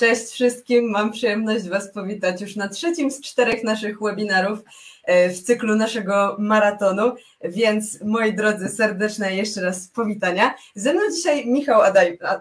Cześć 0.00 0.26
wszystkim, 0.26 0.90
mam 0.90 1.12
przyjemność 1.12 1.68
Was 1.68 1.92
powitać 1.92 2.40
już 2.40 2.56
na 2.56 2.68
trzecim 2.68 3.10
z 3.10 3.20
czterech 3.20 3.64
naszych 3.64 4.00
webinarów 4.00 4.58
e, 5.04 5.30
w 5.30 5.42
cyklu 5.42 5.76
naszego 5.76 6.36
maratonu, 6.38 7.14
więc 7.44 8.02
moi 8.04 8.34
drodzy, 8.34 8.68
serdeczne 8.68 9.36
jeszcze 9.36 9.60
raz 9.60 9.88
powitania. 9.88 10.54
Ze 10.74 10.92
mną 10.92 11.02
dzisiaj 11.16 11.46
Michał, 11.46 11.82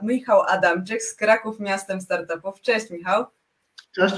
Michał 0.01 0.41
Adamczyk 0.41 1.03
z 1.03 1.15
Kraków 1.15 1.59
Miastem 1.59 2.01
Startupów. 2.01 2.61
Cześć 2.61 2.89
Michał. 2.89 3.25
Cześć. 3.95 4.15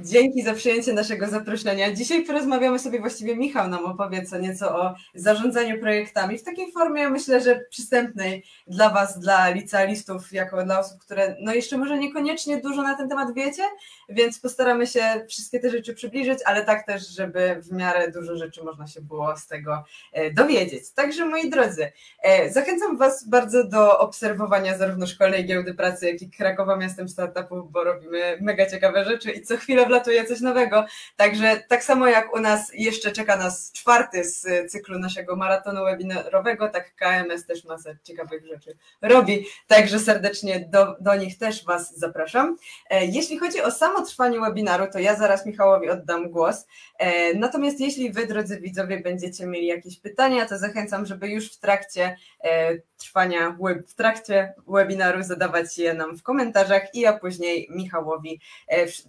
Dzięki 0.00 0.42
za 0.42 0.54
przyjęcie 0.54 0.92
naszego 0.92 1.26
zaproszenia. 1.26 1.92
Dzisiaj 1.92 2.24
porozmawiamy 2.24 2.78
sobie, 2.78 3.00
właściwie 3.00 3.36
Michał 3.36 3.68
nam 3.68 3.84
opowie 3.84 4.26
co 4.26 4.38
nieco 4.38 4.78
o 4.78 4.94
zarządzaniu 5.14 5.80
projektami 5.80 6.38
w 6.38 6.42
takiej 6.42 6.72
formie, 6.72 7.10
myślę, 7.10 7.40
że 7.40 7.64
przystępnej 7.70 8.44
dla 8.66 8.90
Was, 8.90 9.18
dla 9.18 9.50
licealistów, 9.50 10.32
jako 10.32 10.64
dla 10.64 10.78
osób, 10.78 11.00
które 11.00 11.36
no 11.40 11.54
jeszcze 11.54 11.78
może 11.78 11.98
niekoniecznie 11.98 12.60
dużo 12.60 12.82
na 12.82 12.96
ten 12.96 13.08
temat 13.08 13.34
wiecie, 13.34 13.62
więc 14.08 14.40
postaramy 14.40 14.86
się 14.86 15.02
wszystkie 15.28 15.60
te 15.60 15.70
rzeczy 15.70 15.94
przybliżyć, 15.94 16.38
ale 16.44 16.64
tak 16.64 16.86
też, 16.86 17.08
żeby 17.08 17.60
w 17.62 17.72
miarę 17.72 18.10
dużo 18.10 18.36
rzeczy 18.36 18.64
można 18.64 18.86
się 18.86 19.00
było 19.00 19.36
z 19.36 19.46
tego 19.46 19.84
e, 20.12 20.30
dowiedzieć. 20.30 20.90
Także 20.90 21.26
moi 21.26 21.50
drodzy, 21.50 21.92
e, 22.22 22.50
zachęcam 22.50 22.98
Was 22.98 23.28
bardzo 23.28 23.64
do 23.64 23.98
obserwowania 23.98 24.78
zarówno 24.78 25.06
Szkolnej 25.06 25.46
Giełdy 25.46 25.74
Pracy, 25.74 26.06
jak 26.06 26.22
i 26.22 26.30
Krakowa 26.30 26.76
Miastem 26.76 27.08
Startupów, 27.08 27.72
bo 27.72 27.84
robimy 27.84 28.38
mega 28.40 28.66
ciekawe 28.66 29.04
rzeczy 29.04 29.30
i 29.30 29.42
co 29.42 29.56
chwilę 29.56 29.87
wlatuje 29.88 30.24
coś 30.24 30.40
nowego. 30.40 30.86
Także 31.16 31.62
tak 31.68 31.84
samo 31.84 32.06
jak 32.06 32.34
u 32.34 32.40
nas 32.40 32.70
jeszcze 32.74 33.12
czeka 33.12 33.36
nas 33.36 33.72
czwarty 33.72 34.24
z 34.24 34.70
cyklu 34.72 34.98
naszego 34.98 35.36
maratonu 35.36 35.84
webinarowego, 35.84 36.68
tak 36.68 36.94
KMS 36.94 37.46
też 37.46 37.64
masę 37.64 37.96
ciekawych 38.02 38.46
rzeczy 38.46 38.76
robi. 39.02 39.46
Także 39.66 39.98
serdecznie 39.98 40.68
do, 40.70 40.96
do 41.00 41.14
nich 41.14 41.38
też 41.38 41.64
Was 41.64 41.98
zapraszam. 41.98 42.56
E, 42.90 43.06
jeśli 43.06 43.38
chodzi 43.38 43.62
o 43.62 43.70
samo 43.70 44.02
trwanie 44.02 44.40
webinaru, 44.40 44.86
to 44.92 44.98
ja 44.98 45.16
zaraz 45.16 45.46
Michałowi 45.46 45.90
oddam 45.90 46.30
głos. 46.30 46.66
E, 46.98 47.34
natomiast 47.34 47.80
jeśli 47.80 48.12
Wy, 48.12 48.26
drodzy 48.26 48.60
widzowie, 48.60 49.00
będziecie 49.00 49.46
mieli 49.46 49.66
jakieś 49.66 50.00
pytania, 50.00 50.46
to 50.46 50.58
zachęcam, 50.58 51.06
żeby 51.06 51.28
już 51.28 51.52
w 51.52 51.58
trakcie 51.58 52.16
e, 52.44 52.78
trwania, 52.98 53.56
w 53.88 53.94
trakcie 53.94 54.54
webinaru 54.68 55.22
zadawać 55.22 55.78
je 55.78 55.94
nam 55.94 56.16
w 56.16 56.22
komentarzach 56.22 56.94
i 56.94 57.00
ja 57.00 57.12
później 57.12 57.68
Michałowi 57.70 58.40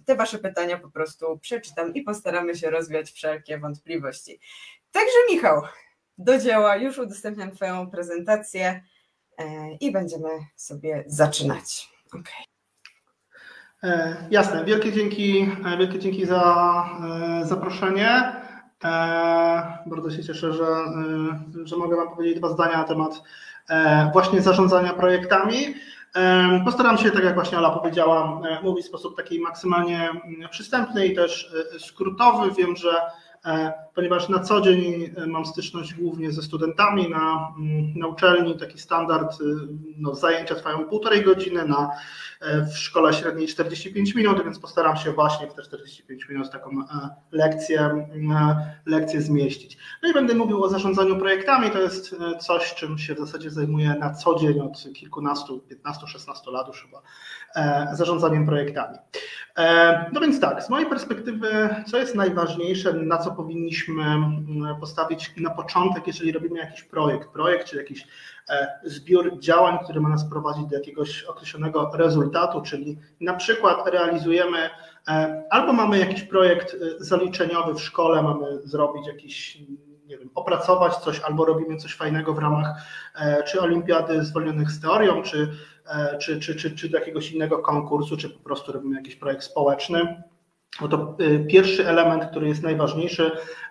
te 0.06 0.14
Wasze 0.14 0.38
pytania 0.38 0.69
po 0.78 0.90
prostu 0.90 1.38
przeczytam 1.38 1.94
i 1.94 2.02
postaramy 2.02 2.56
się 2.56 2.70
rozwiać 2.70 3.10
wszelkie 3.10 3.58
wątpliwości. 3.58 4.40
Także 4.92 5.16
Michał, 5.30 5.62
do 6.18 6.38
dzieła, 6.38 6.76
już 6.76 6.98
udostępniam 6.98 7.50
Twoją 7.50 7.90
prezentację 7.90 8.82
e, 9.38 9.72
i 9.74 9.92
będziemy 9.92 10.28
sobie 10.56 11.04
zaczynać. 11.06 11.88
Okay. 12.06 12.44
E, 13.82 14.16
jasne, 14.30 14.64
wielkie 14.64 14.92
dzięki, 14.92 15.48
e, 15.66 15.78
wielkie 15.78 15.98
dzięki 15.98 16.26
za 16.26 16.84
zaproszenie. 17.42 18.40
Bardzo 19.86 20.10
się 20.10 20.24
cieszę, 20.24 20.52
że, 20.52 20.66
że 21.64 21.76
mogę 21.76 21.96
Wam 21.96 22.08
powiedzieć 22.08 22.38
dwa 22.38 22.48
zdania 22.48 22.76
na 22.76 22.84
temat 22.84 23.22
właśnie 24.12 24.42
zarządzania 24.42 24.92
projektami. 24.92 25.74
Postaram 26.64 26.98
się, 26.98 27.10
tak 27.10 27.24
jak 27.24 27.34
właśnie 27.34 27.58
Ala 27.58 27.70
powiedziała, 27.70 28.40
mówić 28.62 28.84
w 28.84 28.88
sposób 28.88 29.16
taki 29.16 29.40
maksymalnie 29.40 30.10
mm, 30.10 30.48
przystępny 30.50 31.06
i 31.06 31.14
też 31.14 31.54
e, 31.74 31.78
skrótowy. 31.78 32.50
Wiem, 32.50 32.76
że 32.76 33.00
ponieważ 33.94 34.28
na 34.28 34.38
co 34.38 34.60
dzień 34.60 35.10
e, 35.16 35.26
mam 35.26 35.46
styczność 35.46 35.94
głównie 35.94 36.32
ze 36.32 36.42
studentami 36.42 37.10
na, 37.10 37.54
mm, 37.58 37.98
na 37.98 38.06
uczelni. 38.06 38.58
Taki 38.58 38.78
standard, 38.78 39.40
y, 39.40 39.44
no, 39.96 40.14
zajęcia 40.14 40.54
trwają 40.54 40.84
półtorej 40.84 41.24
godziny, 41.24 41.64
na, 41.64 41.90
e, 42.40 42.66
w 42.66 42.78
szkole 42.78 43.12
średniej 43.12 43.48
45 43.48 44.14
minut, 44.14 44.44
więc 44.44 44.58
postaram 44.58 44.96
się 44.96 45.12
właśnie 45.12 45.46
w 45.46 45.54
te 45.54 45.62
45 45.62 46.28
minut 46.28 46.50
taką 46.50 46.70
lekcję, 47.32 48.06
lekcję 48.86 49.22
zmieścić. 49.22 49.78
No 50.02 50.08
i 50.08 50.12
będę 50.12 50.34
mówił 50.34 50.64
o 50.64 50.68
zarządzaniu 50.68 51.16
projektami. 51.16 51.70
To 51.70 51.78
jest 51.80 52.16
coś, 52.40 52.74
czym 52.74 52.98
się 52.98 53.14
w 53.14 53.18
zasadzie 53.18 53.50
zajmuję 53.50 53.94
na 54.00 54.14
co 54.14 54.38
dzień 54.38 54.60
od 54.60 54.94
kilkunastu, 54.94 55.64
15-16 55.86 56.52
lat 56.52 56.68
już 56.68 56.82
chyba, 56.82 57.02
zarządzaniem 57.96 58.46
projektami. 58.46 58.98
No 60.12 60.20
więc 60.20 60.40
tak, 60.40 60.62
z 60.62 60.70
mojej 60.70 60.88
perspektywy, 60.88 61.68
co 61.86 61.98
jest 61.98 62.14
najważniejsze, 62.14 62.92
na 62.92 63.18
co 63.18 63.29
powinniśmy 63.30 64.02
mm, 64.02 64.80
postawić 64.80 65.32
na 65.36 65.50
początek, 65.50 66.06
jeżeli 66.06 66.32
robimy 66.32 66.58
jakiś 66.58 66.82
projekt, 66.82 67.28
projekt 67.28 67.66
czy 67.66 67.76
jakiś 67.76 68.06
e, 68.48 68.80
zbiór 68.84 69.38
działań, 69.38 69.78
który 69.84 70.00
ma 70.00 70.08
nas 70.08 70.30
prowadzić 70.30 70.66
do 70.66 70.76
jakiegoś 70.76 71.24
określonego 71.24 71.90
rezultatu, 71.94 72.62
czyli 72.62 72.98
na 73.20 73.34
przykład 73.34 73.88
realizujemy 73.88 74.70
e, 75.08 75.44
albo 75.50 75.72
mamy 75.72 75.98
jakiś 75.98 76.22
projekt 76.22 76.74
e, 76.74 77.04
zaliczeniowy 77.04 77.74
w 77.74 77.82
szkole, 77.82 78.22
mamy 78.22 78.46
zrobić 78.64 79.06
jakiś 79.06 79.58
nie 80.06 80.18
wiem, 80.18 80.30
opracować 80.34 80.96
coś 80.96 81.20
albo 81.20 81.44
robimy 81.44 81.76
coś 81.76 81.94
fajnego 81.94 82.34
w 82.34 82.38
ramach 82.38 82.66
czy 83.46 83.60
olimpiady 83.60 84.24
zwolnionych 84.24 84.70
z 84.70 84.80
teorią, 84.80 85.22
czy, 85.22 85.52
czy, 86.20 86.40
czy, 86.40 86.54
czy, 86.54 86.76
czy 86.76 86.88
do 86.88 86.98
jakiegoś 86.98 87.32
innego 87.32 87.58
konkursu, 87.58 88.16
czy 88.16 88.30
po 88.30 88.38
prostu 88.38 88.72
robimy 88.72 88.96
jakiś 88.96 89.16
projekt 89.16 89.42
społeczny 89.42 90.22
no 90.80 90.88
to 90.88 91.16
y, 91.20 91.46
pierwszy 91.48 91.88
element, 91.88 92.24
który 92.24 92.48
jest 92.48 92.62
najważniejszy, 92.62 93.30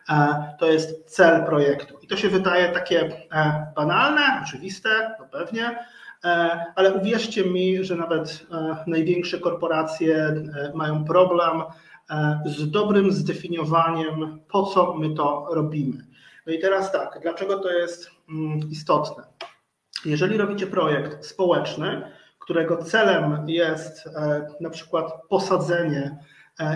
e, 0.10 0.56
to 0.60 0.72
jest 0.72 1.06
cel 1.06 1.46
projektu. 1.46 1.98
I 2.02 2.08
to 2.08 2.18
się 2.18 2.30
wydaje 2.30 2.72
takie 2.72 3.02
e, 3.32 3.72
banalne, 3.76 4.22
oczywiste, 4.44 5.16
no 5.20 5.26
pewnie, 5.32 5.86
e, 6.24 6.66
ale 6.76 6.94
uwierzcie 6.94 7.46
mi, 7.46 7.84
że 7.84 7.96
nawet 7.96 8.48
największe 8.88 9.40
korporacje 9.40 10.44
mają 10.74 11.06
problem 11.06 11.62
z 12.46 12.72
dobrym 12.72 13.12
zdefiniowaniem, 13.12 14.40
po 14.48 14.64
co 14.64 14.94
my 14.94 15.16
to 15.16 15.48
robimy. 15.52 16.06
No 16.48 16.54
i 16.54 16.60
teraz 16.60 16.92
tak, 16.92 17.20
dlaczego 17.22 17.60
to 17.60 17.72
jest 17.72 18.12
mm, 18.30 18.60
istotne? 18.72 19.24
Jeżeli 20.06 20.38
robicie 20.38 20.68
projekt 20.68 21.26
społeczny, 21.26 22.12
którego 22.40 22.78
celem 22.78 23.50
jest 23.50 24.10
na 24.62 24.70
przykład 24.70 25.12
posadzenie 25.30 26.18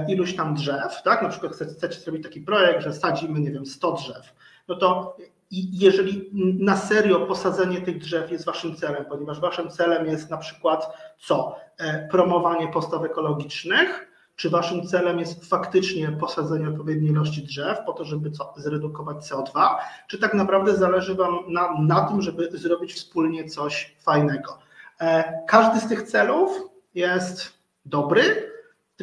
iluś 0.08 0.36
tam 0.36 0.56
drzew, 0.56 1.02
tak? 1.04 1.22
Na 1.22 1.30
przykład 1.30 1.54
chcecie 1.54 2.00
zrobić 2.00 2.24
taki 2.24 2.42
projekt, 2.42 2.84
że 2.84 2.94
sadzimy, 2.94 3.40
nie 3.40 3.52
wiem, 3.52 3.66
100 3.66 3.92
drzew. 3.92 4.34
No 4.68 4.76
to 4.76 5.18
jeżeli 5.52 6.30
na 6.60 6.78
serio 6.78 7.20
posadzenie 7.20 7.82
tych 7.82 7.98
drzew 7.98 8.32
jest 8.32 8.46
waszym 8.46 8.76
celem, 8.76 9.06
ponieważ 9.06 9.40
waszym 9.40 9.70
celem 9.70 10.06
jest 10.06 10.30
na 10.30 10.38
przykład 10.38 10.98
co? 11.20 11.56
E, 11.78 12.08
promowanie 12.08 12.68
postaw 12.68 13.04
ekologicznych, 13.04 14.10
czy 14.36 14.50
waszym 14.50 14.88
celem 14.88 15.20
jest 15.20 15.50
faktycznie 15.50 16.12
posadzenie 16.12 16.70
odpowiedniej 16.70 17.12
ilości 17.12 17.44
drzew 17.44 17.78
po 17.86 17.94
to, 17.94 18.06
żeby 18.06 18.32
co, 18.32 18.54
zredukować 18.58 19.18
CO2, 19.18 19.68
czy 20.08 20.20
tak 20.20 20.34
naprawdę 20.34 20.78
zależy 20.78 21.16
wam 21.16 21.38
na, 21.48 21.82
na 21.82 22.02
tym, 22.02 22.22
żeby 22.22 22.58
zrobić 22.58 22.94
wspólnie 22.94 23.50
coś 23.50 23.96
fajnego. 24.00 24.58
E, 25.02 25.40
każdy 25.48 25.80
z 25.80 25.88
tych 25.88 26.04
celów 26.04 26.62
jest 26.96 27.54
dobry, 27.86 28.53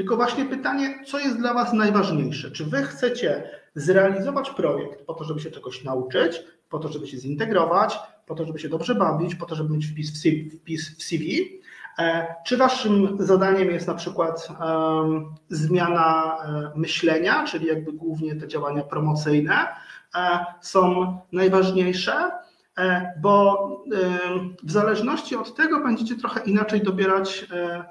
tylko 0.00 0.16
właśnie 0.16 0.44
pytanie, 0.44 0.98
co 1.06 1.18
jest 1.18 1.38
dla 1.38 1.54
Was 1.54 1.72
najważniejsze? 1.72 2.50
Czy 2.50 2.64
Wy 2.64 2.82
chcecie 2.82 3.50
zrealizować 3.74 4.50
projekt 4.50 5.06
po 5.06 5.14
to, 5.14 5.24
żeby 5.24 5.40
się 5.40 5.50
czegoś 5.50 5.84
nauczyć, 5.84 6.42
po 6.68 6.78
to, 6.78 6.88
żeby 6.88 7.06
się 7.06 7.18
zintegrować, 7.18 7.98
po 8.26 8.34
to, 8.34 8.46
żeby 8.46 8.58
się 8.58 8.68
dobrze 8.68 8.94
bawić, 8.94 9.34
po 9.34 9.46
to, 9.46 9.54
żeby 9.54 9.74
mieć 9.74 9.86
wpis 9.86 10.12
w 10.12 10.16
CV? 10.16 10.50
Wpis 10.50 10.98
w 10.98 11.02
CV? 11.02 11.50
E, 11.98 12.34
czy 12.46 12.56
Waszym 12.56 13.16
zadaniem 13.20 13.70
jest 13.70 13.86
na 13.86 13.94
przykład 13.94 14.48
um, 14.60 15.34
zmiana 15.48 16.36
e, 16.36 16.78
myślenia, 16.78 17.44
czyli 17.46 17.66
jakby 17.66 17.92
głównie 17.92 18.36
te 18.36 18.48
działania 18.48 18.82
promocyjne 18.82 19.66
e, 20.14 20.44
są 20.60 21.16
najważniejsze? 21.32 22.30
E, 22.78 23.14
bo 23.20 23.66
w 24.62 24.70
zależności 24.70 25.36
od 25.36 25.54
tego 25.54 25.80
będziecie 25.80 26.16
trochę 26.16 26.40
inaczej 26.44 26.82
dobierać 26.82 27.46
e, 27.52 27.84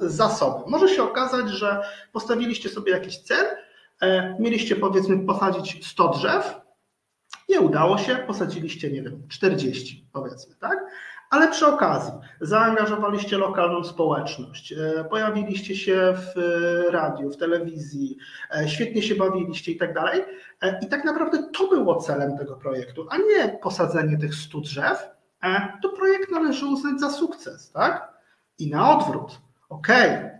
zasoby. 0.00 0.70
Może 0.70 0.88
się 0.88 1.02
okazać, 1.02 1.50
że 1.50 1.82
postawiliście 2.12 2.68
sobie 2.68 2.92
jakiś 2.92 3.18
cel, 3.18 3.46
e, 4.00 4.36
mieliście 4.40 4.76
powiedzmy 4.76 5.26
posadzić 5.26 5.86
100 5.86 6.08
drzew, 6.08 6.60
nie 7.48 7.60
udało 7.60 7.98
się, 7.98 8.16
posadziliście, 8.16 8.90
nie 8.90 9.02
wiem, 9.02 9.22
40 9.28 10.08
powiedzmy, 10.12 10.54
tak? 10.54 10.78
Ale 11.30 11.48
przy 11.48 11.66
okazji 11.66 12.12
zaangażowaliście 12.40 13.38
lokalną 13.38 13.84
społeczność, 13.84 14.72
e, 14.72 15.04
pojawiliście 15.04 15.76
się 15.76 16.14
w 16.16 16.38
e, 16.38 16.90
radiu, 16.90 17.30
w 17.30 17.36
telewizji, 17.36 18.16
e, 18.56 18.68
świetnie 18.68 19.02
się 19.02 19.14
bawiliście 19.14 19.72
i 19.72 19.76
tak 19.76 19.94
dalej. 19.94 20.22
I 20.82 20.86
tak 20.86 21.04
naprawdę 21.04 21.50
to 21.58 21.68
było 21.68 21.96
celem 21.96 22.38
tego 22.38 22.56
projektu, 22.56 23.06
a 23.10 23.16
nie 23.16 23.58
posadzenie 23.62 24.18
tych 24.18 24.34
100 24.34 24.60
drzew. 24.60 25.08
To 25.82 25.88
projekt 25.88 26.30
należy 26.30 26.66
uznać 26.66 27.00
za 27.00 27.10
sukces, 27.10 27.72
tak? 27.72 28.12
I 28.58 28.70
na 28.70 28.96
odwrót. 28.96 29.40
OK, 29.68 29.88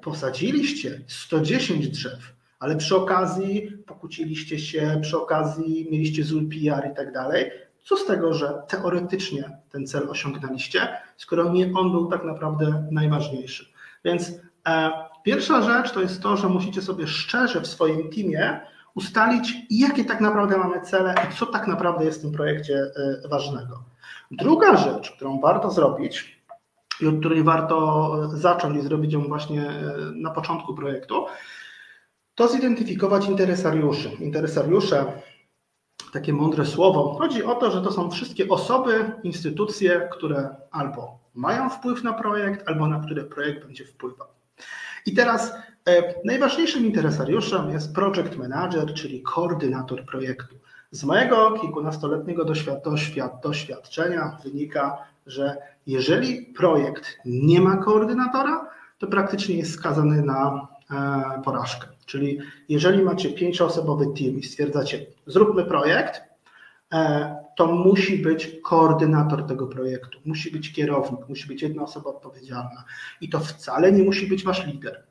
posadziliście 0.02 1.00
110 1.06 1.88
drzew, 1.88 2.34
ale 2.58 2.76
przy 2.76 2.96
okazji 2.96 3.72
pokłóciliście 3.86 4.58
się, 4.58 4.98
przy 5.02 5.18
okazji 5.18 5.88
mieliście 5.90 6.24
zły 6.24 6.40
PR 6.40 6.90
i 6.92 6.96
tak 6.96 7.12
dalej 7.12 7.50
co 7.86 7.96
z 7.96 8.06
tego, 8.06 8.34
że 8.34 8.62
teoretycznie 8.68 9.58
ten 9.70 9.86
cel 9.86 10.10
osiągnęliście, 10.10 10.88
skoro 11.16 11.52
nie 11.52 11.72
on 11.74 11.90
był 11.90 12.06
tak 12.06 12.24
naprawdę 12.24 12.88
najważniejszy. 12.90 13.66
Więc 14.04 14.32
e, 14.68 14.90
pierwsza 15.22 15.62
rzecz 15.62 15.92
to 15.92 16.00
jest 16.00 16.22
to, 16.22 16.36
że 16.36 16.48
musicie 16.48 16.82
sobie 16.82 17.06
szczerze 17.06 17.60
w 17.60 17.66
swoim 17.66 18.10
teamie 18.10 18.60
ustalić, 18.94 19.54
jakie 19.70 20.04
tak 20.04 20.20
naprawdę 20.20 20.58
mamy 20.58 20.80
cele 20.80 21.14
i 21.28 21.34
co 21.34 21.46
tak 21.46 21.66
naprawdę 21.66 22.04
jest 22.04 22.18
w 22.18 22.22
tym 22.22 22.32
projekcie 22.32 22.74
e, 23.24 23.28
ważnego. 23.28 23.84
Druga 24.30 24.76
rzecz, 24.76 25.10
którą 25.10 25.40
warto 25.40 25.70
zrobić 25.70 26.42
i 27.00 27.06
od 27.06 27.18
której 27.20 27.42
warto 27.42 28.12
zacząć 28.28 28.76
i 28.76 28.82
zrobić 28.82 29.12
ją 29.12 29.28
właśnie 29.28 29.68
e, 29.68 29.72
na 30.14 30.30
początku 30.30 30.74
projektu, 30.74 31.26
to 32.34 32.48
zidentyfikować 32.48 33.26
interesariuszy. 33.26 34.08
Interesariusze, 34.08 35.12
takie 36.12 36.32
mądre 36.32 36.66
słowo, 36.66 37.14
chodzi 37.18 37.44
o 37.44 37.54
to, 37.54 37.70
że 37.70 37.82
to 37.82 37.92
są 37.92 38.10
wszystkie 38.10 38.48
osoby, 38.48 39.12
instytucje, 39.22 40.08
które 40.12 40.56
albo 40.70 41.18
mają 41.34 41.70
wpływ 41.70 42.04
na 42.04 42.12
projekt, 42.12 42.68
albo 42.68 42.86
na 42.86 43.00
które 43.00 43.24
projekt 43.24 43.66
będzie 43.66 43.84
wpływał. 43.84 44.28
I 45.06 45.14
teraz 45.14 45.52
e, 45.88 46.14
najważniejszym 46.24 46.86
interesariuszem 46.86 47.70
jest 47.70 47.94
project 47.94 48.36
manager, 48.36 48.94
czyli 48.94 49.22
koordynator 49.22 50.04
projektu. 50.04 50.54
Z 50.90 51.04
mojego 51.04 51.50
kilkunastoletniego 51.50 52.46
doświadczenia 53.42 54.38
wynika, 54.44 54.98
że 55.26 55.56
jeżeli 55.86 56.42
projekt 56.42 57.18
nie 57.24 57.60
ma 57.60 57.76
koordynatora, 57.76 58.70
to 58.98 59.06
praktycznie 59.06 59.56
jest 59.56 59.72
skazany 59.72 60.22
na 60.22 60.68
e, 60.90 61.42
porażkę. 61.42 61.95
Czyli 62.06 62.38
jeżeli 62.68 63.02
macie 63.02 63.30
pięcioosobowy 63.30 64.04
team 64.04 64.38
i 64.38 64.42
stwierdzacie, 64.42 65.06
zróbmy 65.26 65.64
projekt, 65.64 66.20
e, 66.92 67.36
to 67.56 67.66
musi 67.66 68.18
być 68.18 68.60
koordynator 68.64 69.46
tego 69.46 69.66
projektu, 69.66 70.18
musi 70.24 70.50
być 70.50 70.72
kierownik, 70.72 71.28
musi 71.28 71.48
być 71.48 71.62
jedna 71.62 71.82
osoba 71.82 72.10
odpowiedzialna. 72.10 72.84
I 73.20 73.28
to 73.28 73.40
wcale 73.40 73.92
nie 73.92 74.02
musi 74.02 74.26
być 74.26 74.44
wasz 74.44 74.66
lider. 74.66 75.04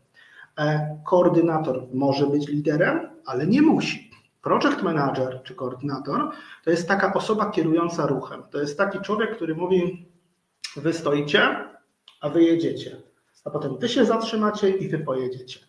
E, 0.59 0.97
koordynator 1.05 1.87
może 1.93 2.27
być 2.27 2.47
liderem, 2.47 3.09
ale 3.25 3.47
nie 3.47 3.61
musi. 3.61 4.11
Project 4.41 4.81
manager 4.81 5.41
czy 5.43 5.55
koordynator 5.55 6.31
to 6.63 6.71
jest 6.71 6.87
taka 6.87 7.13
osoba 7.13 7.51
kierująca 7.51 8.07
ruchem. 8.07 8.43
To 8.51 8.59
jest 8.59 8.77
taki 8.77 8.99
człowiek, 8.99 9.35
który 9.35 9.55
mówi: 9.55 10.05
Wy 10.75 10.93
stoicie, 10.93 11.41
a 12.21 12.29
wy 12.29 12.43
jedziecie 12.43 13.04
a 13.45 13.49
potem 13.49 13.77
wy 13.77 13.89
się 13.89 14.05
zatrzymacie 14.05 14.69
i 14.69 14.89
wy 14.89 14.99
pojedziecie. 14.99 15.59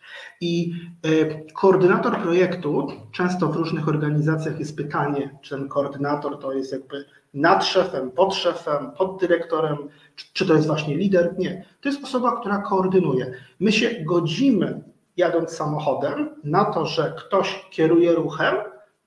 I 0.41 0.73
y, 1.07 1.47
koordynator 1.55 2.23
projektu, 2.23 2.89
często 3.13 3.49
w 3.49 3.57
różnych 3.57 3.89
organizacjach 3.89 4.59
jest 4.59 4.77
pytanie, 4.77 5.39
czy 5.43 5.57
ten 5.57 5.69
koordynator 5.69 6.39
to 6.39 6.53
jest 6.53 6.73
jakby 6.73 7.05
nad 7.35 7.65
szefem, 7.65 8.11
pod 8.11 8.35
szefem, 8.35 8.91
pod 8.99 9.21
dyrektorem, 9.21 9.77
czy, 10.17 10.27
czy 10.33 10.47
to 10.47 10.55
jest 10.55 10.67
właśnie 10.67 10.97
lider? 10.97 11.35
Nie. 11.39 11.65
To 11.81 11.89
jest 11.89 12.05
osoba, 12.05 12.41
która 12.41 12.59
koordynuje. 12.59 13.35
My 13.61 13.73
się 13.73 14.05
godzimy, 14.05 14.83
jadąc 15.17 15.51
samochodem, 15.51 16.29
na 16.45 16.65
to, 16.65 16.87
że 16.87 17.15
ktoś 17.19 17.67
kieruje 17.71 18.13
ruchem, 18.13 18.57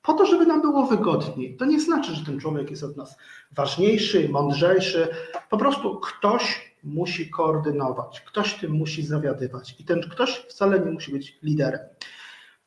po 0.01 0.13
to, 0.13 0.25
żeby 0.25 0.45
nam 0.45 0.61
było 0.61 0.85
wygodniej. 0.85 1.57
To 1.57 1.65
nie 1.65 1.79
znaczy, 1.79 2.15
że 2.15 2.25
ten 2.25 2.39
człowiek 2.39 2.71
jest 2.71 2.83
od 2.83 2.97
nas 2.97 3.17
ważniejszy, 3.51 4.29
mądrzejszy. 4.29 5.07
Po 5.49 5.57
prostu 5.57 5.99
ktoś 5.99 6.68
musi 6.83 7.29
koordynować, 7.29 8.21
ktoś 8.21 8.53
tym 8.53 8.71
musi 8.71 9.03
zawiadywać 9.03 9.75
i 9.79 9.85
ten 9.85 10.01
ktoś 10.01 10.45
wcale 10.49 10.79
nie 10.79 10.91
musi 10.91 11.11
być 11.11 11.39
liderem. 11.43 11.79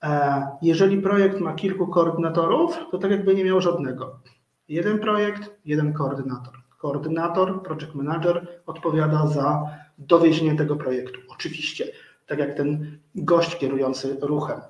E, 0.02 0.46
jeżeli 0.62 1.02
projekt 1.02 1.40
ma 1.40 1.54
kilku 1.54 1.86
koordynatorów, 1.86 2.78
to 2.90 2.98
tak 2.98 3.10
jakby 3.10 3.34
nie 3.34 3.44
miał 3.44 3.60
żadnego. 3.60 4.20
Jeden 4.68 4.98
projekt, 4.98 5.50
jeden 5.64 5.92
koordynator. 5.92 6.54
Koordynator, 6.78 7.62
project 7.62 7.94
manager 7.94 8.62
odpowiada 8.66 9.26
za 9.26 9.62
dowiezienie 9.98 10.56
tego 10.56 10.76
projektu. 10.76 11.20
Oczywiście, 11.28 11.84
tak 12.26 12.38
jak 12.38 12.56
ten 12.56 12.98
gość 13.14 13.56
kierujący 13.58 14.16
ruchem. 14.20 14.60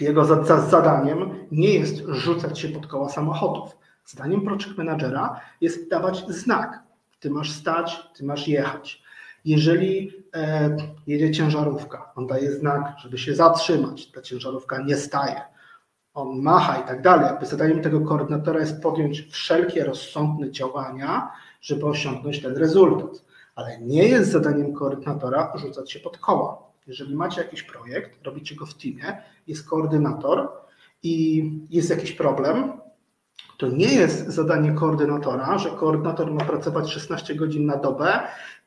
Jego 0.00 0.24
zadaniem 0.70 1.46
nie 1.50 1.74
jest 1.74 1.96
rzucać 2.08 2.58
się 2.58 2.68
pod 2.68 2.86
koła 2.86 3.08
samochodów. 3.08 3.76
Zadaniem 4.04 4.40
project 4.40 4.76
managera 4.76 5.40
jest 5.60 5.90
dawać 5.90 6.24
znak, 6.28 6.82
ty 7.20 7.30
masz 7.30 7.50
stać, 7.50 8.00
ty 8.16 8.24
masz 8.24 8.48
jechać. 8.48 9.02
Jeżeli 9.44 10.12
e, 10.34 10.76
jedzie 11.06 11.30
ciężarówka, 11.30 12.12
on 12.16 12.26
daje 12.26 12.52
znak, 12.52 12.92
żeby 12.98 13.18
się 13.18 13.34
zatrzymać, 13.34 14.10
ta 14.10 14.22
ciężarówka 14.22 14.82
nie 14.82 14.96
staje, 14.96 15.40
on 16.14 16.42
macha 16.42 16.78
i 16.78 16.86
tak 16.86 17.02
dalej. 17.02 17.30
Zadaniem 17.42 17.82
tego 17.82 18.00
koordynatora 18.00 18.60
jest 18.60 18.82
podjąć 18.82 19.20
wszelkie 19.20 19.84
rozsądne 19.84 20.50
działania, 20.50 21.32
żeby 21.60 21.86
osiągnąć 21.86 22.42
ten 22.42 22.56
rezultat. 22.56 23.24
Ale 23.54 23.80
nie 23.80 24.08
jest 24.08 24.30
zadaniem 24.30 24.72
koordynatora 24.72 25.52
rzucać 25.56 25.92
się 25.92 26.00
pod 26.00 26.18
koła. 26.18 26.62
Jeżeli 26.86 27.14
macie 27.14 27.42
jakiś 27.42 27.62
projekt, 27.62 28.26
robicie 28.26 28.56
go 28.56 28.66
w 28.66 28.74
teamie, 28.74 29.22
jest 29.46 29.68
koordynator 29.68 30.48
i 31.02 31.44
jest 31.70 31.90
jakiś 31.90 32.12
problem, 32.12 32.72
to 33.58 33.68
nie 33.68 33.94
jest 33.94 34.26
zadanie 34.26 34.72
koordynatora, 34.72 35.58
że 35.58 35.70
koordynator 35.70 36.30
ma 36.30 36.44
pracować 36.44 36.90
16 36.90 37.34
godzin 37.34 37.66
na 37.66 37.76
dobę 37.76 38.20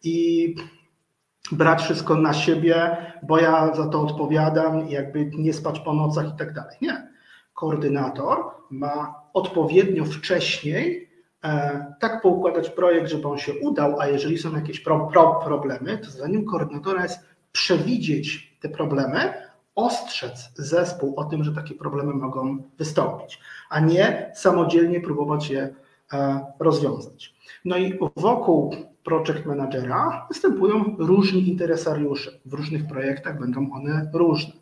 i 0.03 0.56
brać 1.51 1.81
wszystko 1.81 2.15
na 2.15 2.33
siebie, 2.33 2.97
bo 3.23 3.39
ja 3.39 3.75
za 3.75 3.88
to 3.88 4.01
odpowiadam 4.01 4.89
jakby 4.89 5.25
nie 5.25 5.53
spać 5.53 5.79
po 5.79 5.94
nocach 5.94 6.33
i 6.33 6.38
tak 6.38 6.53
dalej. 6.53 6.77
Nie. 6.81 7.07
Koordynator 7.53 8.38
ma 8.69 9.21
odpowiednio 9.33 10.06
wcześniej 10.06 11.09
e, 11.44 11.85
tak 12.00 12.21
poukładać 12.21 12.69
projekt, 12.69 13.09
żeby 13.09 13.27
on 13.27 13.38
się 13.38 13.53
udał, 13.53 14.00
a 14.00 14.07
jeżeli 14.07 14.38
są 14.38 14.56
jakieś 14.56 14.79
pro, 14.79 15.07
pro, 15.13 15.41
problemy, 15.45 15.97
to 15.97 16.12
zadaniem 16.12 16.45
koordynatora 16.45 17.03
jest 17.03 17.19
przewidzieć 17.51 18.57
te 18.59 18.69
problemy, 18.69 19.33
ostrzec 19.85 20.51
zespół 20.55 21.13
o 21.15 21.23
tym, 21.23 21.43
że 21.43 21.51
takie 21.51 21.75
problemy 21.75 22.13
mogą 22.13 22.57
wystąpić, 22.77 23.39
a 23.69 23.79
nie 23.79 24.31
samodzielnie 24.35 25.01
próbować 25.01 25.49
je 25.49 25.75
e, 26.13 26.45
rozwiązać. 26.59 27.35
No 27.65 27.77
i 27.77 27.99
wokół 28.15 28.75
project 29.03 29.45
managera 29.45 30.27
występują 30.29 30.95
różni 30.99 31.49
interesariusze. 31.49 32.31
W 32.45 32.53
różnych 32.53 32.87
projektach 32.87 33.39
będą 33.39 33.71
one 33.71 34.11
różne. 34.13 34.53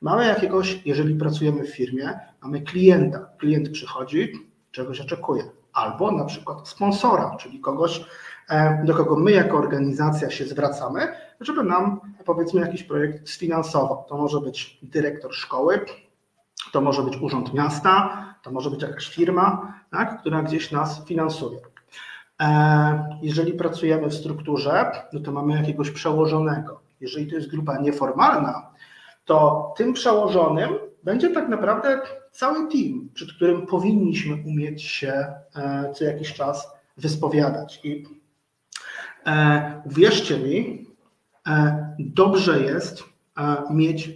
Mamy 0.00 0.26
jakiegoś, 0.26 0.86
jeżeli 0.86 1.14
pracujemy 1.14 1.64
w 1.64 1.74
firmie, 1.74 2.20
mamy 2.42 2.60
klienta. 2.60 3.30
Klient 3.38 3.70
przychodzi, 3.70 4.32
czegoś 4.70 5.00
oczekuje. 5.00 5.42
Albo 5.72 6.12
na 6.12 6.24
przykład 6.24 6.68
sponsora, 6.68 7.36
czyli 7.40 7.60
kogoś, 7.60 8.04
e, 8.48 8.84
do 8.84 8.94
kogo 8.94 9.16
my 9.16 9.30
jako 9.30 9.58
organizacja 9.58 10.30
się 10.30 10.44
zwracamy, 10.44 11.08
żeby 11.40 11.64
nam 11.64 12.00
powiedzmy 12.24 12.60
jakiś 12.60 12.82
projekt 12.82 13.28
sfinansował. 13.28 14.04
To 14.08 14.16
może 14.16 14.40
być 14.40 14.78
dyrektor 14.82 15.34
szkoły, 15.34 15.80
to 16.72 16.80
może 16.80 17.02
być 17.02 17.16
urząd 17.16 17.54
miasta, 17.54 18.24
to 18.42 18.50
może 18.50 18.70
być 18.70 18.82
jakaś 18.82 19.08
firma, 19.08 19.74
tak, 19.90 20.20
która 20.20 20.42
gdzieś 20.42 20.70
nas 20.70 21.04
finansuje. 21.06 21.58
E, 22.40 23.18
jeżeli 23.22 23.52
pracujemy 23.52 24.08
w 24.08 24.14
strukturze, 24.14 24.92
no 25.12 25.20
to 25.20 25.32
mamy 25.32 25.56
jakiegoś 25.56 25.90
przełożonego. 25.90 26.80
Jeżeli 27.00 27.26
to 27.26 27.34
jest 27.34 27.50
grupa 27.50 27.78
nieformalna, 27.78 28.70
to 29.24 29.72
tym 29.76 29.92
przełożonym 29.92 30.74
będzie 31.02 31.30
tak 31.30 31.48
naprawdę 31.48 32.00
cały 32.32 32.68
team, 32.68 33.08
przed 33.14 33.32
którym 33.32 33.66
powinniśmy 33.66 34.34
umieć 34.46 34.82
się 34.82 35.12
e, 35.56 35.92
co 35.94 36.04
jakiś 36.04 36.32
czas 36.32 36.68
wyspowiadać. 36.96 37.80
I 37.84 38.06
e, 39.26 39.82
uwierzcie 39.84 40.38
mi, 40.38 40.89
dobrze 41.98 42.60
jest 42.62 43.04
e, 43.38 43.56
mieć 43.70 44.10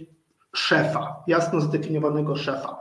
szefa, 0.53 1.23
jasno 1.27 1.61
zdefiniowanego 1.61 2.35
szefa, 2.35 2.77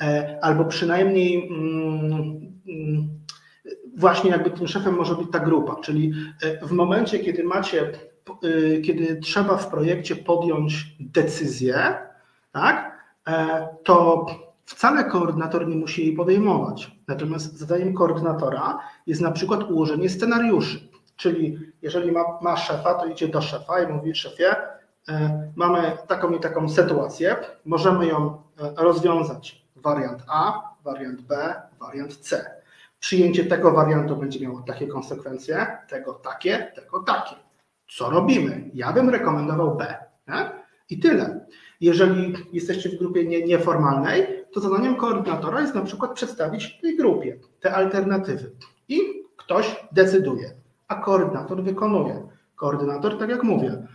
e, 0.00 0.38
albo 0.42 0.64
przynajmniej 0.64 1.48
mm, 1.48 2.60
mm, 2.68 3.08
właśnie 3.96 4.30
jakby 4.30 4.50
tym 4.50 4.68
szefem 4.68 4.94
może 4.94 5.14
być 5.14 5.30
ta 5.32 5.38
grupa, 5.38 5.76
czyli 5.76 6.12
w 6.62 6.70
momencie, 6.70 7.18
kiedy 7.18 7.44
macie, 7.44 7.92
kiedy 8.84 9.16
trzeba 9.16 9.56
w 9.56 9.68
projekcie 9.68 10.16
podjąć 10.16 10.96
decyzję, 11.00 11.96
tak, 12.52 12.98
to 13.84 14.26
wcale 14.64 15.04
koordynator 15.04 15.68
nie 15.68 15.76
musi 15.76 16.06
jej 16.06 16.16
podejmować. 16.16 16.90
Natomiast 17.08 17.58
zadaniem 17.58 17.94
koordynatora 17.94 18.78
jest 19.06 19.20
na 19.20 19.30
przykład 19.30 19.70
ułożenie 19.70 20.08
scenariuszy. 20.08 20.91
Czyli 21.16 21.58
jeżeli 21.82 22.12
ma, 22.12 22.24
ma 22.40 22.56
szefa, 22.56 22.94
to 22.94 23.06
idzie 23.06 23.28
do 23.28 23.42
szefa 23.42 23.82
i 23.82 23.92
mówi 23.92 24.14
szefie, 24.14 24.56
e, 25.08 25.52
mamy 25.56 25.96
taką 26.08 26.30
i 26.30 26.40
taką 26.40 26.68
sytuację, 26.68 27.36
możemy 27.64 28.06
ją 28.06 28.42
e, 28.60 28.82
rozwiązać 28.82 29.62
wariant 29.76 30.22
A, 30.28 30.62
wariant 30.84 31.20
B, 31.20 31.54
wariant 31.80 32.16
C. 32.16 32.50
Przyjęcie 33.00 33.44
tego 33.44 33.72
wariantu 33.72 34.16
będzie 34.16 34.40
miało 34.40 34.60
takie 34.60 34.86
konsekwencje, 34.86 35.66
tego 35.88 36.12
takie, 36.12 36.72
tego 36.74 37.02
takie. 37.02 37.36
Co 37.88 38.10
robimy? 38.10 38.70
Ja 38.74 38.92
bym 38.92 39.10
rekomendował 39.10 39.76
B. 39.76 39.96
Nie? 40.28 40.50
I 40.90 40.98
tyle. 40.98 41.46
Jeżeli 41.80 42.34
jesteście 42.52 42.88
w 42.88 42.98
grupie 42.98 43.24
nie, 43.24 43.42
nieformalnej, 43.42 44.44
to 44.52 44.60
zadaniem 44.60 44.96
koordynatora 44.96 45.60
jest 45.60 45.74
na 45.74 45.82
przykład 45.82 46.12
przedstawić 46.14 46.80
tej 46.80 46.96
grupie 46.96 47.38
te 47.60 47.74
alternatywy. 47.74 48.50
I 48.88 49.00
ktoś 49.36 49.84
decyduje 49.92 50.61
a 50.92 51.00
koordynator 51.00 51.62
wykonuje. 51.62 52.28
Koordynator, 52.54 53.18
tak 53.18 53.30
jak 53.30 53.42
mówię, 53.42 53.86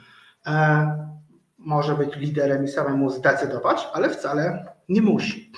może 1.58 1.96
być 1.96 2.16
liderem 2.16 2.63
i 2.63 2.68
samemu 2.68 3.10
zdecydować, 3.10 3.88
ale 3.94 4.10
wcale 4.10 4.66
nie 4.89 5.01
musi. 5.01 5.51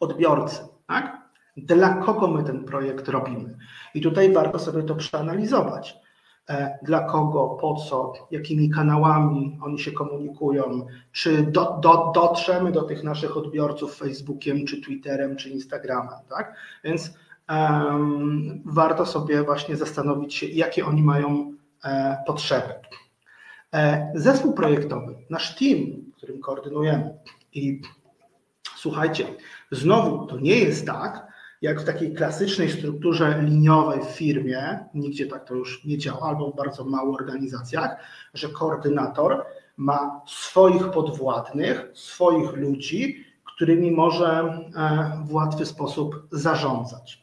Odbiorcy, 0.00 0.60
tak? 0.86 1.22
Dla 1.56 1.94
kogo 1.94 2.28
my 2.28 2.44
ten 2.44 2.64
projekt 2.64 3.08
robimy? 3.08 3.58
I 3.94 4.00
tutaj 4.00 4.32
warto 4.32 4.58
sobie 4.58 4.82
to 4.82 4.94
przeanalizować. 4.94 6.02
E, 6.48 6.78
dla 6.82 7.00
kogo, 7.00 7.48
po 7.60 7.74
co, 7.74 8.12
jakimi 8.30 8.70
kanałami 8.70 9.58
oni 9.62 9.78
się 9.78 9.92
komunikują, 9.92 10.86
czy 11.12 11.42
do, 11.42 11.78
do, 11.82 12.12
dotrzemy 12.14 12.72
do 12.72 12.82
tych 12.82 13.02
naszych 13.02 13.36
odbiorców 13.36 13.96
Facebookiem, 13.96 14.66
czy 14.66 14.80
Twitterem, 14.80 15.36
czy 15.36 15.50
Instagramem, 15.50 16.18
tak? 16.28 16.56
Więc 16.84 17.14
warto 18.64 19.06
sobie 19.06 19.42
właśnie 19.42 19.76
zastanowić 19.76 20.34
się, 20.34 20.46
jakie 20.46 20.86
oni 20.86 21.02
mają 21.02 21.54
e, 21.84 22.16
potrzeby. 22.26 22.74
E, 23.74 24.12
zespół 24.14 24.52
projektowy, 24.52 25.16
nasz 25.30 25.56
team, 25.56 25.78
którym 26.16 26.40
koordynujemy 26.40 27.18
i 27.52 27.82
słuchajcie, 28.76 29.26
znowu 29.70 30.26
to 30.26 30.40
nie 30.40 30.56
jest 30.56 30.86
tak, 30.86 31.32
jak 31.62 31.80
w 31.80 31.84
takiej 31.84 32.14
klasycznej 32.14 32.70
strukturze 32.70 33.42
liniowej 33.42 34.00
w 34.00 34.06
firmie, 34.06 34.78
nigdzie 34.94 35.26
tak 35.26 35.44
to 35.44 35.54
już 35.54 35.84
nie 35.84 35.98
działa, 35.98 36.28
albo 36.28 36.50
w 36.50 36.56
bardzo 36.56 36.84
małych 36.84 37.20
organizacjach, 37.20 37.96
że 38.34 38.48
koordynator 38.48 39.44
ma 39.76 40.20
swoich 40.26 40.90
podwładnych, 40.90 41.90
swoich 41.94 42.52
ludzi, 42.52 43.24
którymi 43.44 43.90
może 43.90 44.28
e, 44.28 45.24
w 45.24 45.32
łatwy 45.34 45.66
sposób 45.66 46.28
zarządzać. 46.32 47.21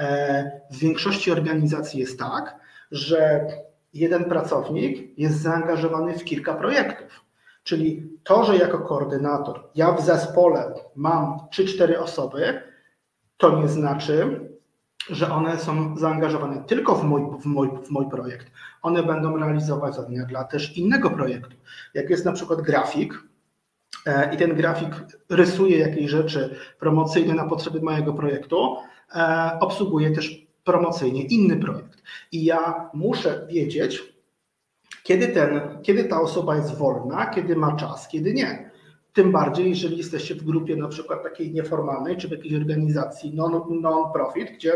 E, 0.00 0.60
w 0.70 0.78
większości 0.78 1.32
organizacji 1.32 2.00
jest 2.00 2.18
tak, 2.18 2.56
że 2.90 3.46
jeden 3.94 4.24
pracownik 4.24 5.18
jest 5.18 5.40
zaangażowany 5.40 6.18
w 6.18 6.24
kilka 6.24 6.54
projektów. 6.54 7.24
Czyli 7.64 8.10
to, 8.24 8.44
że 8.44 8.56
jako 8.56 8.78
koordynator 8.78 9.70
ja 9.74 9.92
w 9.92 10.00
zespole 10.00 10.74
mam 10.96 11.38
3-4 11.52 11.96
osoby, 11.98 12.62
to 13.36 13.60
nie 13.60 13.68
znaczy, 13.68 14.40
że 15.10 15.32
one 15.32 15.58
są 15.58 15.96
zaangażowane 15.96 16.64
tylko 16.64 16.94
w 16.94 17.04
mój, 17.04 17.22
w 17.40 17.46
mój, 17.46 17.68
w 17.84 17.90
mój 17.90 18.10
projekt. 18.10 18.50
One 18.82 19.02
będą 19.02 19.36
realizować 19.36 19.94
zadania 19.94 20.24
dla 20.24 20.44
też 20.44 20.76
innego 20.76 21.10
projektu. 21.10 21.56
Jak 21.94 22.10
jest 22.10 22.24
na 22.24 22.32
przykład 22.32 22.60
grafik, 22.60 23.14
i 24.34 24.36
ten 24.36 24.54
grafik 24.54 24.90
rysuje 25.28 25.78
jakieś 25.78 26.10
rzeczy 26.10 26.56
promocyjne 26.78 27.34
na 27.34 27.44
potrzeby 27.44 27.80
mojego 27.80 28.12
projektu, 28.12 28.76
e, 29.14 29.50
obsługuje 29.60 30.10
też 30.10 30.46
promocyjnie 30.64 31.22
inny 31.22 31.56
projekt. 31.56 32.02
I 32.32 32.44
ja 32.44 32.90
muszę 32.94 33.46
wiedzieć, 33.48 34.02
kiedy, 35.02 35.28
ten, 35.28 35.60
kiedy 35.82 36.04
ta 36.04 36.20
osoba 36.20 36.56
jest 36.56 36.78
wolna, 36.78 37.26
kiedy 37.26 37.56
ma 37.56 37.76
czas, 37.76 38.08
kiedy 38.08 38.34
nie. 38.34 38.70
Tym 39.12 39.32
bardziej, 39.32 39.70
jeżeli 39.70 39.96
jesteście 39.96 40.34
w 40.34 40.42
grupie 40.42 40.76
na 40.76 40.88
przykład 40.88 41.22
takiej 41.22 41.52
nieformalnej, 41.52 42.16
czy 42.16 42.28
w 42.28 42.30
jakiejś 42.30 42.54
organizacji 42.54 43.34
non-profit, 43.80 44.50
gdzie 44.50 44.72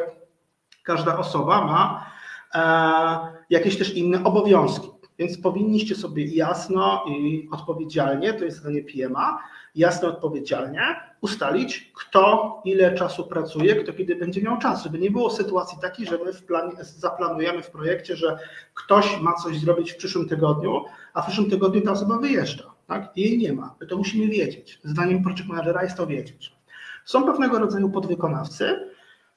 każda 0.82 1.18
osoba 1.18 1.64
ma 1.64 2.06
e, 2.54 3.44
jakieś 3.50 3.78
też 3.78 3.94
inne 3.94 4.24
obowiązki. 4.24 4.93
Więc 5.18 5.38
powinniście 5.38 5.94
sobie 5.94 6.24
jasno 6.24 7.04
i 7.08 7.48
odpowiedzialnie, 7.52 8.32
to 8.32 8.44
jest 8.44 8.56
zadanie 8.56 8.82
PMA, 8.82 9.38
jasno 9.74 10.08
odpowiedzialnie 10.08 10.80
ustalić, 11.20 11.92
kto 11.94 12.62
ile 12.64 12.94
czasu 12.94 13.24
pracuje, 13.26 13.74
kto 13.74 13.92
kiedy 13.92 14.16
będzie 14.16 14.42
miał 14.42 14.58
czas, 14.58 14.82
żeby 14.82 14.98
nie 14.98 15.10
było 15.10 15.30
sytuacji 15.30 15.78
takiej, 15.80 16.06
że 16.06 16.18
my 16.24 16.32
w 16.32 16.44
zaplanujemy 16.84 17.62
w 17.62 17.70
projekcie, 17.70 18.16
że 18.16 18.38
ktoś 18.74 19.20
ma 19.20 19.32
coś 19.34 19.58
zrobić 19.58 19.92
w 19.92 19.96
przyszłym 19.96 20.28
tygodniu, 20.28 20.84
a 21.14 21.22
w 21.22 21.26
przyszłym 21.26 21.50
tygodniu 21.50 21.80
ta 21.80 21.92
osoba 21.92 22.18
wyjeżdża. 22.18 22.74
Tak? 22.86 23.12
I 23.16 23.20
jej 23.20 23.38
nie 23.38 23.52
ma. 23.52 23.74
My 23.80 23.86
to 23.86 23.96
musimy 23.96 24.28
wiedzieć. 24.28 24.80
Zdaniem 24.84 25.22
project 25.22 25.46
managera 25.46 25.82
jest 25.82 25.96
to 25.96 26.06
wiedzieć. 26.06 26.56
Są 27.04 27.26
pewnego 27.26 27.58
rodzaju 27.58 27.90
podwykonawcy, 27.90 28.90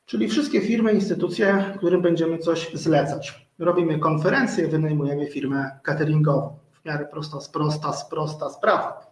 czyli 0.05 0.27
wszystkie 0.27 0.62
firmy, 0.62 0.93
instytucje, 0.93 1.74
którym 1.77 2.01
będziemy 2.01 2.38
coś 2.38 2.74
zlecać. 2.74 3.47
Robimy 3.59 3.99
konferencje, 3.99 4.67
wynajmujemy 4.67 5.27
firmę 5.27 5.79
cateringową. 5.83 6.59
W 6.81 6.85
miarę 6.85 7.05
prosta, 7.05 7.37
prosta, 7.53 7.91
prosta 8.09 8.49
sprawa. 8.49 9.11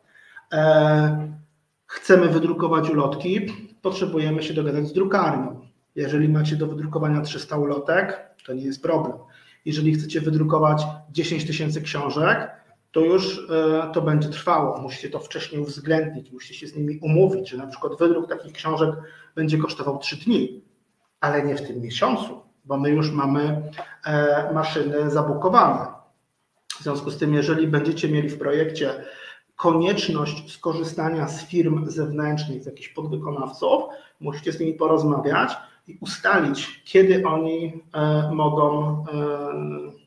E, 0.53 1.33
chcemy 1.85 2.29
wydrukować 2.29 2.89
ulotki, 2.89 3.45
potrzebujemy 3.81 4.43
się 4.43 4.53
dogadać 4.53 4.87
z 4.87 4.93
drukarnią. 4.93 5.61
Jeżeli 5.95 6.29
macie 6.29 6.55
do 6.55 6.67
wydrukowania 6.67 7.21
300 7.21 7.57
ulotek, 7.57 8.35
to 8.45 8.53
nie 8.53 8.63
jest 8.63 8.81
problem. 8.81 9.17
Jeżeli 9.65 9.93
chcecie 9.93 10.21
wydrukować 10.21 10.83
10 11.11 11.47
tysięcy 11.47 11.81
książek, 11.81 12.51
to 12.91 12.99
już 12.99 13.49
e, 13.49 13.91
to 13.93 14.01
będzie 14.01 14.29
trwało. 14.29 14.81
Musicie 14.81 15.09
to 15.09 15.19
wcześniej 15.19 15.61
uwzględnić, 15.61 16.31
musicie 16.31 16.53
się 16.53 16.67
z 16.67 16.75
nimi 16.75 16.99
umówić, 17.01 17.49
że 17.49 17.57
na 17.57 17.67
przykład 17.67 17.99
wydruk 17.99 18.29
takich 18.29 18.53
książek 18.53 18.89
będzie 19.35 19.57
kosztował 19.57 19.97
3 19.97 20.17
dni, 20.17 20.61
ale 21.19 21.43
nie 21.43 21.55
w 21.55 21.67
tym 21.67 21.81
miesiącu, 21.81 22.44
bo 22.65 22.77
my 22.77 22.89
już 22.89 23.11
mamy 23.11 23.71
e, 24.05 24.53
maszyny 24.53 25.09
zabukowane. 25.09 25.87
W 26.79 26.83
związku 26.83 27.11
z 27.11 27.17
tym, 27.17 27.33
jeżeli 27.33 27.67
będziecie 27.67 28.09
mieli 28.09 28.29
w 28.29 28.39
projekcie 28.39 29.05
konieczność 29.55 30.53
skorzystania 30.53 31.27
z 31.27 31.45
firm 31.45 31.89
zewnętrznych, 31.89 32.63
z 32.63 32.65
jakichś 32.65 32.89
podwykonawców, 32.89 33.83
musicie 34.19 34.51
z 34.51 34.59
nimi 34.59 34.73
porozmawiać 34.73 35.57
i 35.87 35.97
ustalić, 36.01 36.81
kiedy 36.85 37.27
oni 37.27 37.83
e, 37.93 38.31
mogą 38.33 39.05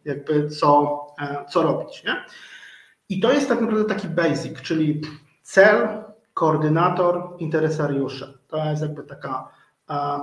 jakby 0.05 0.49
co, 0.49 1.07
co 1.51 1.63
robić. 1.63 2.05
Nie? 2.05 2.25
I 3.09 3.21
to 3.21 3.33
jest 3.33 3.49
tak 3.49 3.61
naprawdę 3.61 3.85
taki 3.85 4.09
basic, 4.09 4.63
czyli 4.63 5.01
cel, 5.43 5.89
koordynator, 6.35 7.35
interesariusze. 7.39 8.33
To 8.49 8.65
jest 8.71 8.83
jakby 8.83 9.03
taka, 9.03 9.49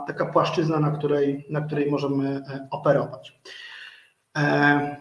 taka 0.08 0.26
płaszczyzna, 0.26 0.80
na 0.80 0.92
której, 0.92 1.46
na 1.50 1.62
której 1.62 1.92
możemy 1.92 2.30
e, 2.30 2.68
operować. 2.72 3.40
E, 4.38 4.98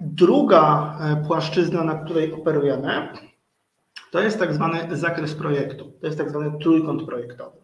druga 0.00 0.94
e, 1.00 1.24
płaszczyzna, 1.26 1.84
na 1.84 1.94
której 1.94 2.32
operujemy, 2.32 3.08
to 4.10 4.20
jest 4.20 4.38
tak 4.38 4.54
zwany 4.54 4.96
zakres 4.96 5.34
projektu. 5.34 5.92
To 6.00 6.06
jest 6.06 6.18
tak 6.18 6.30
zwany 6.30 6.58
trójkąt 6.58 7.02
projektowy. 7.02 7.58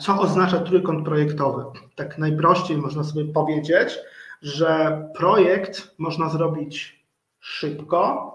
Co 0.00 0.20
oznacza 0.20 0.58
trójkąt 0.58 1.04
projektowy? 1.04 1.64
Tak 1.94 2.18
najprościej 2.18 2.76
można 2.76 3.04
sobie 3.04 3.24
powiedzieć, 3.24 3.98
że 4.42 5.02
projekt 5.16 5.94
można 5.98 6.28
zrobić 6.28 7.04
szybko, 7.40 8.30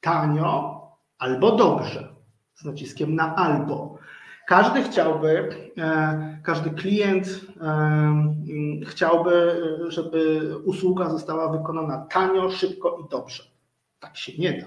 tanio 0.00 0.80
albo 1.18 1.56
dobrze, 1.56 2.14
z 2.54 2.64
naciskiem 2.64 3.14
na 3.14 3.36
albo. 3.36 3.98
Każdy 4.52 4.82
chciałby, 4.82 5.48
e, 5.78 6.38
każdy 6.42 6.70
klient 6.70 7.40
e, 7.60 8.84
chciałby, 8.86 9.62
żeby 9.88 10.40
usługa 10.64 11.10
została 11.10 11.48
wykonana 11.48 12.06
tanio, 12.10 12.50
szybko 12.50 12.98
i 13.06 13.08
dobrze. 13.10 13.42
Tak 14.00 14.16
się 14.16 14.32
nie 14.38 14.52
da. 14.52 14.66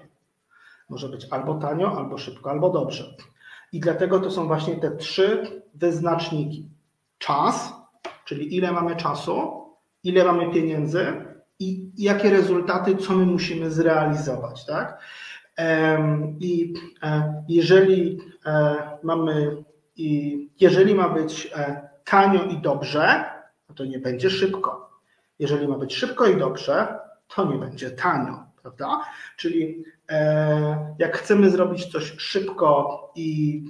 Może 0.89 1.09
być 1.09 1.27
albo 1.31 1.55
tanio, 1.55 1.97
albo 1.97 2.17
szybko, 2.17 2.49
albo 2.49 2.69
dobrze. 2.69 3.15
I 3.71 3.79
dlatego 3.79 4.19
to 4.19 4.31
są 4.31 4.47
właśnie 4.47 4.75
te 4.75 4.91
trzy 4.91 5.61
wyznaczniki. 5.73 6.69
Czas, 7.17 7.73
czyli 8.25 8.55
ile 8.55 8.71
mamy 8.71 8.95
czasu, 8.95 9.65
ile 10.03 10.25
mamy 10.25 10.51
pieniędzy 10.51 11.25
i 11.59 11.91
jakie 11.97 12.29
rezultaty, 12.29 12.95
co 12.95 13.13
my 13.13 13.25
musimy 13.25 13.71
zrealizować, 13.71 14.65
tak? 14.65 14.99
I 16.39 16.73
e, 17.03 17.43
jeżeli 17.47 18.19
e, 18.45 18.75
mamy, 19.97 20.49
jeżeli 20.59 20.95
ma 20.95 21.09
być 21.09 21.51
e, 21.55 21.89
tanio 22.03 22.43
i 22.43 22.57
dobrze, 22.57 23.23
to 23.75 23.85
nie 23.85 23.99
będzie 23.99 24.29
szybko. 24.29 24.99
Jeżeli 25.39 25.67
ma 25.67 25.77
być 25.77 25.95
szybko 25.95 26.25
i 26.25 26.37
dobrze, 26.37 26.99
to 27.27 27.45
nie 27.45 27.57
będzie 27.57 27.91
tanio, 27.91 28.43
prawda? 28.61 29.01
Czyli 29.37 29.83
jak 30.99 31.17
chcemy 31.17 31.49
zrobić 31.49 31.85
coś 31.85 32.15
szybko 32.17 32.99
i 33.15 33.61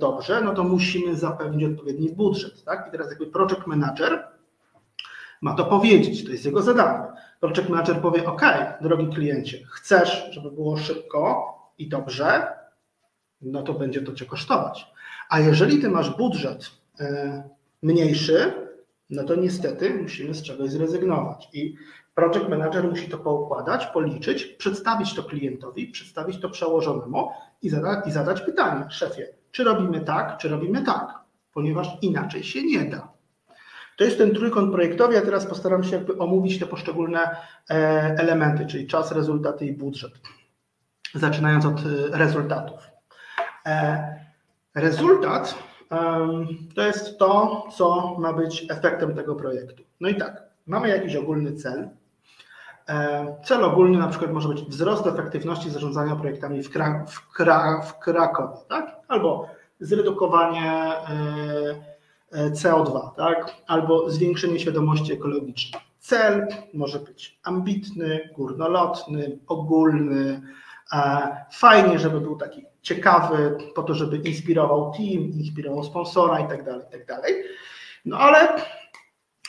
dobrze, 0.00 0.40
no 0.40 0.54
to 0.54 0.64
musimy 0.64 1.16
zapewnić 1.16 1.64
odpowiedni 1.72 2.08
budżet, 2.08 2.64
tak? 2.64 2.88
I 2.88 2.90
teraz 2.90 3.08
jakby 3.10 3.26
project 3.26 3.66
manager 3.66 4.28
ma 5.40 5.54
to 5.54 5.64
powiedzieć, 5.64 6.24
to 6.24 6.30
jest 6.30 6.44
jego 6.44 6.62
zadanie. 6.62 7.06
Project 7.40 7.68
manager 7.68 8.00
powie: 8.00 8.26
OK, 8.26 8.42
drogi 8.80 9.08
kliencie, 9.14 9.58
chcesz, 9.70 10.28
żeby 10.30 10.50
było 10.50 10.76
szybko 10.76 11.54
i 11.78 11.88
dobrze, 11.88 12.46
no 13.40 13.62
to 13.62 13.74
będzie 13.74 14.02
to 14.02 14.12
cię 14.12 14.26
kosztować. 14.26 14.86
A 15.28 15.40
jeżeli 15.40 15.78
ty 15.78 15.90
masz 15.90 16.16
budżet 16.16 16.70
e, 17.00 17.42
mniejszy, 17.82 18.52
no 19.10 19.24
to 19.24 19.34
niestety 19.34 19.94
musimy 19.94 20.34
z 20.34 20.42
czegoś 20.42 20.70
zrezygnować. 20.70 21.48
I 21.52 21.76
project 22.14 22.48
manager 22.48 22.88
musi 22.88 23.08
to 23.08 23.18
poukładać, 23.18 23.86
policzyć, 23.86 24.44
przedstawić 24.44 25.14
to 25.14 25.22
klientowi, 25.22 25.86
przedstawić 25.86 26.40
to 26.40 26.50
przełożonemu 26.50 27.30
i, 27.62 27.70
zada, 27.70 28.02
i 28.06 28.10
zadać 28.10 28.40
pytanie: 28.40 28.84
szefie, 28.90 29.26
czy 29.50 29.64
robimy 29.64 30.00
tak, 30.00 30.38
czy 30.38 30.48
robimy 30.48 30.82
tak, 30.84 31.14
ponieważ 31.54 31.88
inaczej 32.02 32.42
się 32.42 32.62
nie 32.62 32.84
da. 32.84 33.08
To 33.96 34.04
jest 34.04 34.18
ten 34.18 34.34
trójkąt 34.34 34.72
projektowy. 34.72 35.14
Ja 35.14 35.20
teraz 35.20 35.46
postaram 35.46 35.84
się 35.84 35.96
jakby 35.96 36.18
omówić 36.18 36.58
te 36.58 36.66
poszczególne 36.66 37.36
e, 37.70 37.74
elementy, 38.18 38.66
czyli 38.66 38.86
czas, 38.86 39.12
rezultaty 39.12 39.66
i 39.66 39.72
budżet. 39.72 40.12
Zaczynając 41.14 41.64
od 41.64 41.78
e, 41.80 42.18
rezultatów. 42.18 42.80
Rezultat 44.80 45.54
to 46.74 46.82
jest 46.82 47.18
to, 47.18 47.64
co 47.76 48.16
ma 48.18 48.32
być 48.32 48.66
efektem 48.70 49.14
tego 49.14 49.34
projektu. 49.34 49.82
No 50.00 50.08
i 50.08 50.14
tak, 50.14 50.42
mamy 50.66 50.88
jakiś 50.88 51.16
ogólny 51.16 51.52
cel. 51.52 51.88
Cel 53.44 53.64
ogólny 53.64 53.98
na 53.98 54.08
przykład 54.08 54.32
może 54.32 54.48
być 54.48 54.62
wzrost 54.62 55.06
efektywności 55.06 55.70
zarządzania 55.70 56.16
projektami 56.16 56.62
w, 56.62 56.70
Kra 56.70 57.04
w, 57.08 57.32
Kra 57.32 57.80
w 57.80 57.98
Krakowie, 57.98 58.56
tak? 58.68 58.96
albo 59.08 59.48
zredukowanie 59.80 60.92
E, 62.32 62.50
CO2, 62.50 63.14
tak? 63.16 63.54
albo 63.66 64.10
zwiększenie 64.10 64.60
świadomości 64.60 65.12
ekologicznej. 65.12 65.82
Cel 65.98 66.46
może 66.74 66.98
być 66.98 67.38
ambitny, 67.44 68.30
górnolotny, 68.36 69.38
ogólny. 69.46 70.42
E, 70.92 71.36
fajnie, 71.52 71.98
żeby 71.98 72.20
był 72.20 72.36
taki 72.36 72.66
ciekawy, 72.82 73.58
po 73.74 73.82
to, 73.82 73.94
żeby 73.94 74.16
inspirował 74.16 74.92
team, 74.92 75.22
inspirował 75.22 75.84
sponsora 75.84 76.40
i 76.40 76.48
tak 76.48 76.64
dalej, 76.64 76.86
tak 76.92 77.06
dalej. 77.06 77.34
No 78.04 78.18
ale 78.18 78.62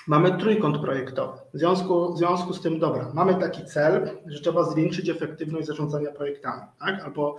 mamy 0.08 0.38
trójkąt 0.38 0.78
projektowy. 0.78 1.40
W 1.54 1.58
związku, 1.58 2.14
w 2.14 2.18
związku 2.18 2.54
z 2.54 2.62
tym, 2.62 2.80
dobra, 2.80 3.12
mamy 3.14 3.36
taki 3.36 3.66
cel, 3.66 4.18
że 4.26 4.40
trzeba 4.40 4.64
zwiększyć 4.64 5.10
efektywność 5.10 5.68
zarządzania 5.68 6.12
projektami, 6.12 6.62
tak? 6.80 7.04
albo 7.04 7.38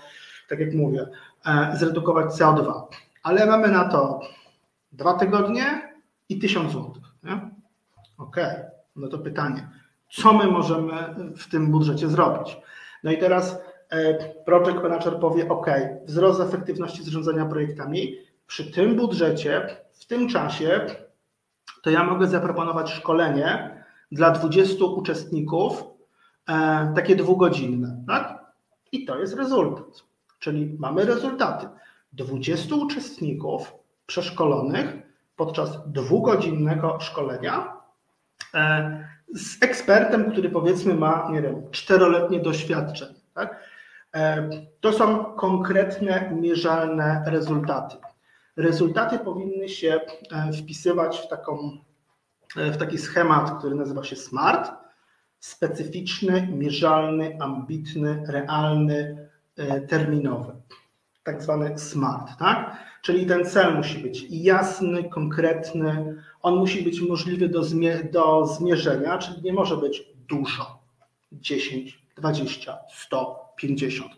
tak 0.49 0.61
jak 0.61 0.75
mówię, 0.75 1.07
e, 1.47 1.77
zredukować 1.77 2.27
CO2. 2.27 2.83
Ale 3.23 3.47
mamy 3.47 3.69
na 3.69 3.89
to 3.89 4.21
Dwa 4.93 5.15
tygodnie 5.15 5.95
i 6.29 6.39
tysiąc 6.39 6.73
złotych. 6.73 7.03
Okej, 8.19 8.45
okay. 8.45 8.71
no 8.97 9.09
to 9.09 9.19
pytanie, 9.19 9.69
co 10.11 10.33
my 10.33 10.47
możemy 10.47 10.93
w 11.37 11.51
tym 11.51 11.71
budżecie 11.71 12.09
zrobić? 12.09 12.57
No 13.05 13.11
i 13.11 13.19
teraz 13.19 13.59
project 14.45 14.83
manager 14.83 15.21
powie, 15.21 15.49
OK, 15.49 15.67
wzrost 16.05 16.41
efektywności 16.41 17.05
zarządzania 17.05 17.47
projektami 17.47 18.17
przy 18.47 18.73
tym 18.73 18.97
budżecie, 18.97 19.77
w 19.93 20.07
tym 20.07 20.29
czasie, 20.29 20.87
to 21.83 21.91
ja 21.91 22.05
mogę 22.05 22.27
zaproponować 22.27 22.91
szkolenie 22.91 23.81
dla 24.13 24.31
20 24.31 24.85
uczestników, 24.85 25.85
e, 26.49 26.93
takie 26.97 27.17
dwugodzinne, 27.17 28.05
tak? 28.07 28.41
I 28.93 29.05
to 29.05 29.19
jest 29.19 29.37
rezultat. 29.37 30.03
Czyli 30.39 30.77
mamy 30.79 31.05
rezultaty. 31.05 31.69
20 32.13 32.75
uczestników 32.75 33.75
przeszkolonych 34.07 34.97
podczas 35.37 35.79
dwugodzinnego 35.87 37.01
szkolenia 37.01 37.73
e, 38.55 39.09
z 39.35 39.63
ekspertem, 39.63 40.33
który 40.33 40.51
powiedzmy 40.51 40.95
ma, 40.95 41.29
nie 41.33 41.43
wiem, 41.43 41.63
czteroletnie 41.71 42.41
doświadczenie. 42.41 43.21
Tak? 43.35 43.65
E, 44.15 44.51
to 44.81 44.93
są 44.93 45.25
konkretne, 45.25 46.31
mierzalne 46.41 47.23
rezultaty. 47.27 47.97
Rezultaty 48.57 49.19
powinny 49.19 49.69
się 49.69 50.01
e, 50.33 50.53
wpisywać 50.53 51.19
w, 51.19 51.29
taką, 51.29 51.79
w 52.57 52.77
taki 52.77 52.99
schemat, 52.99 53.59
który 53.59 53.75
nazywa 53.75 54.05
się 54.05 54.17
SMART. 54.17 54.73
Specyficzny, 55.39 56.49
mierzalny, 56.53 57.39
ambitny, 57.41 58.23
realny, 58.29 59.29
terminowy. 59.89 60.53
Tak 61.23 61.43
zwany 61.43 61.79
SMART. 61.79 62.39
Tak? 62.39 62.77
Czyli 63.03 63.27
ten 63.27 63.45
cel 63.45 63.77
musi 63.77 63.99
być 63.99 64.27
jasny, 64.31 65.05
konkretny, 65.05 66.17
on 66.43 66.57
musi 66.57 66.83
być 66.83 67.01
możliwy 67.01 67.49
do, 67.49 67.65
zmie 67.65 68.05
do 68.05 68.47
zmierzenia, 68.47 69.19
czyli 69.19 69.43
nie 69.43 69.53
może 69.53 69.77
być 69.77 70.03
dużo 70.29 70.83
10, 71.33 72.03
20, 72.17 72.79
100, 72.95 73.50
50. 73.61 74.13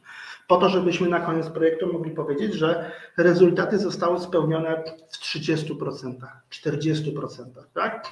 Po 0.48 0.56
to, 0.56 0.68
żebyśmy 0.68 1.08
na 1.08 1.20
koniec 1.20 1.48
projektu 1.48 1.92
mogli 1.92 2.10
powiedzieć, 2.10 2.54
że 2.54 2.90
rezultaty 3.16 3.78
zostały 3.78 4.20
spełnione 4.20 4.82
w 5.10 5.18
30%, 5.18 6.14
40%. 6.50 7.44
Tak? 7.74 8.08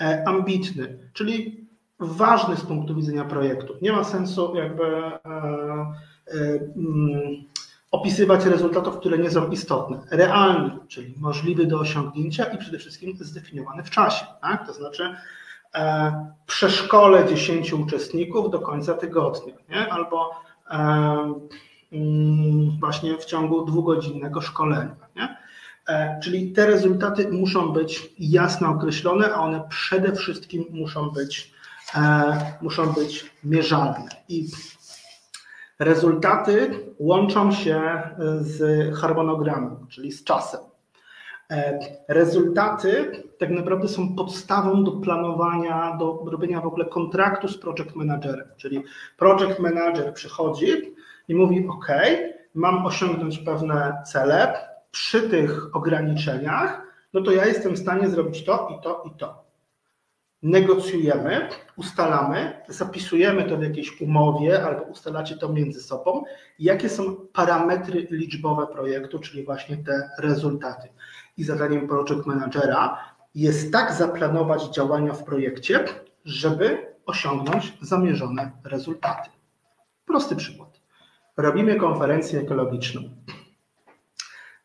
E, 0.00 0.24
ambitny, 0.26 0.98
czyli 1.12 1.66
ważny 1.98 2.56
z 2.56 2.64
punktu 2.64 2.94
widzenia 2.94 3.24
projektu. 3.24 3.74
Nie 3.82 3.92
ma 3.92 4.04
sensu 4.04 4.54
jakby. 4.56 4.84
E, 4.84 5.20
e, 6.28 6.58
mm, 6.76 7.52
opisywać 7.92 8.44
rezultatów, 8.44 8.96
które 8.96 9.18
nie 9.18 9.30
są 9.30 9.50
istotne. 9.50 10.00
Realny, 10.10 10.78
czyli 10.88 11.14
możliwy 11.18 11.66
do 11.66 11.78
osiągnięcia 11.78 12.44
i 12.44 12.58
przede 12.58 12.78
wszystkim 12.78 13.16
zdefiniowany 13.20 13.82
w 13.84 13.90
czasie. 13.90 14.26
Tak? 14.42 14.66
To 14.66 14.72
znaczy 14.72 15.16
e, 15.74 16.12
przeszkole 16.46 17.28
10 17.28 17.72
uczestników 17.72 18.50
do 18.50 18.60
końca 18.60 18.94
tygodnia, 18.94 19.54
nie? 19.68 19.92
albo 19.92 20.30
właśnie 22.80 23.18
w 23.18 23.24
ciągu 23.24 23.64
dwugodzinnego 23.64 24.40
szkolenia. 24.40 24.96
Nie? 25.16 25.36
E, 25.88 26.20
czyli 26.22 26.52
te 26.52 26.66
rezultaty 26.66 27.28
muszą 27.28 27.72
być 27.72 28.14
jasno 28.18 28.68
określone, 28.68 29.34
a 29.34 29.40
one 29.40 29.62
przede 29.68 30.12
wszystkim 30.12 30.64
muszą 30.70 31.10
być, 31.10 31.52
e, 31.94 32.56
muszą 32.62 32.92
być 32.92 33.30
mierzalne. 33.44 34.08
I 34.28 34.48
Rezultaty 35.78 36.70
łączą 36.98 37.52
się 37.52 37.76
e, 37.76 38.12
z 38.40 38.94
harmonogramem, 38.94 39.86
czyli 39.88 40.12
z 40.12 40.24
czasem. 40.24 40.60
E, 41.52 41.78
rezultaty 42.08 43.12
tak 43.38 43.50
naprawdę 43.50 43.88
są 43.88 44.14
podstawą 44.14 44.84
do 44.84 44.92
planowania, 44.92 45.96
do 45.96 46.24
robienia 46.26 46.60
w 46.60 46.66
ogóle 46.66 46.84
kontraktu 46.84 47.48
z 47.48 47.58
project 47.58 47.94
managerem. 47.94 48.48
Czyli 48.56 48.84
project 49.16 49.58
manager 49.58 50.14
przychodzi 50.14 50.94
i 51.28 51.34
mówi: 51.34 51.68
OK, 51.68 51.86
mam 52.54 52.86
osiągnąć 52.86 53.38
pewne 53.38 54.02
cele 54.06 54.54
przy 54.90 55.22
tych 55.22 55.76
ograniczeniach, 55.76 56.82
no 57.12 57.20
to 57.20 57.32
ja 57.32 57.46
jestem 57.46 57.74
w 57.74 57.78
stanie 57.78 58.08
zrobić 58.08 58.44
to 58.44 58.68
i 58.78 58.82
to 58.82 59.02
i 59.06 59.18
to 59.18 59.42
negocjujemy, 60.42 61.48
ustalamy, 61.76 62.62
zapisujemy 62.68 63.44
to 63.44 63.56
w 63.56 63.62
jakiejś 63.62 64.00
umowie 64.00 64.64
albo 64.64 64.82
ustalacie 64.82 65.36
to 65.36 65.48
między 65.48 65.82
sobą, 65.82 66.24
jakie 66.58 66.88
są 66.88 67.16
parametry 67.32 68.06
liczbowe 68.10 68.66
projektu, 68.66 69.18
czyli 69.18 69.44
właśnie 69.44 69.76
te 69.76 70.10
rezultaty. 70.18 70.88
I 71.36 71.44
zadaniem 71.44 71.88
project 71.88 72.26
managera 72.26 72.98
jest 73.34 73.72
tak 73.72 73.92
zaplanować 73.92 74.64
działania 74.64 75.12
w 75.12 75.24
projekcie, 75.24 75.84
żeby 76.24 76.94
osiągnąć 77.06 77.78
zamierzone 77.80 78.50
rezultaty. 78.64 79.30
Prosty 80.06 80.36
przykład. 80.36 80.80
Robimy 81.36 81.76
konferencję 81.76 82.40
ekologiczną, 82.40 83.00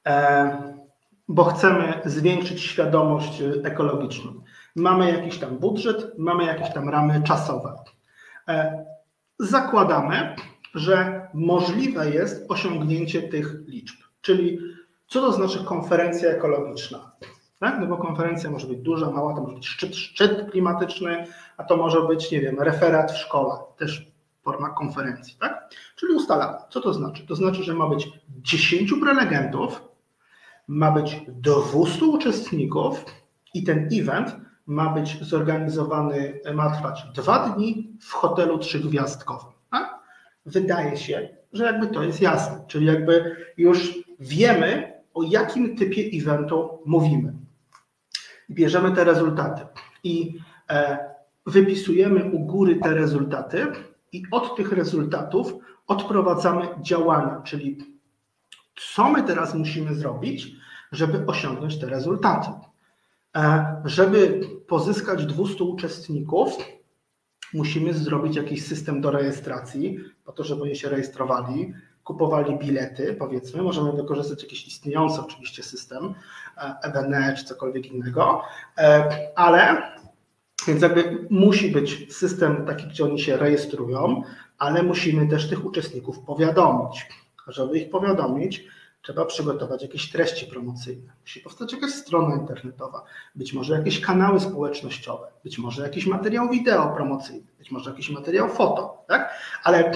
e, 0.07 0.77
bo 1.27 1.43
chcemy 1.43 2.01
zwiększyć 2.05 2.61
świadomość 2.61 3.41
ekologiczną 3.63 4.41
mamy 4.77 5.11
jakiś 5.11 5.37
tam 5.37 5.57
budżet, 5.57 6.17
mamy 6.17 6.45
jakieś 6.45 6.73
tam 6.73 6.89
ramy 6.89 7.23
czasowe. 7.23 7.75
E, 8.47 8.85
zakładamy, 9.39 10.35
że 10.75 11.27
możliwe 11.33 12.09
jest 12.09 12.45
osiągnięcie 12.51 13.21
tych 13.21 13.55
liczb. 13.67 13.95
Czyli 14.21 14.59
co 15.07 15.21
to 15.21 15.31
znaczy 15.31 15.63
konferencja 15.63 16.29
ekologiczna? 16.29 17.11
Tak? 17.59 17.79
No 17.79 17.87
bo 17.87 17.97
konferencja 17.97 18.49
może 18.51 18.67
być 18.67 18.79
duża, 18.79 19.11
mała, 19.11 19.35
to 19.35 19.41
może 19.41 19.55
być 19.55 19.67
szczyt, 19.67 19.95
szczyt 19.95 20.51
klimatyczny, 20.51 21.27
a 21.57 21.63
to 21.63 21.77
może 21.77 22.01
być, 22.01 22.31
nie 22.31 22.41
wiem, 22.41 22.59
referat 22.59 23.11
w 23.11 23.17
szkole, 23.17 23.55
też 23.77 24.11
forma 24.43 24.69
konferencji, 24.69 25.35
tak? 25.39 25.69
Czyli 25.95 26.13
ustalamy. 26.13 26.57
Co 26.69 26.81
to 26.81 26.93
znaczy? 26.93 27.27
To 27.27 27.35
znaczy, 27.35 27.63
że 27.63 27.73
ma 27.73 27.89
być 27.89 28.09
10 28.29 28.93
prelegentów, 29.01 29.83
ma 30.67 30.91
być 30.91 31.21
200 31.27 32.05
uczestników 32.05 33.05
i 33.53 33.63
ten 33.63 33.89
event 33.93 34.35
ma 34.65 34.89
być 34.89 35.23
zorganizowany, 35.23 36.39
ma 36.53 36.69
trwać 36.69 37.03
dwa 37.15 37.49
dni 37.49 37.97
w 38.01 38.13
hotelu 38.13 38.57
trzygwiazdkowym. 38.57 39.51
Tak? 39.71 39.99
Wydaje 40.45 40.97
się, 40.97 41.29
że 41.53 41.63
jakby 41.63 41.87
to 41.87 42.03
jest 42.03 42.21
jasne, 42.21 42.65
czyli 42.67 42.85
jakby 42.85 43.35
już 43.57 43.99
wiemy, 44.19 44.96
o 45.17 45.23
jakim 45.23 45.77
typie 45.77 46.09
eventu 46.13 46.79
mówimy. 46.85 47.33
Bierzemy 48.49 48.91
te 48.91 49.03
rezultaty 49.03 49.65
i 50.03 50.39
e, 50.69 50.99
wypisujemy 51.45 52.31
u 52.31 52.39
góry 52.39 52.75
te 52.75 52.93
rezultaty 52.93 53.67
i 54.11 54.23
od 54.31 54.55
tych 54.55 54.71
rezultatów 54.71 55.53
odprowadzamy 55.87 56.67
działania, 56.81 57.41
czyli 57.45 57.77
co 58.75 59.09
my 59.09 59.23
teraz 59.23 59.55
musimy 59.55 59.95
zrobić, 59.95 60.51
żeby 60.91 61.25
osiągnąć 61.25 61.79
te 61.79 61.87
rezultaty. 61.87 62.49
E, 63.35 63.75
żeby 63.85 64.41
pozyskać 64.67 65.25
200 65.25 65.63
uczestników, 65.63 66.57
musimy 67.53 67.93
zrobić 67.93 68.35
jakiś 68.35 68.65
system 68.65 69.01
do 69.01 69.11
rejestracji, 69.11 69.99
po 70.25 70.31
to, 70.31 70.43
żeby 70.43 70.63
oni 70.63 70.75
się 70.75 70.89
rejestrowali, 70.89 71.73
kupowali 72.07 72.55
bilety, 72.55 73.15
powiedzmy, 73.19 73.61
możemy 73.61 73.91
wykorzystać 73.91 74.43
jakiś 74.43 74.67
istniejący 74.67 75.21
oczywiście 75.21 75.63
system, 75.63 76.13
EBNE 76.83 77.35
czy 77.37 77.45
cokolwiek 77.45 77.85
innego, 77.85 78.41
ale 79.35 79.91
więc 80.67 80.81
jakby 80.81 81.27
musi 81.29 81.71
być 81.71 82.15
system 82.15 82.65
taki, 82.65 82.87
gdzie 82.87 83.03
oni 83.03 83.19
się 83.19 83.37
rejestrują, 83.37 84.23
ale 84.57 84.83
musimy 84.83 85.27
też 85.27 85.49
tych 85.49 85.65
uczestników 85.65 86.19
powiadomić. 86.19 87.09
Żeby 87.47 87.79
ich 87.79 87.89
powiadomić, 87.89 88.67
trzeba 89.07 89.25
przygotować 89.25 89.81
jakieś 89.81 90.11
treści 90.11 90.45
promocyjne. 90.45 91.13
Musi 91.21 91.39
powstać 91.39 91.73
jakaś 91.73 91.91
strona 91.91 92.35
internetowa, 92.35 93.03
być 93.35 93.53
może 93.53 93.77
jakieś 93.77 94.01
kanały 94.01 94.39
społecznościowe, 94.39 95.27
być 95.43 95.57
może 95.57 95.83
jakiś 95.83 96.05
materiał 96.05 96.49
wideo 96.49 96.89
promocyjny, 96.95 97.47
być 97.57 97.71
może 97.71 97.89
jakiś 97.89 98.09
materiał 98.09 98.49
foto, 98.49 99.03
tak? 99.07 99.33
Ale 99.63 99.91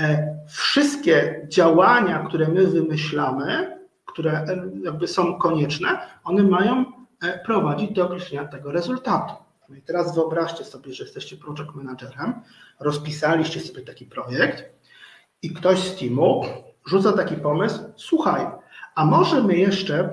e, 0.00 0.36
wszystkie 0.48 1.46
działania, 1.48 2.24
które 2.28 2.48
my 2.48 2.66
wymyślamy, 2.66 3.78
które 4.04 4.32
e, 4.32 4.70
jakby 4.84 5.08
są 5.08 5.38
konieczne, 5.38 5.98
one 6.24 6.42
mają 6.42 6.84
e, 7.22 7.38
prowadzić 7.38 7.92
do 7.92 8.04
określenia 8.04 8.48
tego 8.48 8.72
rezultatu. 8.72 9.34
No 9.68 9.76
i 9.76 9.82
teraz 9.82 10.14
wyobraźcie 10.14 10.64
sobie, 10.64 10.92
że 10.92 11.04
jesteście 11.04 11.36
project 11.36 11.74
managerem, 11.74 12.34
rozpisaliście 12.80 13.60
sobie 13.60 13.82
taki 13.82 14.06
projekt 14.06 14.64
i 15.42 15.50
ktoś 15.50 15.78
z 15.78 15.98
teamu 15.98 16.44
rzuca 16.86 17.12
taki 17.12 17.36
pomysł, 17.36 17.80
słuchaj, 17.96 18.46
a 18.94 19.04
może 19.04 19.42
my 19.42 19.56
jeszcze 19.56 20.10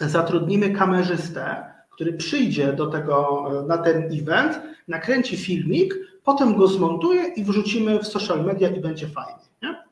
zatrudnimy 0.00 0.70
kamerzystę, 0.70 1.64
który 1.90 2.12
przyjdzie 2.12 2.72
do 2.72 2.86
tego, 2.86 3.44
na 3.66 3.78
ten 3.78 4.08
event, 4.12 4.60
nakręci 4.88 5.36
filmik, 5.36 5.94
potem 6.24 6.56
go 6.56 6.66
zmontuje 6.66 7.24
i 7.24 7.44
wrzucimy 7.44 7.98
w 7.98 8.06
social 8.06 8.44
media 8.44 8.68
i 8.68 8.80
będzie 8.80 9.08
fajnie. 9.08 9.44
Nie? 9.62 9.84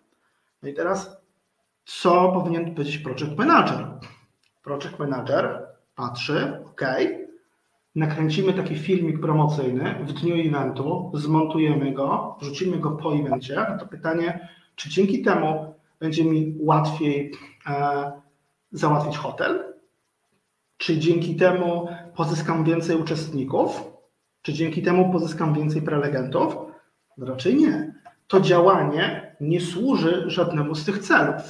No 0.63 0.69
i 0.69 0.75
teraz, 0.75 1.17
co 1.85 2.33
powinien 2.33 2.75
być 2.75 2.99
project 2.99 3.39
manager? 3.39 3.87
Project 4.63 4.99
manager 4.99 5.67
patrzy, 5.95 6.63
ok, 6.67 6.83
nakręcimy 7.95 8.53
taki 8.53 8.77
filmik 8.77 9.21
promocyjny 9.21 10.05
w 10.05 10.13
dniu 10.13 10.35
eventu, 10.49 11.13
zmontujemy 11.15 11.93
go, 11.93 12.37
wrzucimy 12.41 12.79
go 12.79 12.91
po 12.91 13.15
evencie, 13.15 13.67
to 13.81 13.87
pytanie, 13.87 14.49
czy 14.77 14.91
dzięki 14.91 15.23
temu 15.23 15.75
będzie 16.05 16.25
mi 16.25 16.55
łatwiej 16.59 17.33
e, 17.67 18.13
załatwić 18.73 19.17
hotel? 19.17 19.75
Czy 20.77 20.99
dzięki 20.99 21.37
temu 21.37 21.89
pozyskam 22.17 22.65
więcej 22.65 22.97
uczestników? 22.97 23.83
Czy 24.43 24.53
dzięki 24.53 24.83
temu 24.83 25.13
pozyskam 25.13 25.55
więcej 25.55 25.83
prelegentów? 25.83 26.57
Raczej 27.19 27.57
nie. 27.57 27.95
To 28.29 28.41
działanie 28.41 29.37
nie 29.41 29.61
służy 29.61 30.25
żadnemu 30.27 30.75
z 30.75 30.85
tych 30.85 30.99
celów. 30.99 31.43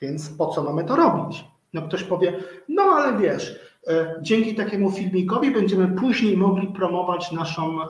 Więc 0.00 0.30
po 0.30 0.46
co 0.46 0.62
mamy 0.62 0.84
to 0.84 0.96
robić? 0.96 1.44
No 1.72 1.82
ktoś 1.82 2.04
powie, 2.04 2.38
no 2.68 2.82
ale 2.82 3.18
wiesz, 3.18 3.60
e, 3.86 4.14
dzięki 4.22 4.54
takiemu 4.54 4.90
filmikowi 4.90 5.50
będziemy 5.50 5.88
później 5.88 6.36
mogli 6.36 6.68
promować 6.68 7.32
naszą, 7.32 7.82
e, 7.82 7.88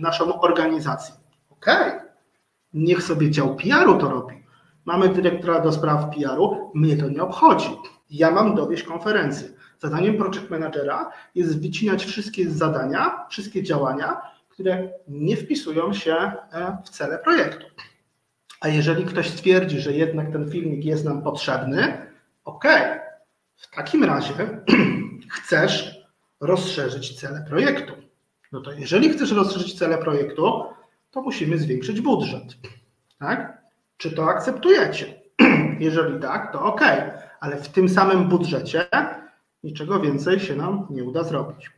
naszą 0.00 0.40
organizację. 0.40 1.14
Okej, 1.50 1.88
okay. 1.88 2.00
niech 2.74 3.02
sobie 3.02 3.30
dział 3.30 3.56
PR-u 3.56 3.98
to 3.98 4.10
robi. 4.10 4.39
Mamy 4.84 5.08
dyrektora 5.08 5.60
do 5.60 5.72
spraw 5.72 6.14
PR-u, 6.14 6.70
mnie 6.74 6.96
to 6.96 7.08
nie 7.08 7.22
obchodzi. 7.22 7.70
Ja 8.10 8.30
mam 8.30 8.54
dowieść 8.54 8.82
konferencję. 8.82 9.48
Zadaniem 9.78 10.16
project 10.16 10.50
managera 10.50 11.10
jest 11.34 11.62
wycinać 11.62 12.04
wszystkie 12.04 12.50
zadania, 12.50 13.26
wszystkie 13.30 13.62
działania, 13.62 14.20
które 14.48 14.88
nie 15.08 15.36
wpisują 15.36 15.92
się 15.92 16.14
e, 16.14 16.76
w 16.84 16.88
cele 16.90 17.18
projektu. 17.18 17.66
A 18.60 18.68
jeżeli 18.68 19.04
ktoś 19.04 19.30
stwierdzi, 19.30 19.80
że 19.80 19.92
jednak 19.92 20.32
ten 20.32 20.50
filmik 20.50 20.84
jest 20.84 21.04
nam 21.04 21.22
potrzebny, 21.22 22.06
ok, 22.44 22.64
w 23.56 23.70
takim 23.70 24.04
razie 24.04 24.32
chcesz 25.34 26.00
rozszerzyć 26.40 27.20
cele 27.20 27.44
projektu. 27.48 27.92
No 28.52 28.60
to 28.60 28.72
jeżeli 28.72 29.08
chcesz 29.08 29.32
rozszerzyć 29.32 29.78
cele 29.78 29.98
projektu, 29.98 30.64
to 31.10 31.22
musimy 31.22 31.58
zwiększyć 31.58 32.00
budżet. 32.00 32.56
Tak? 33.18 33.59
Czy 34.00 34.10
to 34.10 34.24
akceptujecie? 34.24 35.20
Jeżeli 35.80 36.20
tak, 36.20 36.52
to 36.52 36.62
ok, 36.62 36.80
ale 37.40 37.56
w 37.56 37.68
tym 37.68 37.88
samym 37.88 38.28
budżecie 38.28 38.86
niczego 39.64 40.00
więcej 40.00 40.40
się 40.40 40.56
nam 40.56 40.86
nie 40.90 41.04
uda 41.04 41.24
zrobić. 41.24 41.70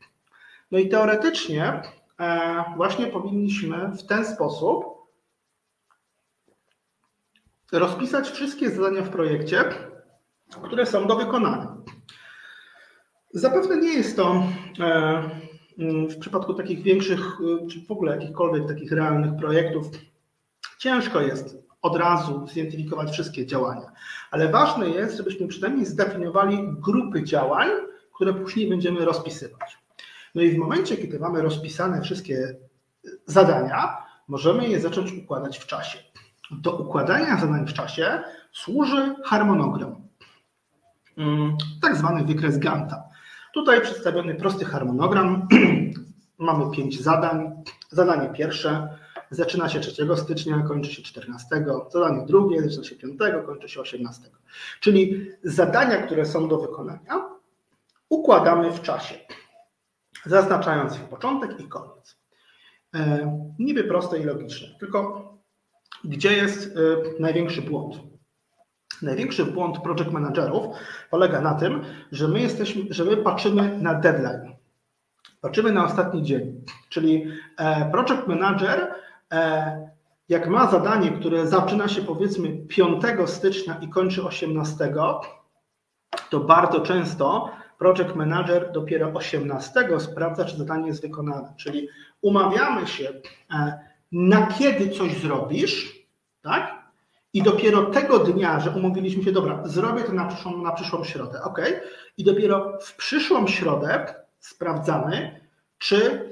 No 0.71 0.79
i 0.79 0.89
teoretycznie 0.89 1.83
e, 2.21 2.65
właśnie 2.77 3.07
powinniśmy 3.07 3.89
w 3.89 4.07
ten 4.07 4.27
sposób 4.27 4.85
rozpisać 7.73 8.31
wszystkie 8.31 8.71
zadania 8.71 9.03
w 9.03 9.11
projekcie, 9.11 9.65
które 10.63 10.87
są 10.87 11.07
do 11.07 11.17
wykonania. 11.17 11.77
Zapewne 13.35 13.77
nie 13.77 13.93
jest 13.93 14.17
to 14.17 14.43
e, 14.81 15.23
w 16.09 16.19
przypadku 16.19 16.55
takich 16.55 16.83
większych, 16.83 17.21
czy 17.71 17.87
w 17.87 17.91
ogóle 17.91 18.13
jakichkolwiek 18.13 18.69
takich 18.69 18.93
realnych 18.93 19.37
projektów, 19.37 19.87
ciężko 20.79 21.21
jest 21.21 21.62
od 21.83 21.97
razu 21.97 22.47
zidentyfikować 22.47 23.11
wszystkie 23.11 23.47
działania. 23.47 23.93
Ale 24.31 24.49
ważne 24.49 24.89
jest, 24.89 25.17
żebyśmy 25.17 25.49
przynajmniej 25.49 25.87
zdefiniowali 25.87 26.59
grupy 26.69 27.25
działań, 27.25 27.69
które 28.15 28.35
później 28.35 28.69
będziemy 28.69 29.05
rozpisywać. 29.05 29.79
No 30.35 30.43
i 30.43 30.51
w 30.51 30.59
momencie, 30.59 30.97
kiedy 30.97 31.19
mamy 31.19 31.43
rozpisane 31.43 32.03
wszystkie 32.03 32.57
zadania, 33.27 33.97
możemy 34.29 34.69
je 34.69 34.81
zacząć 34.81 35.13
układać 35.13 35.59
w 35.59 35.67
czasie. 35.67 35.99
Do 36.51 36.77
układania 36.77 37.41
zadań 37.41 37.67
w 37.67 37.73
czasie 37.73 38.23
służy 38.53 39.15
harmonogram, 39.25 39.97
mm, 41.17 41.57
tak 41.83 41.97
zwany 41.97 42.25
wykres 42.25 42.59
Ganta. 42.59 43.03
Tutaj 43.55 43.81
przedstawiony 43.81 44.35
prosty 44.35 44.65
harmonogram. 44.65 45.49
Mamy 46.39 46.71
pięć 46.77 47.03
zadań. 47.03 47.63
Zadanie 47.91 48.29
pierwsze 48.29 48.99
zaczyna 49.33 49.69
się 49.69 49.81
3 49.81 49.93
stycznia, 50.17 50.65
kończy 50.69 50.93
się 50.93 51.03
14. 51.03 51.65
Zadanie 51.91 52.27
drugie 52.27 52.63
zaczyna 52.63 52.85
się 52.85 52.97
5, 52.97 53.21
kończy 53.47 53.69
się 53.69 53.81
18. 53.81 54.23
Czyli 54.81 55.31
zadania, 55.43 56.03
które 56.03 56.27
są 56.27 56.49
do 56.49 56.59
wykonania, 56.59 57.31
układamy 58.09 58.73
w 58.73 58.83
czasie, 58.83 59.15
zaznaczając 60.27 60.97
ich 60.97 61.05
początek 61.05 61.61
i 61.61 61.69
koniec. 61.69 62.17
E, 62.95 63.55
niby 63.59 63.85
proste 63.85 64.19
i 64.19 64.25
logiczne, 64.25 64.69
tylko 64.81 65.33
gdzie 66.05 66.33
jest 66.33 66.77
e, 66.77 66.81
największy 67.21 67.63
błąd? 67.63 67.95
Największy 69.03 69.45
błąd 69.45 69.79
project 69.79 70.11
managerów 70.11 70.77
polega 71.11 71.41
na 71.41 71.55
tym, 71.55 71.85
że 72.13 72.29
my 72.29 72.41
jesteśmy, 72.41 72.83
że 72.91 73.05
my 73.05 73.17
patrzymy 73.17 73.79
na 73.79 73.95
deadline. 73.95 74.53
Patrzymy 75.41 75.73
na 75.73 75.85
ostatni 75.85 76.23
dzień, 76.23 76.65
czyli 76.89 77.27
e, 77.59 77.91
project 77.91 78.27
manager 78.27 78.95
jak 80.29 80.49
ma 80.49 80.71
zadanie, 80.71 81.11
które 81.11 81.47
zaczyna 81.47 81.89
się 81.89 82.03
powiedzmy 82.03 82.67
5 82.69 83.03
stycznia 83.27 83.79
i 83.81 83.89
kończy 83.89 84.23
18, 84.23 84.95
to 86.31 86.41
bardzo 86.41 86.81
często 86.81 87.51
project 87.79 88.15
manager 88.15 88.73
dopiero 88.73 89.13
18 89.15 90.01
sprawdza, 90.01 90.45
czy 90.45 90.57
zadanie 90.57 90.87
jest 90.87 91.03
wykonane. 91.03 91.55
Czyli 91.57 91.89
umawiamy 92.23 92.87
się, 92.87 93.13
e, 93.55 93.79
na 94.13 94.47
kiedy 94.47 94.89
coś 94.89 95.17
zrobisz, 95.17 96.07
tak? 96.43 96.83
I 97.35 97.43
dopiero 97.43 97.83
tego 97.83 98.19
dnia, 98.19 98.61
że 98.61 98.71
umówiliśmy 98.71 99.23
się, 99.23 99.33
dobra, 99.33 99.63
zrobię 99.65 100.03
to 100.03 100.13
na 100.13 100.27
przyszłą, 100.27 100.63
na 100.63 100.73
przyszłą 100.73 101.05
środę, 101.05 101.43
ok? 101.43 101.61
I 102.17 102.25
dopiero 102.25 102.79
w 102.81 102.97
przyszłą 102.97 103.47
środę 103.47 104.15
sprawdzamy, 104.41 105.41
czy 105.79 106.32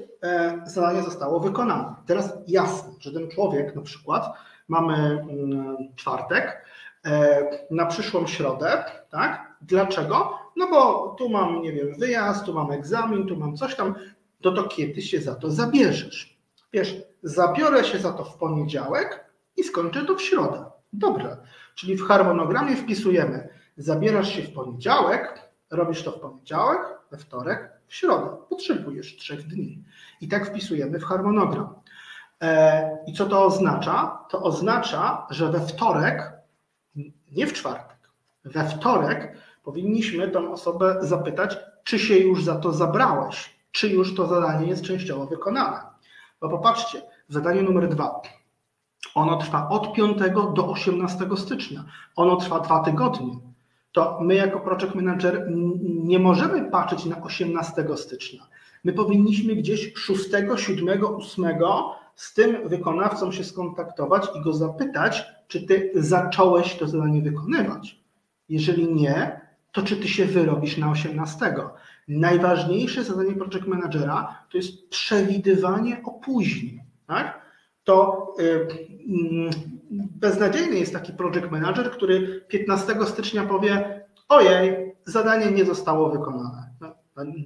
zadanie 0.65 1.03
zostało 1.03 1.39
wykonane. 1.39 1.95
Teraz 2.05 2.33
jasne, 2.47 2.93
że 2.99 3.11
ten 3.11 3.29
człowiek 3.29 3.75
na 3.75 3.81
przykład 3.81 4.33
mamy 4.67 4.93
mm, 4.93 5.77
czwartek, 5.95 6.65
e, 7.05 7.41
na 7.71 7.85
przyszłą 7.85 8.27
środę, 8.27 8.83
tak? 9.09 9.55
Dlaczego? 9.61 10.37
No 10.55 10.67
bo 10.69 11.09
tu 11.17 11.29
mam, 11.29 11.61
nie 11.61 11.73
wiem, 11.73 11.87
wyjazd, 11.99 12.45
tu 12.45 12.53
mam 12.53 12.71
egzamin, 12.71 13.27
tu 13.27 13.37
mam 13.37 13.57
coś 13.57 13.75
tam, 13.75 13.95
to 14.41 14.51
to 14.51 14.63
kiedy 14.63 15.01
się 15.01 15.21
za 15.21 15.35
to 15.35 15.51
zabierzesz? 15.51 16.37
Wiesz, 16.73 17.03
zabiorę 17.23 17.83
się 17.83 17.99
za 17.99 18.13
to 18.13 18.23
w 18.23 18.37
poniedziałek 18.37 19.25
i 19.57 19.63
skończę 19.63 20.05
to 20.05 20.15
w 20.15 20.21
środę. 20.21 20.65
Dobra, 20.93 21.37
czyli 21.75 21.97
w 21.97 22.03
harmonogramie 22.03 22.75
wpisujemy, 22.75 23.49
zabierasz 23.77 24.35
się 24.35 24.41
w 24.41 24.53
poniedziałek, 24.53 25.50
robisz 25.71 26.03
to 26.03 26.11
w 26.11 26.19
poniedziałek, 26.19 26.79
we 27.11 27.17
wtorek, 27.17 27.71
w 27.87 27.95
środę. 27.95 28.37
Potrzebujesz 28.49 29.17
trzech 29.17 29.47
dni. 29.47 29.83
I 30.21 30.27
tak 30.27 30.47
wpisujemy 30.47 30.99
w 30.99 31.03
harmonogram. 31.03 31.75
E, 32.41 32.97
I 33.07 33.13
co 33.13 33.25
to 33.25 33.45
oznacza? 33.45 34.25
To 34.29 34.43
oznacza, 34.43 35.27
że 35.29 35.51
we 35.51 35.59
wtorek, 35.59 36.33
nie 37.31 37.47
w 37.47 37.53
czwartek, 37.53 37.97
we 38.45 38.69
wtorek 38.69 39.37
powinniśmy 39.63 40.27
tą 40.27 40.51
osobę 40.51 40.97
zapytać, 41.01 41.57
czy 41.83 41.99
się 41.99 42.17
już 42.17 42.43
za 42.43 42.55
to 42.55 42.71
zabrałeś, 42.71 43.57
czy 43.71 43.89
już 43.89 44.15
to 44.15 44.27
zadanie 44.27 44.67
jest 44.67 44.83
częściowo 44.83 45.25
wykonane. 45.25 45.81
Bo 46.41 46.49
popatrzcie, 46.49 47.01
zadanie 47.27 47.61
numer 47.61 47.89
dwa. 47.89 48.21
Ono 49.15 49.37
trwa 49.37 49.69
od 49.69 49.93
5 49.93 50.17
do 50.53 50.67
18 50.67 51.27
stycznia. 51.37 51.83
Ono 52.15 52.35
trwa 52.35 52.59
dwa 52.59 52.79
tygodnie. 52.79 53.50
To 53.91 54.19
my 54.21 54.35
jako 54.35 54.59
project 54.59 54.95
manager 54.95 55.47
nie 55.83 56.19
możemy 56.19 56.71
patrzeć 56.71 57.05
na 57.05 57.21
18 57.21 57.87
stycznia. 57.95 58.41
My 58.83 58.93
powinniśmy 58.93 59.55
gdzieś 59.55 59.93
6, 59.95 60.29
7, 60.55 61.05
8 61.05 61.45
z 62.15 62.33
tym 62.33 62.69
wykonawcą 62.69 63.31
się 63.31 63.43
skontaktować 63.43 64.27
i 64.35 64.41
go 64.41 64.53
zapytać, 64.53 65.25
czy 65.47 65.67
ty 65.67 65.91
zacząłeś 65.95 66.75
to 66.75 66.87
zadanie 66.87 67.21
wykonywać. 67.21 67.99
Jeżeli 68.49 68.93
nie, 68.93 69.41
to 69.71 69.81
czy 69.81 69.97
ty 69.97 70.07
się 70.07 70.25
wyrobisz 70.25 70.77
na 70.77 70.91
18? 70.91 71.55
Najważniejsze 72.07 73.03
zadanie 73.03 73.33
project 73.33 73.67
managera 73.67 74.35
to 74.51 74.57
jest 74.57 74.89
przewidywanie 74.89 76.01
opóźnień. 76.03 76.79
Tak? 77.07 77.41
To 77.83 78.27
yy, 78.37 78.67
beznadziejny 79.91 80.79
jest 80.79 80.93
taki 80.93 81.13
project 81.13 81.51
manager, 81.51 81.91
który 81.91 82.41
15 82.47 82.95
stycznia 83.05 83.43
powie: 83.43 84.03
Ojej, 84.29 84.95
zadanie 85.05 85.51
nie 85.51 85.65
zostało 85.65 86.09
wykonane. 86.09 86.69
No, 86.81 86.95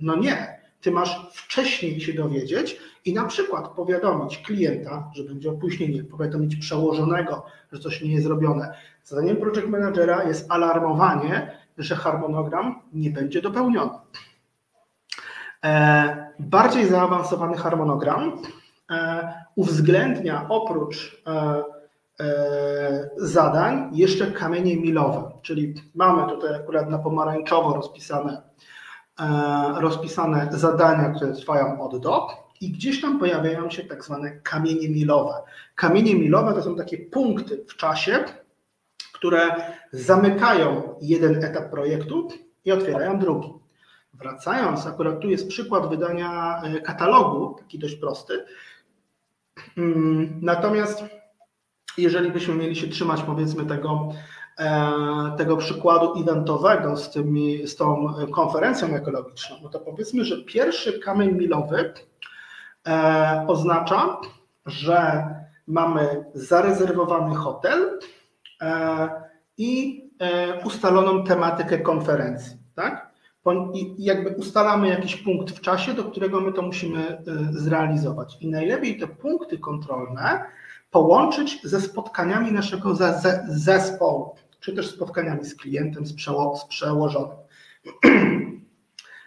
no 0.02 0.16
nie. 0.16 0.66
Ty 0.82 0.92
masz 0.92 1.32
wcześniej 1.34 2.02
się 2.02 2.14
dowiedzieć 2.14 2.80
i 3.06 3.14
na 3.14 3.26
przykład 3.26 3.68
powiadomić 3.68 4.38
klienta, 4.38 5.12
że 5.16 5.24
będzie 5.24 5.50
opóźnienie, 5.50 6.04
powiadomić 6.04 6.56
przełożonego, 6.56 7.46
że 7.72 7.80
coś 7.80 8.02
nie 8.02 8.12
jest 8.12 8.24
zrobione. 8.24 8.74
Zadaniem 9.04 9.38
project 9.38 9.68
managera 9.68 10.24
jest 10.24 10.52
alarmowanie, 10.52 11.52
że 11.78 11.96
harmonogram 11.96 12.82
nie 12.94 13.10
będzie 13.10 13.42
dopełniony. 13.42 13.92
E, 15.64 16.34
bardziej 16.40 16.86
zaawansowany 16.86 17.58
harmonogram 17.58 18.42
e, 18.92 19.34
uwzględnia 19.56 20.46
oprócz 20.50 21.24
e, 21.28 21.64
zadań 23.18 23.90
jeszcze 23.94 24.32
kamienie 24.32 24.78
milowe, 24.78 25.32
czyli 25.42 25.74
mamy 25.96 26.30
tutaj 26.30 26.56
akurat 26.56 26.90
na 26.90 27.00
pomarańczowo 27.00 27.74
rozpisane, 27.74 28.42
rozpisane 29.78 30.48
zadania, 30.52 31.10
które 31.10 31.34
trwają 31.34 31.82
od 31.82 32.02
do 32.02 32.28
i 32.62 32.72
gdzieś 32.72 33.02
tam 33.02 33.20
pojawiają 33.20 33.70
się 33.70 33.84
tak 33.84 34.04
zwane 34.04 34.32
kamienie 34.32 34.90
milowe. 34.90 35.34
Kamienie 35.76 36.16
milowe 36.16 36.54
to 36.54 36.64
są 36.64 36.76
takie 36.76 36.98
punkty 36.98 37.66
w 37.68 37.76
czasie, 37.76 38.24
które 39.14 39.56
zamykają 39.92 40.96
jeden 41.02 41.44
etap 41.44 41.70
projektu 41.70 42.28
i 42.66 42.72
otwierają 42.72 43.20
drugi. 43.20 43.54
Wracając, 44.14 44.88
akurat 44.88 45.20
tu 45.20 45.30
jest 45.30 45.48
przykład 45.48 45.90
wydania 45.90 46.62
e, 46.64 46.82
katalogu, 46.82 47.56
taki 47.60 47.80
dość 47.80 47.96
prosty. 47.96 48.46
Mm, 49.78 50.40
natomiast 50.42 51.04
jeżeli 51.98 52.32
byśmy 52.32 52.56
mieli 52.56 52.76
się 52.76 52.88
trzymać 52.88 53.24
powiedzmy 53.24 53.66
tego, 53.66 54.10
e, 54.60 54.92
tego 55.38 55.58
przykładu 55.58 56.22
eventowego 56.22 56.98
z, 56.98 57.12
tymi, 57.12 57.68
z 57.68 57.76
tą 57.76 58.14
konferencją 58.34 58.88
ekologiczną, 58.88 59.56
no 59.64 59.70
to 59.70 59.80
powiedzmy, 59.80 60.26
że 60.26 60.44
pierwszy 60.44 61.00
kamień 61.00 61.32
milowy 61.32 61.94
e, 62.88 63.46
oznacza, 63.48 64.18
że 64.66 65.26
mamy 65.68 66.26
zarezerwowany 66.34 67.36
hotel 67.36 68.00
i 69.58 70.04
ustaloną 70.64 71.24
tematykę 71.24 71.78
konferencji. 71.78 72.58
Tak? 72.76 73.16
i 73.74 74.04
jakby 74.04 74.30
ustalamy 74.30 74.88
jakiś 74.88 75.16
punkt 75.16 75.52
w 75.52 75.62
czasie, 75.62 75.94
do 75.94 76.04
którego 76.04 76.42
my 76.42 76.54
to 76.54 76.62
musimy 76.62 77.24
zrealizować. 77.52 78.38
I 78.42 78.48
najlepiej 78.48 79.00
te 79.00 79.08
punkty 79.08 79.58
kontrolne 79.58 80.46
połączyć 80.92 81.60
ze 81.64 81.82
spotkaniami 81.82 82.52
naszego 82.52 82.98
zespołu, 83.48 84.36
czy 84.60 84.76
też 84.76 84.90
spotkaniami 84.90 85.46
z 85.46 85.56
klientem, 85.56 86.06
z, 86.06 86.14
przeło 86.14 86.58
z 86.58 86.66
przełożonym. 86.66 87.38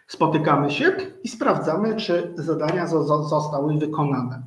Spotykamy 0.07 0.71
się 0.71 0.97
i 1.25 1.29
sprawdzamy, 1.29 1.97
czy 1.97 2.33
zadania 2.37 2.87
zostały 2.87 3.79
wykonane. 3.79 4.43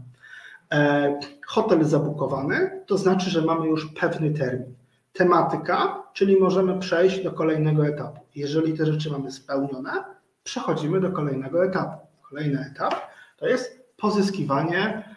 E, 0.74 1.20
hotel 1.48 1.84
zabukowany, 1.86 2.84
to 2.88 2.98
znaczy, 2.98 3.30
że 3.30 3.42
mamy 3.42 3.68
już 3.68 3.86
pewny 3.86 4.32
termin 4.32 4.76
tematyka, 5.14 6.04
czyli 6.14 6.40
możemy 6.40 6.80
przejść 6.80 7.24
do 7.24 7.32
kolejnego 7.32 7.88
etapu. 7.88 8.22
Jeżeli 8.36 8.78
te 8.78 8.86
rzeczy 8.86 9.12
mamy 9.12 9.32
spełnione, 9.32 9.92
przechodzimy 10.44 11.00
do 11.00 11.12
kolejnego 11.12 11.66
etapu. 11.66 12.08
Kolejny 12.30 12.72
etap 12.72 12.96
to 13.38 13.48
jest 13.48 13.86
pozyskiwanie 13.98 15.11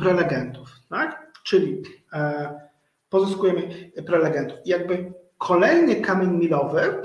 prelegentów, 0.00 0.68
tak? 0.88 1.32
Czyli 1.44 1.82
e, 2.12 2.60
pozyskujemy 3.08 3.90
prelegentów. 4.06 4.58
Jakby 4.64 5.12
kolejny 5.38 5.96
kamień 5.96 6.30
milowy, 6.30 7.02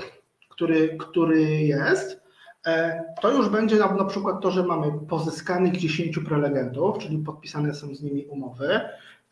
który, 0.50 0.96
który 0.96 1.42
jest, 1.52 2.20
e, 2.66 3.04
to 3.20 3.30
już 3.30 3.48
będzie 3.48 3.76
na, 3.76 3.94
na 3.94 4.04
przykład 4.04 4.40
to, 4.40 4.50
że 4.50 4.62
mamy 4.62 4.92
pozyskanych 5.08 5.76
10 5.76 6.18
prelegentów, 6.18 6.98
czyli 6.98 7.18
podpisane 7.18 7.74
są 7.74 7.94
z 7.94 8.02
nimi 8.02 8.26
umowy, 8.26 8.80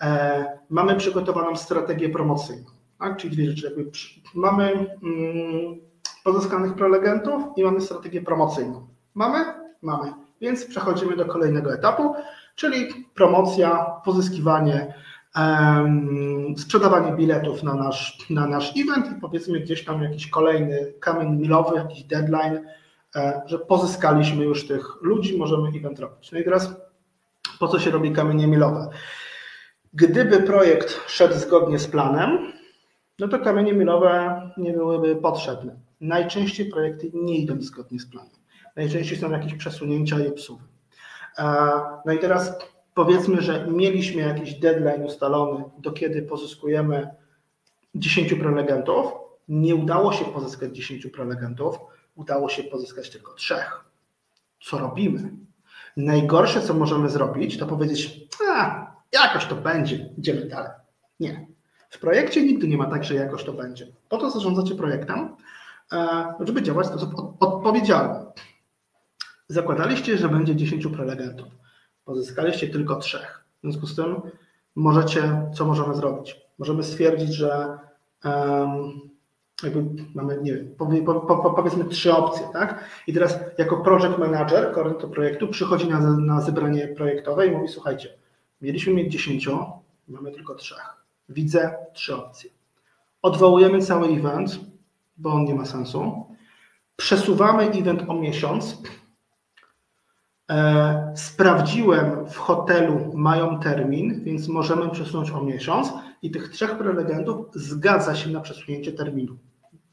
E, 0.02 0.58
mamy 0.70 0.96
przygotowaną 0.96 1.56
strategię 1.56 2.08
promocyjną, 2.08 2.70
tak? 2.98 3.16
czyli 3.16 3.36
dwie 3.36 3.50
rzeczy. 3.50 3.66
Jakby 3.66 3.90
mamy 4.34 4.96
mm, 5.02 5.80
pozyskanych 6.24 6.74
prelegentów 6.74 7.42
i 7.56 7.64
mamy 7.64 7.80
strategię 7.80 8.22
promocyjną. 8.22 8.86
Mamy? 9.14 9.44
Mamy. 9.82 10.12
Więc 10.40 10.66
przechodzimy 10.66 11.16
do 11.16 11.24
kolejnego 11.24 11.74
etapu, 11.74 12.14
czyli 12.54 13.04
promocja, 13.14 13.86
pozyskiwanie, 14.04 14.94
um, 15.36 16.54
sprzedawanie 16.58 17.12
biletów 17.12 17.62
na 17.62 17.74
nasz, 17.74 18.18
na 18.30 18.46
nasz 18.46 18.72
event 18.76 19.16
i 19.16 19.20
powiedzmy 19.20 19.60
gdzieś 19.60 19.84
tam 19.84 20.02
jakiś 20.02 20.30
kolejny 20.30 20.92
kamień 21.00 21.36
milowy, 21.36 21.76
jakiś 21.76 22.04
deadline, 22.04 22.66
e, 23.16 23.42
że 23.46 23.58
pozyskaliśmy 23.58 24.44
już 24.44 24.66
tych 24.66 25.02
ludzi, 25.02 25.38
możemy 25.38 25.68
event 25.78 25.98
robić. 25.98 26.32
No 26.32 26.38
i 26.38 26.44
teraz 26.44 26.74
po 27.58 27.68
co 27.68 27.78
się 27.78 27.90
robi 27.90 28.12
kamienie 28.12 28.46
milowe? 28.46 28.88
Gdyby 29.94 30.42
projekt 30.42 31.00
szedł 31.06 31.34
zgodnie 31.34 31.78
z 31.78 31.86
planem, 31.86 32.52
no 33.18 33.28
to 33.28 33.38
kamienie 33.38 33.72
milowe 33.72 34.42
nie 34.56 34.72
byłyby 34.72 35.16
potrzebne. 35.16 35.76
Najczęściej 36.00 36.70
projekty 36.70 37.10
nie 37.14 37.38
idą 37.38 37.60
zgodnie 37.60 38.00
z 38.00 38.10
planem. 38.10 38.39
Najczęściej 38.76 39.18
są 39.18 39.30
jakieś 39.30 39.54
przesunięcia 39.54 40.20
i 40.20 40.28
obsuwy. 40.28 40.64
No 42.06 42.12
i 42.12 42.18
teraz 42.18 42.58
powiedzmy, 42.94 43.42
że 43.42 43.66
mieliśmy 43.66 44.22
jakiś 44.22 44.54
deadline 44.54 45.02
ustalony, 45.02 45.64
do 45.78 45.92
kiedy 45.92 46.22
pozyskujemy 46.22 47.08
10 47.94 48.34
prelegentów. 48.34 49.12
Nie 49.48 49.74
udało 49.74 50.12
się 50.12 50.24
pozyskać 50.24 50.76
10 50.76 51.06
prelegentów, 51.06 51.78
udało 52.14 52.48
się 52.48 52.62
pozyskać 52.62 53.10
tylko 53.10 53.34
trzech. 53.34 53.84
Co 54.62 54.78
robimy? 54.78 55.30
Najgorsze, 55.96 56.62
co 56.62 56.74
możemy 56.74 57.08
zrobić, 57.08 57.58
to 57.58 57.66
powiedzieć, 57.66 58.28
a, 58.50 58.90
Jakoś 59.12 59.46
to 59.46 59.54
będzie, 59.54 60.10
idziemy 60.18 60.46
dalej. 60.46 60.70
Nie. 61.20 61.46
W 61.90 61.98
projekcie 61.98 62.42
nigdy 62.42 62.68
nie 62.68 62.76
ma 62.76 62.86
tak, 62.86 63.04
że 63.04 63.14
jakoś 63.14 63.44
to 63.44 63.52
będzie. 63.52 63.86
Po 64.08 64.18
to 64.18 64.30
zarządzacie 64.30 64.74
projektem, 64.74 65.36
e, 65.92 66.34
żeby 66.40 66.62
działać 66.62 66.86
w 66.86 66.90
sposób 66.90 67.14
odpowiedzialny. 67.40 68.20
Zakładaliście, 69.52 70.18
że 70.18 70.28
będzie 70.28 70.56
10 70.56 70.86
prelegentów. 70.86 71.48
Pozyskaliście 72.04 72.68
tylko 72.68 72.96
trzech. 72.96 73.44
W 73.58 73.60
związku 73.60 73.86
z 73.86 73.96
tym 73.96 74.20
możecie, 74.74 75.46
co 75.54 75.64
możemy 75.64 75.94
zrobić? 75.94 76.40
Możemy 76.58 76.82
stwierdzić, 76.82 77.34
że 77.34 77.78
jakby 79.62 79.84
mamy, 80.14 80.38
nie 80.42 80.54
wiem, 80.54 80.74
po, 80.78 80.86
po, 81.20 81.50
powiedzmy 81.50 81.84
trzy 81.84 82.12
opcje, 82.12 82.46
tak? 82.52 82.84
I 83.06 83.12
teraz 83.12 83.38
jako 83.58 83.76
project 83.76 84.18
manager 84.18 84.74
do 85.00 85.08
projektu 85.08 85.48
przychodzi 85.48 85.88
na, 85.88 86.16
na 86.16 86.40
zebranie 86.40 86.88
projektowe 86.88 87.46
i 87.46 87.50
mówi, 87.50 87.68
słuchajcie, 87.68 88.08
Mieliśmy 88.60 88.94
mieć 88.94 89.12
10, 89.12 89.48
mamy 90.08 90.32
tylko 90.32 90.54
trzech. 90.54 90.96
Widzę 91.28 91.76
trzy 91.92 92.16
opcje. 92.16 92.50
Odwołujemy 93.22 93.82
cały 93.82 94.08
event, 94.08 94.60
bo 95.16 95.32
on 95.32 95.44
nie 95.44 95.54
ma 95.54 95.64
sensu. 95.64 96.26
Przesuwamy 96.96 97.70
event 97.70 98.02
o 98.08 98.14
miesiąc. 98.14 98.82
E, 100.50 101.12
sprawdziłem 101.16 102.26
w 102.26 102.36
hotelu, 102.36 103.12
mają 103.14 103.60
termin, 103.60 104.24
więc 104.24 104.48
możemy 104.48 104.90
przesunąć 104.90 105.30
o 105.30 105.44
miesiąc 105.44 105.92
i 106.22 106.30
tych 106.30 106.48
trzech 106.48 106.78
prelegentów 106.78 107.46
zgadza 107.54 108.14
się 108.14 108.30
na 108.30 108.40
przesunięcie 108.40 108.92
terminu. 108.92 109.36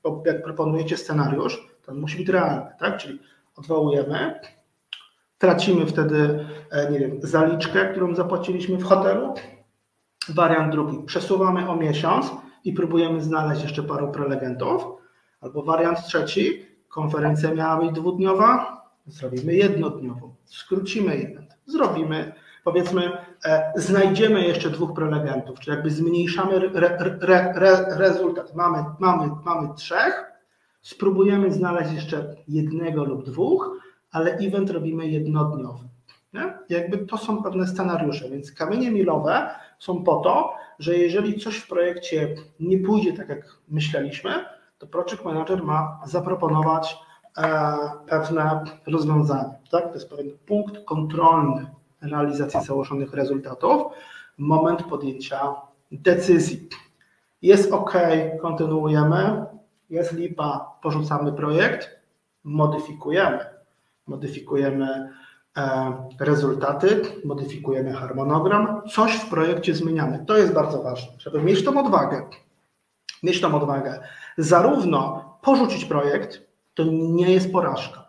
Bo 0.03 0.23
jak 0.25 0.43
proponujecie 0.43 0.97
scenariusz, 0.97 1.67
to 1.85 1.91
on 1.91 1.99
musi 1.99 2.17
być 2.17 2.29
realny, 2.29 2.71
tak? 2.79 2.97
Czyli 2.97 3.19
odwołujemy, 3.55 4.39
Tracimy 5.37 5.85
wtedy, 5.85 6.45
e, 6.71 6.91
nie 6.91 6.99
wiem, 6.99 7.19
zaliczkę, 7.23 7.91
którą 7.91 8.15
zapłaciliśmy 8.15 8.77
w 8.77 8.83
hotelu. 8.83 9.33
Wariant 10.29 10.71
drugi, 10.71 11.03
przesuwamy 11.05 11.69
o 11.69 11.75
miesiąc 11.75 12.31
i 12.63 12.73
próbujemy 12.73 13.21
znaleźć 13.21 13.63
jeszcze 13.63 13.83
paru 13.83 14.11
prelegentów. 14.11 14.85
Albo 15.41 15.63
wariant 15.63 16.05
trzeci, 16.05 16.65
konferencja 16.89 17.53
miała 17.53 17.77
być 17.77 17.91
dwudniowa, 17.91 18.76
zrobimy 19.07 19.53
jednodniową, 19.53 20.35
skrócimy 20.45 21.13
event, 21.13 21.57
zrobimy, 21.65 22.33
powiedzmy, 22.63 23.11
e, 23.45 23.73
znajdziemy 23.75 24.41
jeszcze 24.47 24.69
dwóch 24.69 24.93
prelegentów, 24.93 25.59
czyli 25.59 25.75
jakby 25.75 25.91
zmniejszamy 25.91 26.55
re, 26.55 26.97
re, 27.21 27.53
re, 27.55 27.85
rezultat. 27.97 28.55
Mamy, 28.55 28.85
mamy, 28.99 29.29
mamy 29.45 29.69
trzech, 29.75 30.25
spróbujemy 30.81 31.51
znaleźć 31.51 31.93
jeszcze 31.93 32.35
jednego 32.47 33.05
lub 33.05 33.25
dwóch, 33.25 33.81
ale 34.11 34.31
event 34.31 34.69
robimy 34.69 35.07
jednodniowy. 35.07 35.87
Nie? 36.33 36.57
Jakby 36.69 36.97
to 36.97 37.17
są 37.17 37.43
pewne 37.43 37.67
scenariusze, 37.67 38.29
więc 38.29 38.51
kamienie 38.51 38.91
milowe 38.91 39.49
są 39.79 40.03
po 40.03 40.15
to, 40.15 40.53
że 40.79 40.97
jeżeli 40.97 41.39
coś 41.39 41.57
w 41.57 41.67
projekcie 41.67 42.35
nie 42.59 42.77
pójdzie 42.77 43.13
tak, 43.13 43.29
jak 43.29 43.57
myśleliśmy, 43.67 44.31
to 44.77 44.87
project 44.87 45.25
manager 45.25 45.63
ma 45.63 45.99
zaproponować 46.05 46.97
pewne 48.07 48.63
rozwiązanie. 48.87 49.53
Tak? 49.71 49.87
To 49.87 49.93
jest 49.93 50.09
pewien 50.09 50.31
punkt 50.45 50.85
kontrolny 50.85 51.65
realizacji 52.01 52.61
założonych 52.61 53.13
rezultatów, 53.13 53.83
moment 54.37 54.83
podjęcia 54.83 55.55
decyzji. 55.91 56.69
Jest 57.41 57.73
OK, 57.73 57.93
kontynuujemy, 58.41 59.45
jest 59.89 60.13
lipa, 60.13 60.71
porzucamy 60.81 61.33
projekt, 61.33 61.89
modyfikujemy. 62.43 63.39
Modyfikujemy 64.07 65.09
e, 65.57 65.93
rezultaty, 66.19 67.01
modyfikujemy 67.25 67.93
harmonogram, 67.93 68.81
coś 68.91 69.11
w 69.15 69.29
projekcie 69.29 69.75
zmieniamy. 69.75 70.25
To 70.27 70.37
jest 70.37 70.53
bardzo 70.53 70.83
ważne, 70.83 71.13
żeby 71.17 71.41
mieć 71.41 71.65
tą 71.65 71.79
odwagę. 71.85 72.23
Mieć 73.23 73.41
tą 73.41 73.55
odwagę. 73.55 73.99
Zarówno 74.37 75.23
porzucić 75.41 75.85
projekt, 75.85 76.46
to 76.77 76.83
nie 76.91 77.31
jest 77.31 77.51
porażka. 77.51 78.07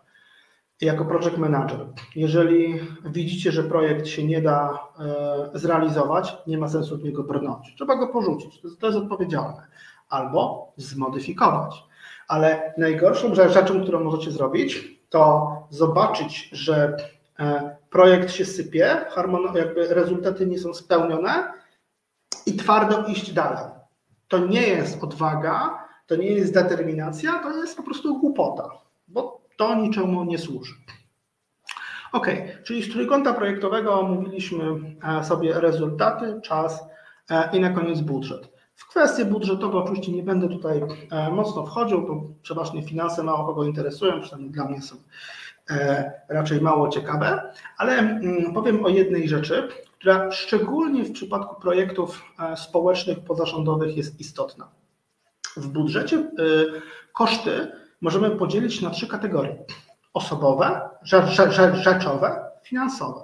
Jako 0.81 1.05
project 1.05 1.37
manager, 1.37 1.87
jeżeli 2.15 2.79
widzicie, 3.05 3.51
że 3.51 3.63
projekt 3.63 4.07
się 4.07 4.23
nie 4.23 4.41
da 4.41 4.79
e, 4.99 5.59
zrealizować, 5.59 6.37
nie 6.47 6.57
ma 6.57 6.67
sensu 6.67 6.95
od 6.95 7.03
niego 7.03 7.23
brnąć. 7.23 7.75
Trzeba 7.75 7.95
go 7.95 8.07
porzucić, 8.07 8.61
to 8.61 8.67
jest, 8.67 8.79
to 8.79 8.87
jest 8.87 8.99
odpowiedzialne. 8.99 9.67
Albo 10.09 10.71
zmodyfikować. 10.77 11.83
Ale 12.27 12.73
najgorszą 12.77 13.35
rzeczą, 13.35 13.81
którą 13.83 14.03
możecie 14.03 14.31
zrobić, 14.31 14.99
to 15.09 15.51
zobaczyć, 15.69 16.49
że 16.51 16.97
e, 17.39 17.75
projekt 17.89 18.31
się 18.31 18.45
sypie, 18.45 19.05
jakby 19.55 19.87
rezultaty 19.87 20.47
nie 20.47 20.59
są 20.59 20.73
spełnione 20.73 21.53
i 22.45 22.53
twardo 22.53 23.05
iść 23.05 23.33
dalej. 23.33 23.63
To 24.27 24.37
nie 24.37 24.67
jest 24.67 25.03
odwaga, 25.03 25.88
to 26.09 26.15
nie 26.15 26.31
jest 26.31 26.53
determinacja, 26.53 27.39
to 27.39 27.57
jest 27.57 27.77
po 27.77 27.83
prostu 27.83 28.19
głupota, 28.19 28.69
bo 29.07 29.41
to 29.57 29.75
niczemu 29.75 30.23
nie 30.23 30.37
służy. 30.37 30.73
Ok, 32.11 32.27
czyli 32.63 32.83
z 32.83 32.91
trójkąta 32.91 33.33
projektowego 33.33 33.99
omówiliśmy 33.99 34.63
e, 35.03 35.23
sobie 35.23 35.59
rezultaty, 35.59 36.39
czas 36.43 36.83
e, 37.29 37.57
i 37.57 37.59
na 37.59 37.69
koniec 37.69 38.01
budżet. 38.01 38.49
W 38.75 38.87
kwestie 38.87 39.25
budżetowe 39.25 39.77
oczywiście 39.77 40.11
nie 40.11 40.23
będę 40.23 40.49
tutaj 40.49 40.81
e, 41.11 41.29
mocno 41.29 41.65
wchodził, 41.65 42.01
bo 42.01 42.23
przeważnie 42.41 42.83
finanse 42.83 43.23
mało 43.23 43.45
kogo 43.45 43.63
interesują, 43.63 44.21
przynajmniej 44.21 44.51
dla 44.51 44.65
mnie 44.65 44.81
są 44.81 44.95
raczej 46.29 46.61
mało 46.61 46.89
ciekawe, 46.89 47.53
ale 47.77 47.93
mm, 47.97 48.53
powiem 48.53 48.85
o 48.85 48.89
jednej 48.89 49.29
rzeczy, 49.29 49.67
która 49.99 50.31
szczególnie 50.31 51.03
w 51.03 51.11
przypadku 51.11 51.61
projektów 51.61 52.23
społecznych, 52.55 53.19
pozarządowych 53.19 53.97
jest 53.97 54.19
istotna. 54.19 54.78
W 55.57 55.67
budżecie 55.67 56.31
koszty 57.13 57.71
możemy 58.01 58.31
podzielić 58.31 58.81
na 58.81 58.89
trzy 58.89 59.07
kategorie: 59.07 59.63
osobowe, 60.13 60.89
rzeczowe, 61.83 62.41
finansowe. 62.63 63.21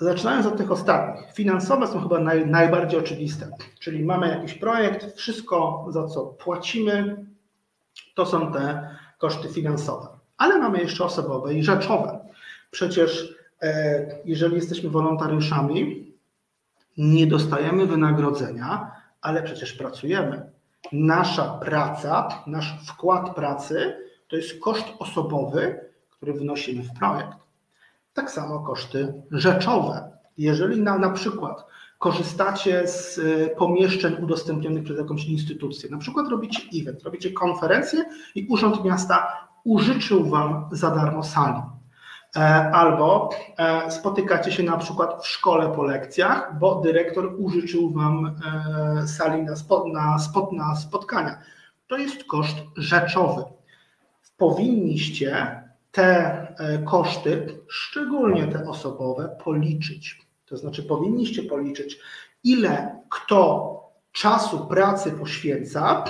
Zaczynając 0.00 0.46
od 0.46 0.56
tych 0.56 0.70
ostatnich. 0.70 1.32
Finansowe 1.34 1.86
są 1.86 2.02
chyba 2.02 2.18
naj, 2.18 2.46
najbardziej 2.46 3.00
oczywiste, 3.00 3.50
czyli 3.80 4.04
mamy 4.04 4.28
jakiś 4.28 4.54
projekt, 4.54 5.16
wszystko 5.16 5.86
za 5.88 6.06
co 6.06 6.26
płacimy, 6.26 7.26
to 8.14 8.26
są 8.26 8.52
te 8.52 8.96
koszty 9.18 9.48
finansowe. 9.48 10.08
Ale 10.36 10.58
mamy 10.58 10.78
jeszcze 10.78 11.04
osobowe 11.04 11.54
i 11.54 11.62
rzeczowe. 11.62 12.18
Przecież 12.70 13.34
e, 13.62 14.06
jeżeli 14.24 14.54
jesteśmy 14.54 14.90
wolontariuszami, 14.90 16.12
nie 16.98 17.26
dostajemy 17.26 17.86
wynagrodzenia, 17.86 18.90
ale 19.20 19.42
przecież 19.42 19.72
pracujemy 19.72 20.50
nasza 20.92 21.44
praca, 21.44 22.28
nasz 22.46 22.86
wkład 22.86 23.34
pracy 23.34 23.96
to 24.28 24.36
jest 24.36 24.60
koszt 24.60 24.86
osobowy, 24.98 25.80
który 26.10 26.32
wnosimy 26.32 26.82
w 26.82 26.98
projekt. 26.98 27.36
Tak 28.14 28.30
samo 28.30 28.60
koszty 28.60 29.22
rzeczowe. 29.30 30.10
Jeżeli 30.38 30.80
na, 30.80 30.98
na 30.98 31.10
przykład 31.10 31.66
korzystacie 31.98 32.88
z 32.88 33.18
y, 33.18 33.54
pomieszczeń 33.58 34.16
udostępnionych 34.22 34.84
przez 34.84 34.98
jakąś 34.98 35.24
instytucję, 35.24 35.90
na 35.90 35.98
przykład 35.98 36.28
robicie 36.28 36.62
event, 36.82 37.02
robicie 37.02 37.32
konferencję 37.32 38.04
i 38.34 38.46
Urząd 38.48 38.84
Miasta 38.84 39.48
użyczył 39.64 40.24
Wam 40.24 40.68
za 40.72 40.90
darmo 40.90 41.22
sali 41.22 41.62
albo 42.72 43.30
e, 43.58 43.90
spotykacie 43.90 44.52
się 44.52 44.62
na 44.62 44.76
przykład 44.76 45.22
w 45.22 45.26
szkole 45.26 45.68
po 45.68 45.82
lekcjach, 45.82 46.58
bo 46.58 46.74
dyrektor 46.74 47.34
użyczył 47.38 47.90
wam 47.90 48.26
e, 48.26 49.08
sali 49.08 49.42
na, 49.42 49.56
spot, 49.56 49.86
na, 49.92 50.18
spot, 50.18 50.52
na 50.52 50.76
spotkania. 50.76 51.38
To 51.86 51.96
jest 51.96 52.24
koszt 52.24 52.56
rzeczowy. 52.76 53.44
Powinniście 54.36 55.62
te 55.92 56.46
koszty, 56.84 57.58
szczególnie 57.68 58.46
te 58.46 58.68
osobowe, 58.68 59.36
policzyć. 59.44 60.28
To 60.46 60.56
znaczy, 60.56 60.82
powinniście 60.82 61.42
policzyć, 61.42 61.98
ile 62.44 63.02
kto 63.10 63.74
czasu 64.12 64.66
pracy 64.66 65.10
poświęca 65.10 66.04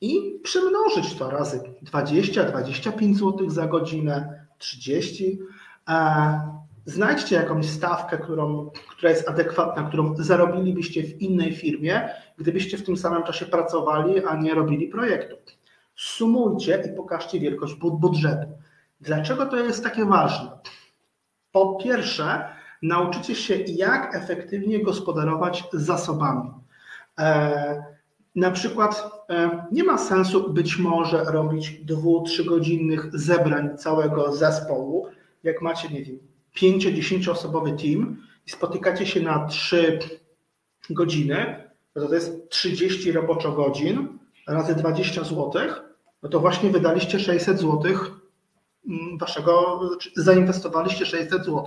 i 0.00 0.40
przemnożyć 0.42 1.14
to 1.14 1.30
razy 1.30 1.60
20-25 1.82 3.14
zł 3.14 3.50
za 3.50 3.66
godzinę, 3.66 4.46
30. 4.58 5.38
E, 5.88 6.58
znajdźcie 6.84 7.36
jakąś 7.36 7.66
stawkę, 7.66 8.18
którą, 8.18 8.70
która 8.88 9.10
jest 9.10 9.28
adekwatna, 9.28 9.82
którą 9.82 10.16
zarobilibyście 10.16 11.02
w 11.02 11.22
innej 11.22 11.54
firmie, 11.54 12.08
gdybyście 12.36 12.78
w 12.78 12.84
tym 12.84 12.96
samym 12.96 13.22
czasie 13.22 13.46
pracowali, 13.46 14.24
a 14.24 14.36
nie 14.36 14.54
robili 14.54 14.88
projektu. 14.88 15.36
Sumujcie 15.96 16.82
i 16.92 16.96
pokażcie 16.96 17.40
wielkość 17.40 17.74
budżetu. 17.74 18.46
Dlaczego 19.00 19.46
to 19.46 19.56
jest 19.56 19.84
takie 19.84 20.04
ważne? 20.04 20.50
Po 21.52 21.74
pierwsze, 21.74 22.48
nauczycie 22.82 23.34
się, 23.34 23.54
jak 23.54 24.14
efektywnie 24.14 24.82
gospodarować 24.82 25.64
zasobami. 25.72 26.50
E, 27.18 27.97
na 28.38 28.50
przykład 28.50 29.10
e, 29.30 29.66
nie 29.72 29.84
ma 29.84 29.98
sensu 29.98 30.52
być 30.52 30.78
może 30.78 31.24
robić 31.24 31.70
dwu, 31.70 32.22
trzygodzinnych 32.22 33.18
zebrań 33.18 33.78
całego 33.78 34.36
zespołu, 34.36 35.06
jak 35.42 35.62
macie, 35.62 35.88
nie 35.88 36.02
wiem, 36.04 36.18
5-10 36.56 37.30
osobowy 37.30 37.72
team 37.72 38.16
i 38.46 38.50
spotykacie 38.50 39.06
się 39.06 39.20
na 39.20 39.46
3 39.46 39.98
godziny, 40.90 41.70
no 41.96 42.02
to, 42.02 42.08
to 42.08 42.14
jest 42.14 42.48
30 42.48 43.12
roboczo 43.12 43.52
godzin 43.52 44.18
razy 44.46 44.74
20 44.74 45.24
zł, 45.24 45.52
no 46.22 46.28
to 46.28 46.40
właśnie 46.40 46.70
wydaliście 46.70 47.20
600 47.20 47.58
zł 47.58 47.82
mm, 48.88 49.18
waszego, 49.18 49.80
zainwestowaliście 50.16 51.06
600 51.06 51.44
zł 51.44 51.64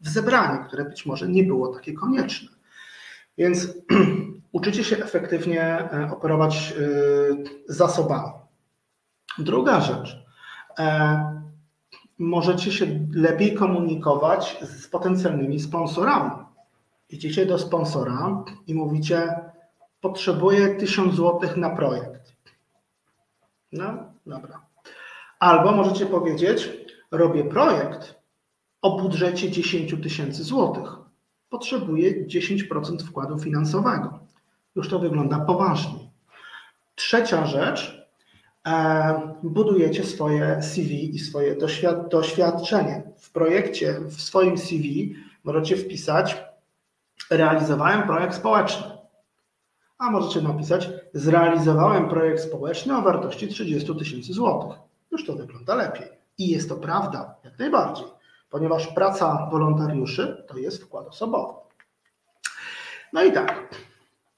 w 0.00 0.08
zebranie, 0.08 0.64
które 0.66 0.84
być 0.84 1.06
może 1.06 1.28
nie 1.28 1.44
było 1.44 1.68
takie 1.68 1.92
konieczne. 1.92 2.53
Więc 3.38 3.68
uczycie 4.52 4.84
się 4.84 4.96
efektywnie 4.96 5.62
e, 5.62 6.10
operować 6.12 6.74
e, 6.78 6.84
zasobami. 7.68 8.32
Druga 9.38 9.80
rzecz. 9.80 10.24
E, 10.78 11.44
możecie 12.18 12.72
się 12.72 12.86
lepiej 13.14 13.54
komunikować 13.54 14.58
z 14.62 14.88
potencjalnymi 14.88 15.60
sponsorami. 15.60 16.30
Idziecie 17.10 17.46
do 17.46 17.58
sponsora 17.58 18.44
i 18.66 18.74
mówicie, 18.74 19.34
potrzebuję 20.00 20.74
1000 20.74 21.14
zł 21.14 21.40
na 21.56 21.70
projekt. 21.70 22.32
No, 23.72 23.94
dobra. 24.26 24.60
Albo 25.38 25.72
możecie 25.72 26.06
powiedzieć, 26.06 26.70
robię 27.10 27.44
projekt 27.44 28.14
o 28.82 28.98
budżecie 28.98 29.50
10 29.50 29.94
tysięcy 30.02 30.44
złotych. 30.44 31.03
Potrzebuję 31.54 32.26
10% 32.26 33.02
wkładu 33.02 33.38
finansowego 33.38 34.18
już 34.76 34.88
to 34.88 34.98
wygląda 34.98 35.40
poważnie. 35.40 35.98
Trzecia 36.94 37.46
rzecz, 37.46 38.08
e, 38.66 39.34
budujecie 39.42 40.04
swoje 40.04 40.62
CV 40.62 41.14
i 41.14 41.18
swoje 41.18 41.56
doświadczenie. 42.10 43.02
W 43.18 43.32
projekcie, 43.32 44.00
w 44.00 44.20
swoim 44.20 44.58
CV 44.58 45.16
możecie 45.44 45.76
wpisać 45.76 46.36
realizowałem 47.30 48.02
projekt 48.02 48.34
społeczny. 48.34 48.86
A 49.98 50.10
możecie 50.10 50.42
napisać 50.42 50.90
zrealizowałem 51.12 52.08
projekt 52.08 52.42
społeczny 52.42 52.96
o 52.96 53.02
wartości 53.02 53.48
30 53.48 53.94
tysięcy 53.94 54.32
złotych. 54.32 54.78
Już 55.10 55.26
to 55.26 55.32
wygląda 55.32 55.74
lepiej. 55.74 56.06
I 56.38 56.48
jest 56.48 56.68
to 56.68 56.76
prawda, 56.76 57.34
jak 57.44 57.58
najbardziej. 57.58 58.13
Ponieważ 58.54 58.86
praca 58.86 59.48
wolontariuszy 59.50 60.44
to 60.48 60.58
jest 60.58 60.84
wkład 60.84 61.06
osobowy. 61.06 61.54
No 63.12 63.22
i 63.22 63.32
tak, 63.32 63.74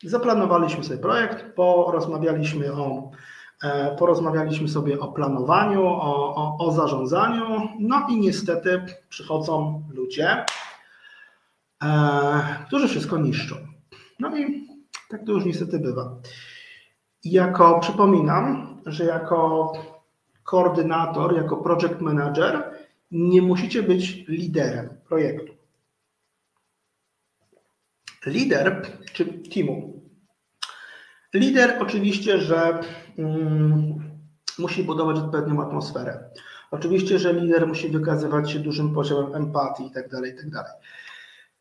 zaplanowaliśmy 0.04 0.84
sobie 0.84 0.98
projekt, 0.98 1.54
porozmawialiśmy 1.54 2.72
o 2.72 3.10
e, 3.62 3.96
Porozmawialiśmy 3.96 4.68
sobie 4.68 5.00
o 5.00 5.12
planowaniu, 5.12 5.86
o, 5.86 6.34
o, 6.34 6.56
o 6.58 6.72
zarządzaniu, 6.72 7.68
no 7.78 8.06
i 8.10 8.20
niestety 8.20 8.84
przychodzą 9.08 9.82
ludzie, 9.94 10.44
e, 11.82 12.64
którzy 12.66 12.88
wszystko 12.88 13.18
niszczą. 13.18 13.54
No 14.20 14.36
i 14.36 14.68
tak 15.10 15.26
to 15.26 15.32
już 15.32 15.44
niestety 15.44 15.78
bywa. 15.78 16.16
Jako 17.24 17.80
przypominam, 17.80 18.76
że 18.86 19.04
jako 19.04 19.72
koordynator, 20.44 21.36
jako 21.36 21.56
project 21.56 22.00
manager 22.00 22.75
nie 23.10 23.42
musicie 23.42 23.82
być 23.82 24.24
liderem 24.28 24.88
projektu. 25.08 25.52
Lider 28.26 28.82
czy 29.12 29.24
teamu. 29.24 30.02
Lider 31.34 31.78
oczywiście, 31.80 32.38
że 32.38 32.80
mm, 33.18 34.10
musi 34.58 34.84
budować 34.84 35.18
odpowiednią 35.18 35.66
atmosferę. 35.66 36.30
Oczywiście, 36.70 37.18
że 37.18 37.32
lider 37.32 37.66
musi 37.66 37.88
wykazywać 37.88 38.50
się 38.50 38.58
dużym 38.58 38.94
poziomem 38.94 39.34
empatii 39.34 39.84
itd. 39.84 40.08
Tak 40.10 40.26
itd. 40.26 40.50
Tak 40.54 40.66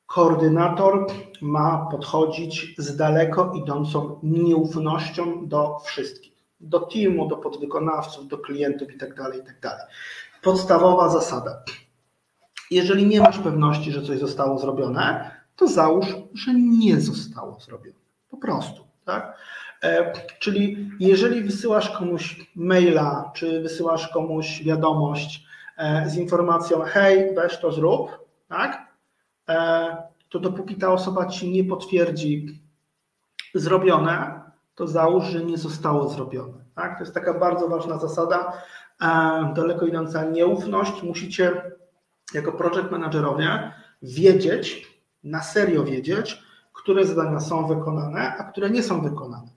Koordynator 0.06 1.08
ma 1.41 1.88
podchodzić 1.91 2.76
z 2.78 2.96
daleko 2.96 3.54
idącą 3.56 4.20
nieufnością 4.24 5.48
do 5.48 5.80
wszystkich. 5.80 6.34
Do 6.60 6.80
teamu, 6.80 7.28
do 7.28 7.38
podwykonawców, 7.38 8.28
do 8.28 8.38
klientów 8.38 8.91
itd. 8.91 9.16
Tak 9.16 9.36
itd. 9.36 9.88
Podstawowa 10.46 11.10
zasada. 11.10 11.64
Jeżeli 12.72 13.06
nie 13.06 13.22
masz 13.22 13.39
pewności, 13.39 13.91
że 13.91 14.02
coś 14.02 14.20
zostało 14.20 14.60
zrobione, 14.60 15.32
to 15.56 15.68
załóż, 15.68 16.06
że 16.34 16.54
nie 16.54 17.02
zostało 17.02 17.60
zrobione. 17.60 18.00
Po 18.30 18.38
prostu. 18.38 18.84
Tak? 19.06 19.38
E, 19.84 20.14
czyli 20.39 20.89
jeżeli 21.00 21.43
wysyłasz 21.43 21.89
komuś 21.89 22.52
maila, 22.56 23.32
czy 23.36 23.62
wysyłasz 23.62 24.08
komuś 24.08 24.64
wiadomość 24.64 25.46
e, 25.78 26.10
z 26.10 26.18
informacją, 26.18 26.82
hej, 26.82 27.36
weź 27.36 27.58
to 27.58 27.72
zrób, 27.72 28.20
tak? 28.48 28.88
E, 29.50 29.98
to 30.30 30.39
dopóki 30.39 30.76
ta 30.76 30.93
osoba 30.93 31.26
ci 31.26 31.52
nie 31.52 31.64
potwierdzi 31.64 32.62
zrobione, 33.54 34.41
to 34.76 34.88
załóż, 34.88 35.26
że 35.26 35.43
nie 35.43 35.58
zostało 35.58 36.10
zrobione. 36.10 36.66
Tak? 36.76 36.98
To 36.98 37.04
jest 37.04 37.14
taka 37.14 37.34
bardzo 37.34 37.68
ważna 37.68 37.98
zasada, 37.98 38.54
daleko 39.56 39.86
idąca 39.86 40.24
nieufność. 40.24 41.04
Musicie 41.04 41.62
jako 42.34 42.52
project 42.52 42.91
managerowie 42.91 43.72
wiedzieć, 44.02 44.88
na 45.24 45.43
serio 45.43 45.84
wiedzieć, 45.84 46.43
które 46.74 47.06
zadania 47.06 47.39
są 47.39 47.68
wykonane, 47.68 48.38
a 48.38 48.43
które 48.43 48.70
nie 48.70 48.84
są 48.84 49.02
wykonane. 49.02 49.48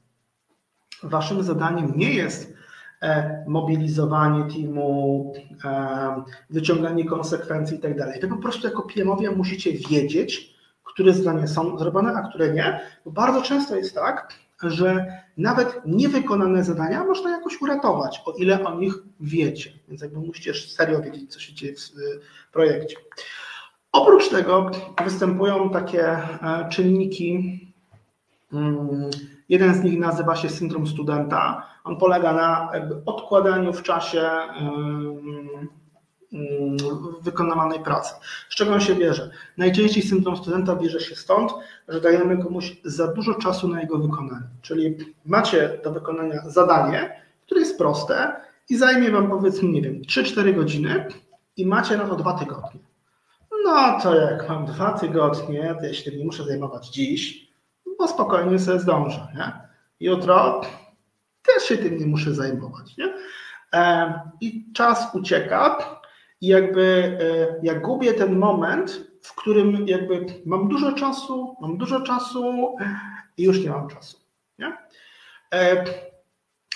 Waszym 1.03 1.43
zadaniem 1.43 1.93
nie 1.97 2.15
jest 2.15 2.55
e, 3.03 3.45
mobilizowanie 3.49 4.45
teamu, 4.55 5.33
e, 5.65 6.23
wyciąganie 6.51 7.05
konsekwencji 7.05 7.77
i 7.77 7.81
tak. 7.81 8.21
Wy 8.21 8.29
po 8.29 8.37
prostu 8.37 8.67
jako 8.67 8.83
PMowie 8.83 9.31
musicie 9.31 9.73
wiedzieć, 9.73 10.55
które 10.85 11.13
zadania 11.15 11.47
są 11.47 11.79
zrobione, 11.79 12.13
a 12.13 12.29
które 12.29 12.53
nie, 12.53 12.81
bo 13.05 13.11
bardzo 13.11 13.43
często 13.43 13.77
jest 13.77 13.95
tak, 13.95 14.33
że 14.63 15.23
nawet 15.37 15.81
niewykonane 15.87 16.65
zadania 16.65 17.05
można 17.05 17.31
jakoś 17.31 17.63
uratować, 17.63 18.23
o 18.27 18.33
ile 18.33 18.65
o 18.65 18.81
nich 18.81 18.95
wiecie. 19.21 19.71
Więc 19.89 20.03
jakby 20.03 20.19
musicie 20.19 20.55
serio 20.55 21.03
wiedzieć, 21.03 21.33
co 21.33 21.41
się 21.41 21.55
dzieje 21.55 21.75
w 21.77 22.53
projekcie. 22.53 22.97
Oprócz 23.93 24.29
tego 24.29 24.71
występują 25.05 25.71
takie 25.71 26.07
e, 26.09 26.69
czynniki. 26.71 27.61
Mm, 28.53 29.11
jeden 29.49 29.75
z 29.75 29.83
nich 29.83 29.99
nazywa 29.99 30.37
się 30.37 30.49
syndrom 30.49 30.87
studenta. 30.87 31.67
On 31.85 31.97
polega 31.97 32.33
na 32.33 32.71
odkładaniu 33.07 33.73
w 33.73 33.83
czasie 33.83 34.21
mm, 34.21 35.69
wykonywanej 37.21 37.81
pracy. 37.81 38.15
Z 38.51 38.55
czego 38.55 38.73
on 38.73 38.81
się 38.81 38.95
bierze? 38.95 39.31
Najczęściej 39.57 40.03
syndrom 40.03 40.37
studenta 40.37 40.77
bierze 40.77 41.01
się 41.01 41.17
stąd, 41.17 41.53
że 41.89 42.01
dajemy 42.01 42.43
komuś 42.43 42.77
za 42.85 43.13
dużo 43.13 43.35
czasu 43.35 43.69
na 43.69 43.81
jego 43.81 43.99
wykonanie. 43.99 44.47
Czyli 44.63 44.97
macie 45.25 45.79
do 45.85 45.93
wykonania 45.93 46.43
zadanie, 46.47 47.23
które 47.47 47.61
jest 47.61 47.79
proste 47.79 48.33
i 48.69 48.77
zajmie 48.77 49.11
Wam 49.11 49.31
powiedzmy, 49.31 49.69
nie 49.69 49.83
wiem, 49.83 50.03
3-4 50.03 50.55
godziny 50.55 51.07
i 51.57 51.67
macie 51.67 51.97
na 51.97 52.05
to 52.05 52.17
dwa 52.17 52.33
tygodnie. 52.33 52.81
No 53.65 54.01
to 54.03 54.15
jak 54.15 54.49
mam 54.49 54.67
dwa 54.67 54.99
tygodnie, 54.99 55.75
to 55.79 55.87
ja 55.87 55.95
się 55.95 56.17
nie 56.17 56.25
muszę 56.25 56.45
zajmować 56.45 56.89
dziś, 56.89 57.49
bo 57.99 58.09
spokojnie 58.09 58.59
sobie 58.59 58.79
zdążę. 58.79 59.29
Nie? 59.35 59.53
Jutro 60.01 60.61
też 61.43 61.63
się 61.63 61.77
tym 61.77 61.99
nie 61.99 62.07
muszę 62.07 62.35
zajmować. 62.35 62.97
Nie? 62.97 63.15
I 64.41 64.73
czas 64.73 65.15
ucieka 65.15 65.79
i 66.41 66.47
jakby 66.47 67.19
e, 67.21 67.61
ja 67.63 67.75
gubię 67.75 68.15
ten 68.15 68.39
moment, 68.39 69.08
w 69.29 69.35
którym 69.35 69.89
jakby 69.89 70.27
mam 70.47 70.69
dużo 70.69 70.93
czasu, 70.93 71.57
mam 71.61 71.77
dużo 71.77 72.01
czasu 72.01 72.77
i 73.37 73.43
już 73.43 73.65
nie 73.65 73.71
mam 73.71 73.89
czasu. 73.89 74.17
Nie? 74.59 74.77
E, 75.55 75.85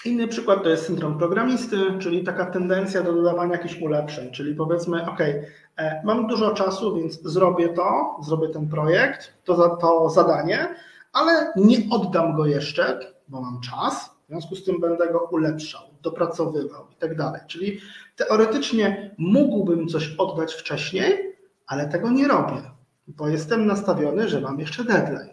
inny 0.05 0.29
przykład 0.29 0.63
to 0.63 0.69
jest 0.69 0.87
syndrom 0.87 1.19
programisty, 1.19 1.77
czyli 2.01 2.25
taka 2.25 2.47
tendencja 2.47 3.03
do 3.03 3.13
dodawania 3.13 3.53
jakichś 3.53 3.81
ulepszeń, 3.83 4.31
czyli 4.31 4.55
powiedzmy, 4.55 5.07
OK, 5.07 5.21
e, 5.21 6.03
mam 6.05 6.27
dużo 6.27 6.55
czasu, 6.55 6.97
więc 6.97 7.23
zrobię 7.23 7.69
to, 7.69 8.17
zrobię 8.23 8.49
ten 8.49 8.69
projekt, 8.69 9.33
to, 9.45 9.77
to 9.77 10.11
zadanie, 10.11 10.75
ale 11.13 11.53
nie 11.57 11.77
oddam 11.91 12.37
go 12.37 12.47
jeszcze, 12.47 13.01
bo 13.29 13.41
mam 13.41 13.61
czas, 13.61 14.11
w 14.25 14.29
związku 14.29 14.57
z 14.57 14.65
tym 14.65 14.81
będę 14.81 15.13
go 15.13 15.29
ulepszał, 15.33 15.83
dopracowywał 16.03 16.87
i 16.93 16.95
tak 16.97 17.17
dalej. 17.17 17.41
Czyli 17.47 17.81
teoretycznie 18.17 19.15
mógłbym 19.19 19.89
coś 19.89 20.15
oddać 20.19 20.55
wcześniej, 20.55 21.32
ale 21.67 21.89
tego 21.89 22.11
nie 22.11 22.29
robię, 22.29 22.63
bo 23.07 23.29
jestem 23.29 23.67
nastawiony, 23.67 24.29
że 24.29 24.41
mam 24.41 24.61
jeszcze 24.61 24.85
deadline. 24.85 25.31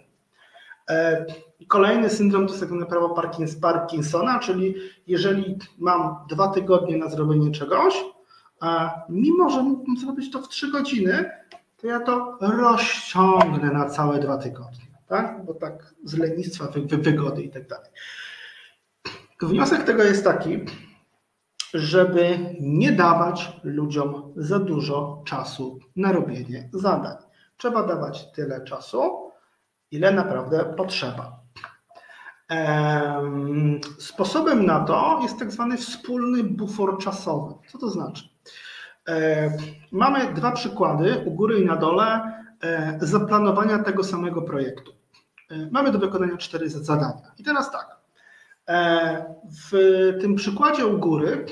E, 0.90 1.26
kolejny 1.68 2.10
syndrom 2.10 2.46
to 2.46 2.54
jest 2.54 2.64
tak 2.64 2.72
naprawdę 2.72 3.16
Parkinsona, 3.62 4.40
czyli 4.40 4.76
jeżeli 5.08 5.58
mam 5.78 6.16
dwa 6.30 6.48
tygodnie 6.48 6.98
na 6.98 7.10
zrobienie 7.10 7.52
czegoś, 7.52 8.06
a 8.60 9.02
mimo 9.10 9.50
że 9.50 9.64
mógłbym 9.64 9.98
zrobić 9.98 10.32
to 10.32 10.42
w 10.42 10.50
trzy 10.50 10.72
godziny, 10.72 11.32
to 11.78 11.88
ja 11.88 12.00
to 12.00 12.38
rozciągnę 12.42 13.72
na 13.72 13.90
całe 13.90 14.20
dwa 14.20 14.38
tygodnie, 14.38 14.88
tak? 15.08 15.46
bo 15.46 15.54
tak 15.54 15.94
z 16.04 16.18
lenistwa, 16.18 16.68
wygody 16.88 17.44
i 17.44 17.50
tak 17.50 17.68
dalej. 17.68 17.90
Wniosek 19.42 19.84
tego 19.84 20.04
jest 20.04 20.24
taki, 20.24 20.60
żeby 21.74 22.56
nie 22.60 22.92
dawać 22.92 23.60
ludziom 23.64 24.34
za 24.36 24.60
dużo 24.60 25.22
czasu 25.26 25.80
na 25.96 26.12
robienie 26.12 26.70
zadań. 26.74 27.16
Trzeba 27.58 27.84
dawać 27.84 28.32
tyle 28.32 28.64
czasu, 28.64 29.32
ile 29.92 30.12
naprawdę 30.12 30.74
potrzeba. 30.78 31.40
Sposobem 34.00 34.66
na 34.66 34.80
to 34.80 35.20
jest 35.22 35.40
tak 35.40 35.52
zwany 35.52 35.78
wspólny 35.78 36.44
bufor 36.44 36.98
czasowy. 36.98 37.54
Co 37.68 37.78
to 37.78 37.90
znaczy? 37.90 38.30
Mamy 39.92 40.34
dwa 40.34 40.52
przykłady 40.52 41.24
u 41.26 41.32
góry 41.32 41.60
i 41.60 41.66
na 41.66 41.76
dole 41.76 42.34
zaplanowania 43.02 43.84
tego 43.84 44.04
samego 44.04 44.42
projektu. 44.42 44.92
Mamy 45.72 45.92
do 45.92 46.00
wykonania 46.00 46.38
cztery 46.38 46.70
zadania. 46.70 47.32
I 47.38 47.44
teraz 47.44 47.72
tak. 47.72 47.99
E, 48.70 49.36
w 49.72 49.72
tym 50.22 50.36
przykładzie 50.36 50.88
u 50.88 51.00
góry 51.00 51.46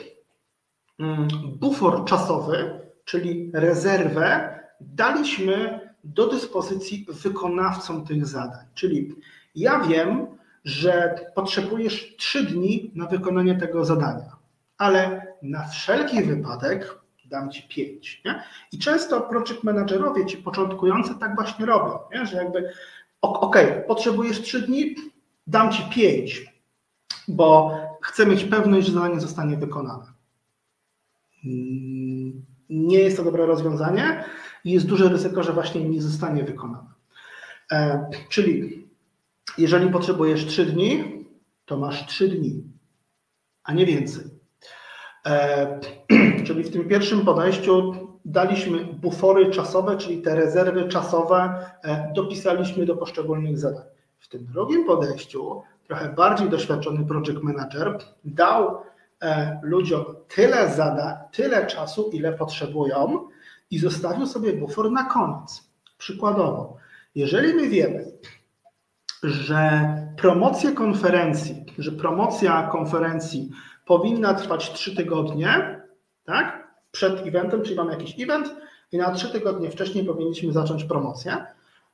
mm, 0.99 1.27
bufor 1.59 2.05
czasowy, 2.05 2.79
czyli 3.05 3.51
rezerwę, 3.53 4.59
daliśmy 4.81 5.79
do 6.03 6.27
dyspozycji 6.27 7.05
wykonawcom 7.09 8.05
tych 8.05 8.25
zadań. 8.25 8.65
Czyli 8.73 9.15
ja 9.55 9.79
wiem, 9.79 10.27
że 10.63 11.15
potrzebujesz 11.35 12.15
trzy 12.17 12.43
dni 12.43 12.91
na 12.95 13.05
wykonanie 13.05 13.55
tego 13.55 13.85
zadania, 13.85 14.35
ale 14.77 15.27
na 15.41 15.67
wszelki 15.67 16.23
wypadek 16.23 16.97
dam 17.25 17.51
ci 17.51 17.63
pięć. 17.63 18.21
Nie? 18.25 18.43
I 18.71 18.79
często 18.79 19.21
project 19.21 19.63
managerowie, 19.63 20.25
ci 20.25 20.37
początkujący, 20.37 21.15
tak 21.19 21.35
właśnie 21.35 21.65
robią, 21.65 21.99
nie? 22.13 22.25
że 22.25 22.37
jakby 22.37 22.71
ok, 23.21 23.57
potrzebujesz 23.87 24.41
trzy 24.41 24.61
dni, 24.61 24.95
dam 25.47 25.71
ci 25.71 25.83
pięć, 25.83 26.56
bo 27.27 27.77
chcę 28.01 28.25
mieć 28.25 28.43
pewność, 28.43 28.87
że 28.87 28.93
zadanie 28.93 29.19
zostanie 29.19 29.57
wykonane. 29.57 30.05
Mm, 31.45 32.45
nie 32.69 32.99
jest 32.99 33.17
to 33.17 33.23
dobre 33.23 33.45
rozwiązanie 33.45 34.23
i 34.63 34.71
jest 34.71 34.85
duże 34.85 35.09
ryzyko, 35.09 35.43
że 35.43 35.53
właśnie 35.53 35.89
nie 35.89 36.01
zostanie 36.01 36.43
wykonane. 36.43 36.89
E, 37.71 38.09
czyli 38.29 38.87
jeżeli 39.57 39.89
potrzebujesz 39.89 40.45
3 40.45 40.65
dni, 40.65 41.25
to 41.65 41.77
masz 41.77 42.05
3 42.05 42.27
dni, 42.27 42.63
a 43.63 43.73
nie 43.73 43.85
więcej. 43.85 44.23
E, 45.25 45.79
czyli 46.45 46.63
w 46.63 46.71
tym 46.71 46.87
pierwszym 46.87 47.25
podejściu 47.25 47.93
daliśmy 48.25 48.85
bufory 48.85 49.51
czasowe, 49.51 49.97
czyli 49.97 50.21
te 50.21 50.35
rezerwy 50.35 50.87
czasowe 50.87 51.65
e, 51.83 52.13
dopisaliśmy 52.15 52.85
do 52.85 52.97
poszczególnych 52.97 53.57
zadań. 53.57 53.85
W 54.19 54.27
tym 54.27 54.45
drugim 54.45 54.85
podejściu 54.85 55.61
trochę 55.87 56.09
bardziej 56.09 56.49
doświadczony 56.49 57.05
project 57.05 57.43
manager 57.43 57.97
dał 58.25 58.81
e, 59.21 59.59
ludziom 59.63 60.05
tyle 60.27 60.69
zadań, 60.69 61.15
tyle 61.31 61.67
czasu, 61.67 62.09
ile 62.13 62.33
potrzebują 62.33 63.27
i 63.71 63.79
zostawił 63.79 64.25
sobie 64.25 64.53
bufor 64.53 64.91
na 64.91 65.03
koniec. 65.03 65.69
Przykładowo, 65.97 66.77
jeżeli 67.15 67.53
my 67.53 67.69
wiemy, 67.69 68.11
że 69.23 69.81
promocja 70.17 70.71
konferencji, 70.71 71.65
że 71.77 71.91
promocja 71.91 72.67
konferencji 72.71 73.49
powinna 73.85 74.33
trwać 74.33 74.73
3 74.73 74.95
tygodnie, 74.95 75.81
tak? 76.25 76.67
Przed 76.91 77.27
eventem, 77.27 77.61
czyli 77.61 77.75
mamy 77.75 77.91
jakiś 77.91 78.23
event 78.23 78.55
i 78.91 78.97
na 78.97 79.11
3 79.11 79.29
tygodnie 79.29 79.71
wcześniej 79.71 80.05
powinniśmy 80.05 80.53
zacząć 80.53 80.83
promocję, 80.83 81.45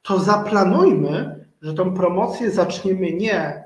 to 0.01 0.19
zaplanujmy, 0.19 1.45
że 1.61 1.73
tą 1.73 1.93
promocję 1.93 2.51
zaczniemy 2.51 3.13
nie 3.13 3.62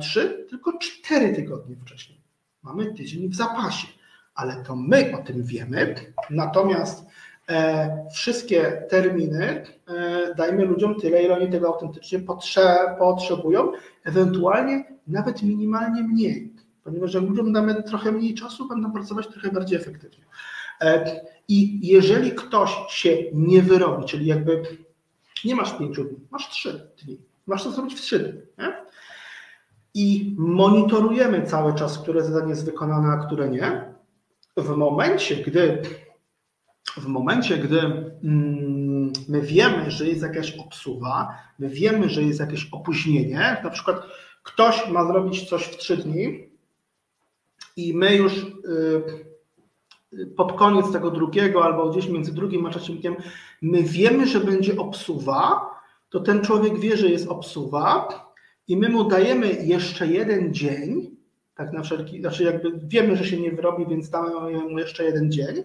3, 0.00 0.20
e, 0.20 0.48
tylko 0.48 0.78
4 0.78 1.34
tygodnie 1.34 1.76
wcześniej. 1.76 2.20
Mamy 2.62 2.94
tydzień 2.94 3.28
w 3.28 3.34
zapasie, 3.34 3.88
ale 4.34 4.64
to 4.64 4.76
my 4.76 5.12
o 5.20 5.22
tym 5.22 5.44
wiemy, 5.44 5.94
natomiast 6.30 7.04
E, 7.48 8.06
wszystkie 8.12 8.82
terminy 8.88 9.62
e, 9.88 10.34
dajmy 10.34 10.64
ludziom 10.64 11.00
tyle, 11.00 11.22
ile 11.22 11.36
oni 11.36 11.50
tego 11.50 11.66
autentycznie 11.66 12.20
potrzebują, 12.98 13.72
ewentualnie 14.04 14.84
nawet 15.06 15.42
minimalnie 15.42 16.02
mniej, 16.02 16.52
ponieważ 16.84 17.14
jak 17.14 17.24
ludziom 17.24 17.52
damy 17.52 17.82
trochę 17.82 18.12
mniej 18.12 18.34
czasu, 18.34 18.68
będą 18.68 18.92
pracować 18.92 19.26
trochę 19.26 19.52
bardziej 19.52 19.78
efektywnie. 19.78 20.24
E, 20.80 21.20
I 21.48 21.86
jeżeli 21.86 22.30
ktoś 22.32 22.76
się 22.88 23.16
nie 23.32 23.62
wyrobi, 23.62 24.04
czyli 24.04 24.26
jakby 24.26 24.62
nie 25.44 25.54
masz 25.54 25.78
pięciu 25.78 26.04
dni, 26.04 26.18
masz 26.30 26.50
trzy 26.50 26.90
dni, 27.04 27.18
masz 27.46 27.64
to 27.64 27.70
zrobić 27.70 27.94
w 27.94 28.00
trzy 28.00 28.18
dni. 28.18 28.40
Nie? 28.58 28.87
I 29.94 30.34
monitorujemy 30.38 31.42
cały 31.42 31.74
czas, 31.74 31.98
które 31.98 32.24
zadanie 32.24 32.50
jest 32.50 32.64
wykonane, 32.64 33.08
a 33.08 33.26
które 33.26 33.48
nie. 33.48 33.94
W 34.56 34.76
momencie, 34.76 35.36
gdy 35.36 35.82
w 36.96 37.06
momencie, 37.06 37.58
gdy 37.58 37.80
mm, 37.80 39.12
my 39.28 39.40
wiemy, 39.40 39.90
że 39.90 40.08
jest 40.08 40.22
jakaś 40.22 40.58
obsuwa, 40.58 41.38
my 41.58 41.68
wiemy, 41.68 42.08
że 42.08 42.22
jest 42.22 42.40
jakieś 42.40 42.68
opóźnienie, 42.72 43.56
na 43.64 43.70
przykład 43.70 44.02
ktoś 44.42 44.88
ma 44.88 45.04
zrobić 45.04 45.48
coś 45.48 45.64
w 45.64 45.76
trzy 45.76 45.96
dni 45.96 46.48
i 47.76 47.94
my 47.94 48.16
już 48.16 48.32
y, 50.12 50.26
pod 50.36 50.52
koniec 50.52 50.92
tego 50.92 51.10
drugiego 51.10 51.64
albo 51.64 51.90
gdzieś 51.90 52.08
między 52.08 52.34
drugim 52.34 52.66
a 52.66 52.70
trzecim 52.70 52.98
dniem, 52.98 53.16
my 53.62 53.82
wiemy, 53.82 54.26
że 54.26 54.40
będzie 54.40 54.76
obsuwa, 54.76 55.70
to 56.10 56.20
ten 56.20 56.40
człowiek 56.40 56.78
wie, 56.78 56.96
że 56.96 57.08
jest 57.08 57.28
obsuwa 57.28 58.08
i 58.68 58.76
my 58.76 58.88
mu 58.88 59.04
dajemy 59.04 59.52
jeszcze 59.52 60.06
jeden 60.06 60.54
dzień, 60.54 61.16
tak 61.54 61.72
na 61.72 61.82
wszelki, 61.82 62.20
znaczy 62.20 62.44
jakby 62.44 62.72
wiemy, 62.82 63.16
że 63.16 63.24
się 63.24 63.40
nie 63.40 63.52
wyrobi, 63.52 63.86
więc 63.86 64.10
damy 64.10 64.30
mu 64.60 64.78
jeszcze 64.78 65.04
jeden 65.04 65.32
dzień, 65.32 65.64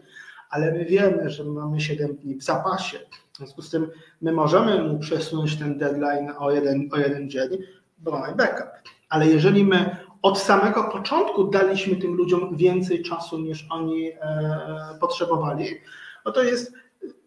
ale 0.49 0.71
my 0.71 0.85
wiemy, 0.85 1.29
że 1.29 1.43
mamy 1.43 1.81
7 1.81 2.15
dni 2.15 2.35
w 2.35 2.43
zapasie. 2.43 2.99
W 3.33 3.37
związku 3.37 3.61
z 3.61 3.69
tym 3.69 3.87
my 4.21 4.31
możemy 4.31 4.83
mu 4.83 4.99
przesunąć 4.99 5.55
ten 5.55 5.77
deadline 5.77 6.33
o 6.39 6.51
jeden, 6.51 6.89
o 6.91 6.97
jeden 6.97 7.29
dzień, 7.29 7.49
bo 7.97 8.11
mamy 8.11 8.35
backup. 8.35 8.67
Ale 9.09 9.27
jeżeli 9.27 9.65
my 9.65 9.95
od 10.21 10.39
samego 10.39 10.83
początku 10.83 11.43
daliśmy 11.43 11.95
tym 11.95 12.13
ludziom 12.13 12.57
więcej 12.57 13.03
czasu 13.03 13.39
niż 13.39 13.67
oni 13.69 14.11
e, 14.11 14.17
potrzebowali, 14.99 15.65
no 16.25 16.31
to 16.31 16.43
jest 16.43 16.73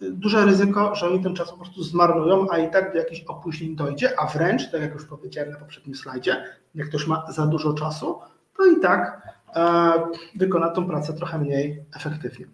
duże 0.00 0.44
ryzyko, 0.44 0.94
że 0.94 1.06
oni 1.06 1.22
ten 1.22 1.34
czas 1.34 1.50
po 1.50 1.56
prostu 1.56 1.82
zmarnują, 1.82 2.46
a 2.50 2.58
i 2.58 2.70
tak 2.70 2.92
do 2.92 2.98
jakichś 2.98 3.24
opóźnień 3.24 3.76
dojdzie, 3.76 4.20
a 4.20 4.26
wręcz, 4.26 4.70
tak 4.70 4.80
jak 4.80 4.94
już 4.94 5.04
powiedziałem 5.04 5.50
na 5.50 5.58
poprzednim 5.58 5.94
slajdzie, 5.94 6.44
jak 6.74 6.88
ktoś 6.88 7.06
ma 7.06 7.32
za 7.32 7.46
dużo 7.46 7.72
czasu, 7.72 8.18
to 8.56 8.66
i 8.66 8.80
tak 8.80 9.22
e, 9.56 9.92
wykona 10.34 10.68
tą 10.70 10.86
pracę 10.86 11.12
trochę 11.12 11.38
mniej 11.38 11.84
efektywnie. 11.96 12.46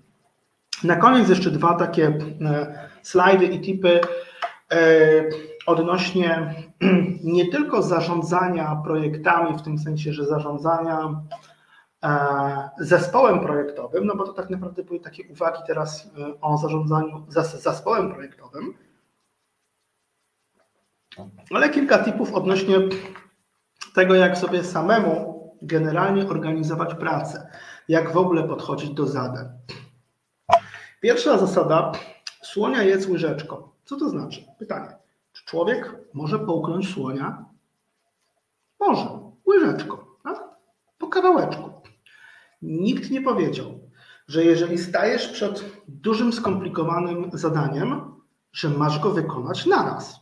Na 0.84 0.96
koniec 0.96 1.28
jeszcze 1.28 1.50
dwa 1.50 1.74
takie 1.74 2.06
e, 2.06 2.88
slajdy 3.02 3.46
i 3.46 3.60
tipy 3.60 4.00
e, 4.72 4.80
odnośnie 5.66 6.54
nie 7.24 7.48
tylko 7.48 7.82
zarządzania 7.82 8.76
projektami, 8.84 9.58
w 9.58 9.62
tym 9.62 9.78
sensie, 9.78 10.12
że 10.12 10.26
zarządzania 10.26 11.20
zespołem 12.78 13.40
projektowym, 13.40 14.06
no 14.06 14.16
bo 14.16 14.26
to 14.26 14.32
tak 14.32 14.50
naprawdę 14.50 14.82
były 14.82 15.00
takie 15.00 15.28
uwagi 15.28 15.58
teraz 15.66 16.10
o 16.40 16.58
zarządzaniu 16.58 17.26
zespołem 17.58 18.12
projektowym, 18.12 18.74
ale 21.54 21.70
kilka 21.70 22.04
tipów 22.04 22.34
odnośnie 22.34 22.76
tego, 23.94 24.14
jak 24.14 24.38
sobie 24.38 24.64
samemu 24.64 25.32
generalnie 25.62 26.28
organizować 26.28 26.94
pracę, 26.94 27.50
jak 27.88 28.12
w 28.12 28.16
ogóle 28.16 28.48
podchodzić 28.48 28.90
do 28.90 29.06
zadań. 29.06 29.48
Pierwsza 31.00 31.38
zasada, 31.38 31.92
słonia 32.42 32.82
jest 32.82 33.08
łyżeczką. 33.08 33.68
Co 33.84 33.96
to 33.96 34.08
znaczy? 34.08 34.44
Pytanie. 34.58 34.96
Czy 35.32 35.44
człowiek 35.44 35.94
może 36.12 36.38
połknąć 36.38 36.94
słonia? 36.94 37.44
Może, 38.80 39.08
łyżeczką, 39.46 39.96
tak? 40.24 40.44
po 40.98 41.08
kawałeczku. 41.08 41.71
Nikt 42.62 43.10
nie 43.10 43.22
powiedział, 43.22 43.78
że 44.28 44.44
jeżeli 44.44 44.78
stajesz 44.78 45.28
przed 45.28 45.64
dużym, 45.88 46.32
skomplikowanym 46.32 47.30
zadaniem, 47.32 48.00
że 48.52 48.68
masz 48.68 48.98
go 48.98 49.10
wykonać 49.10 49.66
naraz. 49.66 50.20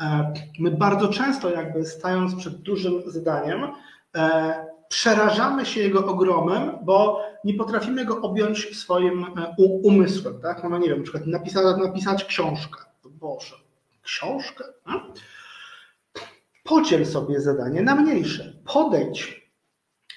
E, 0.00 0.32
my 0.58 0.70
bardzo 0.70 1.08
często, 1.08 1.50
jakby 1.50 1.86
stając 1.86 2.34
przed 2.34 2.56
dużym 2.56 3.02
zadaniem, 3.06 3.68
e, 4.16 4.66
przerażamy 4.88 5.66
się 5.66 5.80
jego 5.80 6.06
ogromem, 6.06 6.70
bo 6.82 7.20
nie 7.44 7.54
potrafimy 7.54 8.04
go 8.04 8.20
objąć 8.20 8.78
swoim 8.78 9.24
e, 9.24 9.54
umysłem. 9.82 10.40
Tak? 10.40 10.64
No, 10.70 10.78
nie 10.78 10.88
wiem, 10.88 10.98
na 10.98 11.02
przykład 11.02 11.26
napisać, 11.26 11.64
napisać 11.78 12.24
książkę. 12.24 12.80
Boże, 13.04 13.54
książkę? 14.02 14.64
A? 14.84 14.92
Podziel 16.64 17.06
sobie 17.06 17.40
zadanie 17.40 17.82
na 17.82 17.94
mniejsze. 17.94 18.52
Podejdź 18.64 19.45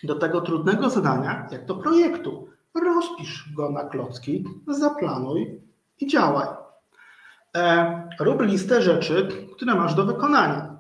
do 0.04 0.16
tego 0.16 0.42
trudnego 0.42 0.90
zadania, 0.90 1.48
jak 1.52 1.66
do 1.66 1.76
projektu. 1.76 2.50
Rozpisz 2.84 3.54
go 3.56 3.70
na 3.70 3.84
klocki, 3.84 4.46
zaplanuj 4.68 5.62
i 6.00 6.08
działaj. 6.08 6.48
E, 7.58 8.10
rób 8.20 8.42
listę 8.42 8.82
rzeczy, 8.82 9.28
które 9.56 9.76
masz 9.76 9.96
do 9.96 10.06
wykonania. 10.06 10.78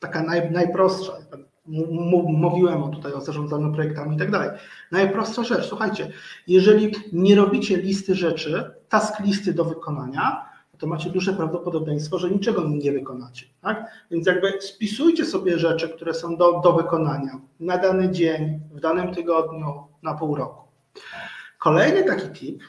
Taka 0.00 0.22
naj, 0.22 0.50
najprostsza 0.50 1.12
mówiłem 2.26 2.90
tutaj 2.90 3.12
o 3.12 3.20
zarządzaniu 3.20 3.72
projektami 3.72 4.16
i 4.16 4.18
tak 4.18 4.30
dalej. 4.30 4.50
Najprostsza 4.92 5.44
rzecz, 5.44 5.64
słuchajcie, 5.68 6.12
jeżeli 6.46 6.94
nie 7.12 7.36
robicie 7.36 7.76
listy 7.76 8.14
rzeczy, 8.14 8.70
task 8.88 9.20
listy 9.20 9.54
do 9.54 9.64
wykonania, 9.64 10.51
to 10.82 10.86
macie 10.86 11.10
duże 11.10 11.32
prawdopodobieństwo, 11.32 12.18
że 12.18 12.30
niczego 12.30 12.68
nie 12.68 12.92
wykonacie. 12.92 13.46
Tak? 13.60 13.90
Więc 14.10 14.26
jakby 14.26 14.60
spisujcie 14.60 15.24
sobie 15.24 15.58
rzeczy, 15.58 15.88
które 15.88 16.14
są 16.14 16.36
do, 16.36 16.60
do 16.60 16.72
wykonania 16.72 17.40
na 17.60 17.78
dany 17.78 18.10
dzień, 18.10 18.60
w 18.70 18.80
danym 18.80 19.14
tygodniu, 19.14 19.86
na 20.02 20.14
pół 20.14 20.34
roku. 20.34 20.62
Kolejny 21.58 22.04
taki 22.04 22.28
tip 22.28 22.62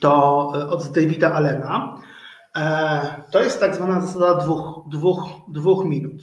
to 0.00 0.52
e, 0.56 0.68
od 0.68 0.92
Davida 0.92 1.32
Allena. 1.32 2.00
E, 2.56 3.22
to 3.30 3.42
jest 3.42 3.60
tak 3.60 3.74
zwana 3.74 4.00
zasada 4.00 4.34
dwóch, 4.34 4.84
dwóch, 4.88 5.24
dwóch 5.48 5.84
minut. 5.84 6.22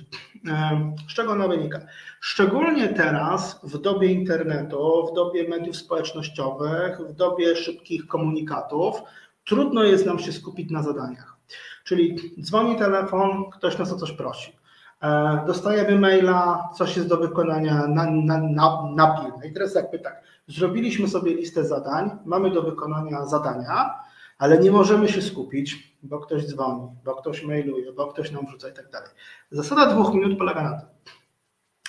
Z 1.10 1.14
czego 1.14 1.32
ona 1.32 1.48
wynika? 1.48 1.80
Szczególnie 2.20 2.88
teraz, 2.88 3.60
w 3.64 3.78
dobie 3.78 4.08
internetu, 4.08 5.08
w 5.12 5.16
dobie 5.16 5.50
mediów 5.50 5.76
społecznościowych, 5.76 7.00
w 7.00 7.14
dobie 7.14 7.56
szybkich 7.56 8.08
komunikatów, 8.08 9.02
trudno 9.50 9.84
jest 9.84 10.06
nam 10.06 10.20
się 10.20 10.32
skupić 10.32 10.72
na 10.72 10.84
zadaniach. 10.84 11.38
Czyli 11.84 12.16
dzwoni 12.42 12.76
telefon, 12.76 13.50
ktoś 13.52 13.78
nas 13.78 13.92
o 13.94 13.96
coś 13.96 14.12
prosi. 14.12 14.56
E, 15.02 15.44
dostajemy 15.48 16.00
maila, 16.00 16.70
coś 16.78 16.96
jest 16.96 17.08
do 17.08 17.18
wykonania 17.18 17.88
na, 17.88 18.12
na, 18.12 18.38
na, 18.38 18.84
na 18.96 19.08
pilne. 19.08 19.48
I 19.48 19.54
teraz 19.54 19.76
jakby 19.76 20.00
tak, 20.00 20.22
zrobiliśmy 20.48 21.08
sobie 21.08 21.34
listę 21.34 21.64
zadań, 21.64 22.10
mamy 22.26 22.52
do 22.52 22.62
wykonania 22.64 23.26
zadania, 23.26 24.00
ale 24.38 24.58
nie 24.58 24.72
możemy 24.72 25.08
się 25.08 25.22
skupić, 25.22 25.98
bo 26.04 26.20
ktoś 26.20 26.46
dzwoni, 26.46 26.88
bo 27.06 27.16
ktoś 27.16 27.44
mailuje, 27.44 27.94
bo 27.94 28.08
ktoś 28.08 28.32
nam 28.32 28.46
wrzuca 28.46 28.70
i 28.70 28.74
tak 28.74 28.90
dalej. 28.90 29.10
Zasada 29.52 29.86
dwóch 29.86 30.14
minut 30.14 30.38
polega 30.38 30.64
na 30.64 30.80
tym. 30.80 30.88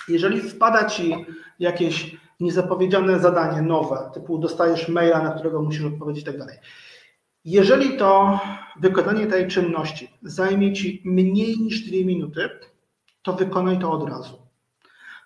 Jeżeli 0.07 0.41
wpada 0.41 0.85
Ci 0.85 1.25
jakieś 1.59 2.17
niezapowiedziane 2.39 3.19
zadanie 3.19 3.61
nowe, 3.61 4.09
typu 4.13 4.37
dostajesz 4.37 4.87
maila, 4.87 5.23
na 5.23 5.31
którego 5.31 5.61
musisz 5.61 5.85
odpowiedzieć 5.85 6.23
i 6.23 6.25
tak 6.25 6.37
dalej. 6.37 6.57
Jeżeli 7.45 7.97
to 7.97 8.39
wykonanie 8.79 9.27
tej 9.27 9.47
czynności 9.47 10.17
zajmie 10.23 10.73
Ci 10.73 11.01
mniej 11.05 11.57
niż 11.59 11.81
dwie 11.81 12.05
minuty, 12.05 12.49
to 13.21 13.33
wykonaj 13.33 13.79
to 13.79 13.91
od 13.91 14.09
razu. 14.09 14.41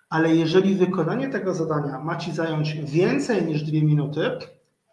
Ale 0.08 0.36
jeżeli 0.36 0.74
wykonanie 0.74 1.28
tego 1.28 1.54
zadania 1.54 1.98
ma 1.98 2.16
Ci 2.16 2.32
zająć 2.32 2.74
więcej 2.74 3.44
niż 3.44 3.62
dwie 3.62 3.82
minuty, 3.82 4.30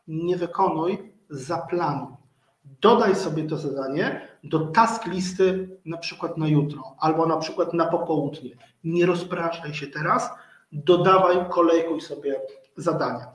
nie 0.08 0.38
wykonuj 0.38 1.14
zaplanuj. 1.30 2.14
Dodaj 2.82 3.16
sobie 3.16 3.44
to 3.44 3.58
zadanie 3.58 4.28
do 4.44 4.60
task 4.60 5.06
listy 5.06 5.78
na 5.86 5.98
przykład 5.98 6.38
na 6.38 6.48
jutro 6.48 6.96
albo 7.00 7.26
na 7.26 7.38
przykład 7.38 7.74
na 7.74 7.86
popołudnie. 7.86 8.50
Nie 8.84 9.06
rozpraszaj 9.06 9.74
się 9.74 9.88
teraz, 9.88 10.30
dodawaj, 10.72 11.38
kolejkuj 11.50 12.02
sobie 12.02 12.42
zadania. 12.78 13.28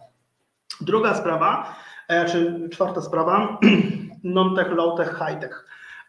Druga 0.81 1.15
sprawa, 1.15 1.77
czy 2.09 2.69
czwarta 2.73 3.03
sprawa, 3.03 3.59
non-tech, 4.25 4.69
low-tech, 4.71 5.19
high-tech. 5.19 5.69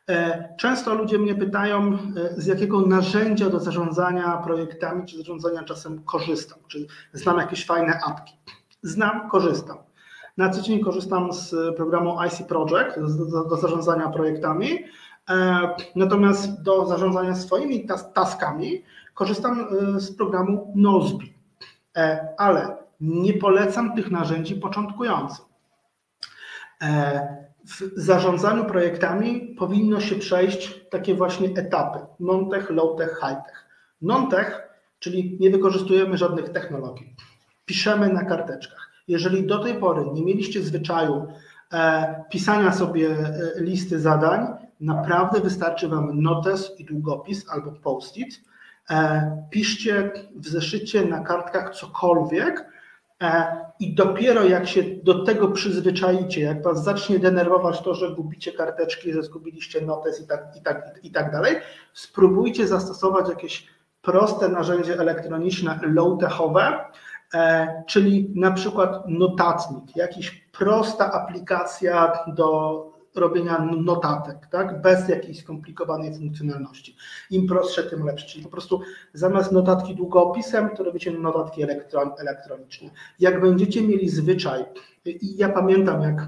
E, 0.09 0.49
często 0.57 0.93
ludzie 0.93 1.17
mnie 1.17 1.35
pytają, 1.35 1.93
e, 1.93 2.41
z 2.41 2.45
jakiego 2.45 2.81
narzędzia 2.81 3.49
do 3.49 3.59
zarządzania 3.59 4.37
projektami 4.37 5.05
czy 5.05 5.17
zarządzania 5.17 5.63
czasem 5.63 6.03
korzystam, 6.03 6.59
czy 6.67 6.87
znam 7.13 7.37
jakieś 7.37 7.65
fajne 7.65 7.99
apki. 8.05 8.33
Znam, 8.81 9.29
korzystam. 9.29 9.77
Na 10.37 10.49
co 10.49 10.61
dzień 10.61 10.79
korzystam 10.79 11.33
z 11.33 11.75
programu 11.75 12.17
IC 12.27 12.41
Project 12.47 12.99
do, 13.49 13.57
zarządzania 13.57 14.09
projektami, 14.09 14.79
natomiast 15.95 16.63
do 16.63 16.85
zarządzania 16.85 17.35
swoimi 17.35 17.87
taskami 18.13 18.83
korzystam 19.13 19.67
z 19.97 20.15
programu 20.15 20.73
Nozbi. 20.75 21.33
Ale 22.37 22.77
nie 23.01 23.33
polecam 23.33 23.95
tych 23.95 24.11
narzędzi 24.11 24.55
początkującym. 24.55 25.48
E, 26.83 27.39
w 27.65 27.81
zarządzaniu 27.95 28.65
projektami 28.65 29.55
powinno 29.57 29.99
się 29.99 30.15
przejść 30.15 30.85
takie 30.89 31.15
właśnie 31.15 31.49
etapy: 31.49 31.99
non-tech, 32.19 32.69
low-tech, 32.69 33.19
high-tech. 33.19 33.65
Non-tech, 34.01 34.69
czyli 34.99 35.37
nie 35.39 35.49
wykorzystujemy 35.49 36.17
żadnych 36.17 36.49
technologii. 36.49 37.15
Piszemy 37.65 38.13
na 38.13 38.25
karteczkach. 38.25 38.89
Jeżeli 39.07 39.47
do 39.47 39.59
tej 39.59 39.75
pory 39.75 40.05
nie 40.13 40.25
mieliście 40.25 40.61
zwyczaju 40.61 41.27
e, 41.73 42.23
pisania 42.29 42.71
sobie 42.71 43.09
e, 43.09 43.41
listy 43.63 43.99
zadań, 43.99 44.47
naprawdę 44.79 45.39
wystarczy 45.39 45.87
Wam 45.87 46.21
notes 46.21 46.79
i 46.79 46.85
długopis 46.85 47.49
albo 47.49 47.71
post-it. 47.71 48.41
Piszcie 49.49 50.11
w 50.35 50.47
zeszycie 50.47 51.05
na 51.05 51.19
kartkach 51.19 51.75
cokolwiek, 51.75 52.65
I 53.79 53.93
dopiero 53.93 54.43
jak 54.43 54.67
się 54.67 54.83
do 54.83 55.23
tego 55.23 55.47
przyzwyczajicie, 55.47 56.41
jak 56.41 56.63
was 56.63 56.83
zacznie 56.83 57.19
denerwować 57.19 57.81
to, 57.81 57.95
że 57.95 58.15
gubicie 58.15 58.51
karteczki, 58.51 59.13
że 59.13 59.23
zgubiliście 59.23 59.81
notes 59.81 60.21
i 60.21 60.27
tak, 60.27 60.55
i 60.57 60.61
tak, 60.61 60.99
i 61.03 61.11
tak 61.11 61.31
dalej, 61.31 61.55
spróbujcie 61.93 62.67
zastosować 62.67 63.29
jakieś 63.29 63.67
proste 64.01 64.49
narzędzie 64.49 64.99
elektroniczne 64.99 65.79
low-techowe, 65.83 66.85
e, 67.33 67.83
czyli 67.87 68.31
na 68.35 68.51
przykład 68.51 69.03
notatnik, 69.07 69.95
jakaś 69.95 70.49
prosta 70.51 71.11
aplikacja 71.11 72.13
do 72.27 72.88
robienia 73.19 73.59
notatek, 73.77 74.47
tak? 74.51 74.81
bez 74.81 75.09
jakiejś 75.09 75.39
skomplikowanej 75.39 76.15
funkcjonalności. 76.15 76.95
Im 77.31 77.47
prostsze, 77.47 77.83
tym 77.83 78.05
lepsze. 78.05 78.27
Czyli 78.27 78.43
po 78.43 78.49
prostu 78.49 78.81
zamiast 79.13 79.51
notatki 79.51 79.95
długopisem, 79.95 80.69
to 80.69 80.83
robicie 80.83 81.11
notatki 81.11 81.63
elektron, 81.63 82.11
elektroniczne. 82.19 82.89
Jak 83.19 83.41
będziecie 83.41 83.81
mieli 83.81 84.09
zwyczaj, 84.09 84.65
i 85.05 85.37
ja 85.37 85.49
pamiętam, 85.49 86.01
jak 86.01 86.27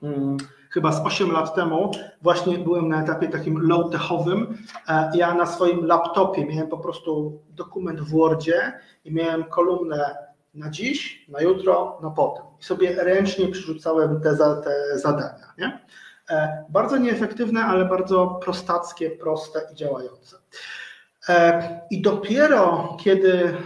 hmm, 0.00 0.36
chyba 0.70 0.92
z 0.92 1.06
8 1.06 1.32
lat 1.32 1.54
temu 1.54 1.90
właśnie 2.22 2.58
byłem 2.58 2.88
na 2.88 3.02
etapie 3.02 3.28
takim 3.28 3.58
low-techowym. 3.68 4.54
E, 4.88 5.10
ja 5.14 5.34
na 5.34 5.46
swoim 5.46 5.86
laptopie 5.86 6.46
miałem 6.46 6.68
po 6.68 6.78
prostu 6.78 7.38
dokument 7.50 8.00
w 8.00 8.10
Wordzie 8.10 8.72
i 9.04 9.12
miałem 9.12 9.44
kolumnę 9.44 10.16
na 10.54 10.70
dziś, 10.70 11.26
na 11.28 11.40
jutro, 11.40 11.98
na 12.02 12.10
potem. 12.10 12.51
I 12.62 12.64
sobie 12.64 13.04
ręcznie 13.04 13.48
przerzucałem 13.48 14.20
te, 14.20 14.36
te 14.36 14.98
zadania. 14.98 15.52
Nie? 15.58 15.80
E, 16.30 16.64
bardzo 16.68 16.96
nieefektywne, 16.96 17.64
ale 17.64 17.84
bardzo 17.84 18.26
prostackie, 18.26 19.10
proste 19.10 19.60
i 19.72 19.74
działające. 19.74 20.36
E, 21.28 21.80
I 21.90 22.02
dopiero 22.02 22.96
kiedy 23.00 23.56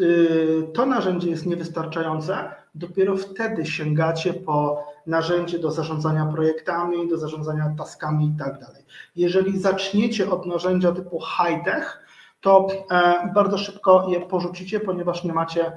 y, 0.00 0.68
to 0.74 0.86
narzędzie 0.86 1.30
jest 1.30 1.46
niewystarczające, 1.46 2.54
dopiero 2.74 3.16
wtedy 3.16 3.66
sięgacie 3.66 4.34
po 4.34 4.84
narzędzie 5.06 5.58
do 5.58 5.70
zarządzania 5.70 6.26
projektami, 6.26 7.08
do 7.08 7.18
zarządzania 7.18 7.74
taskami 7.78 8.26
i 8.26 8.38
tak 8.38 8.58
dalej. 8.58 8.84
Jeżeli 9.16 9.58
zaczniecie 9.58 10.30
od 10.30 10.46
narzędzia 10.46 10.92
typu 10.92 11.20
high-tech, 11.20 12.06
to 12.40 12.66
e, 12.90 13.30
bardzo 13.34 13.58
szybko 13.58 14.06
je 14.08 14.20
porzucicie, 14.20 14.80
ponieważ 14.80 15.24
nie 15.24 15.32
macie 15.32 15.72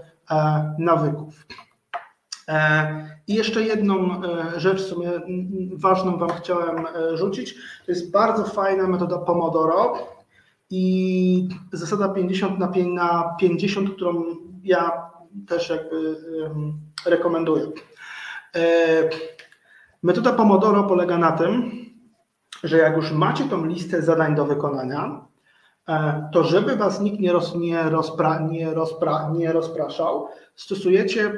nawyków. 0.80 1.46
E, 2.48 3.18
I 3.28 3.34
jeszcze 3.34 3.64
jedną 3.64 4.24
e, 4.24 4.60
rzecz, 4.60 4.82
w 4.82 4.88
sumie 4.88 5.12
ważną 5.74 6.18
Wam 6.18 6.30
chciałem 6.30 6.86
e, 6.86 7.18
rzucić, 7.18 7.56
to 7.86 7.92
jest 7.92 8.12
bardzo 8.12 8.44
fajna 8.44 8.88
metoda 8.88 9.18
Pomodoro 9.18 9.98
i 10.70 11.50
zasada 11.72 12.10
50 12.10 12.60
na 12.60 13.36
50, 13.40 13.90
którą 13.90 14.24
ja 14.64 15.10
też 15.48 15.70
jakby 15.70 16.16
rekomenduję. 17.06 17.68
Metoda 20.04 20.34
Pomodoro 20.34 20.84
polega 20.84 21.18
na 21.18 21.32
tym, 21.32 21.72
że 22.64 22.78
jak 22.78 22.96
już 22.96 23.12
macie 23.12 23.44
tą 23.44 23.66
listę 23.66 24.02
zadań 24.02 24.36
do 24.36 24.46
wykonania, 24.46 25.26
to 26.32 26.44
żeby 26.44 26.76
Was 26.76 27.02
nikt 27.02 27.20
nie, 27.20 27.34
roz, 27.34 27.56
nie, 27.56 27.84
rozpra, 27.84 28.40
nie, 28.40 28.74
rozpra, 28.74 29.32
nie 29.38 29.54
rozpraszał, 29.54 30.28
stosujecie 30.56 31.22
mm, 31.26 31.38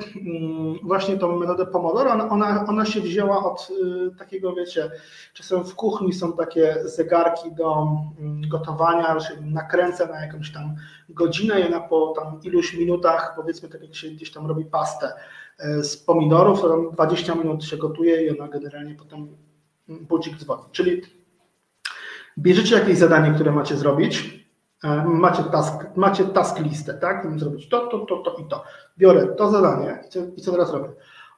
właśnie 0.83 1.17
tą 1.17 1.39
metodę 1.39 1.65
Pomodoro. 1.65 2.11
Ona, 2.11 2.65
ona 2.67 2.85
się 2.85 3.01
wzięła 3.01 3.51
od 3.51 3.69
y, 3.69 4.15
takiego, 4.17 4.53
wiecie, 4.53 4.91
czasem 5.33 5.63
w 5.63 5.75
kuchni 5.75 6.13
są 6.13 6.33
takie 6.33 6.75
zegarki 6.85 7.51
do 7.51 7.87
mm, 8.19 8.41
gotowania, 8.49 9.19
że 9.19 9.29
nakręcę 9.41 10.07
na 10.07 10.25
jakąś 10.25 10.51
tam 10.51 10.75
godzinę 11.09 11.61
i 11.61 11.67
ona 11.67 11.79
po 11.79 12.13
tam 12.19 12.39
iluś 12.43 12.73
minutach, 12.73 13.33
powiedzmy 13.35 13.69
tak 13.69 13.81
jak 13.81 13.95
się 13.95 14.09
gdzieś 14.09 14.31
tam 14.31 14.47
robi 14.47 14.65
pastę 14.65 15.13
y, 15.59 15.83
z 15.83 15.97
pomidorów, 15.97 16.61
to 16.61 16.69
tam 16.69 16.91
20 16.91 17.35
minut 17.35 17.63
się 17.63 17.77
gotuje 17.77 18.25
i 18.25 18.39
ona 18.39 18.47
generalnie 18.47 18.95
potem 18.95 19.35
mm, 19.89 20.05
budzik 20.05 20.37
dzwoni. 20.37 20.63
Czyli 20.71 21.01
bierzecie 22.37 22.75
jakieś 22.75 22.97
zadanie, 22.97 23.31
które 23.31 23.51
macie 23.51 23.77
zrobić, 23.77 24.38
E, 24.38 24.38
macie 25.05 25.43
task, 25.43 25.73
macie 25.95 26.25
task 26.25 26.59
listę, 26.59 26.93
tak? 26.93 27.19
Chcę 27.19 27.39
zrobić 27.39 27.69
to, 27.69 27.87
to, 27.87 27.99
to, 27.99 28.17
to 28.17 28.37
i 28.37 28.47
to. 28.47 28.63
Biorę 28.97 29.27
to 29.27 29.51
zadanie 29.51 29.99
i 30.07 30.09
co, 30.09 30.19
i 30.37 30.41
co 30.41 30.51
teraz 30.51 30.71
robię? 30.73 30.89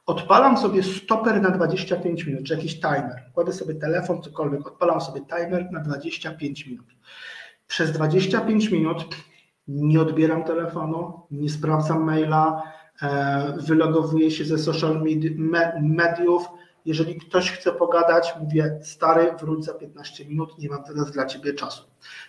Odpalam 0.06 0.56
sobie 0.56 0.82
stoper 0.82 1.42
na 1.42 1.50
25 1.50 2.26
minut, 2.26 2.44
czy 2.44 2.54
jakiś 2.54 2.80
timer. 2.80 3.22
Kładę 3.34 3.52
sobie 3.52 3.74
telefon, 3.74 4.22
cokolwiek, 4.22 4.66
odpalam 4.66 5.00
sobie 5.00 5.20
timer 5.20 5.72
na 5.72 5.80
25 5.80 6.66
minut. 6.66 6.86
Przez 7.66 7.92
25 7.92 8.70
minut 8.70 9.16
nie 9.68 10.00
odbieram 10.00 10.44
telefonu, 10.44 11.20
nie 11.30 11.50
sprawdzam 11.50 12.02
maila, 12.04 12.62
e, 13.02 13.56
wylogowuję 13.66 14.30
się 14.30 14.44
ze 14.44 14.58
social 14.58 15.02
mediów, 15.80 16.48
jeżeli 16.86 17.20
ktoś 17.20 17.50
chce 17.50 17.72
pogadać, 17.72 18.34
mówię, 18.40 18.78
stary, 18.82 19.32
wróć 19.40 19.64
za 19.64 19.74
15 19.74 20.24
minut, 20.24 20.58
nie 20.58 20.68
mam 20.68 20.84
teraz 20.84 21.10
dla 21.10 21.26
ciebie 21.26 21.54
czasu. 21.54 21.82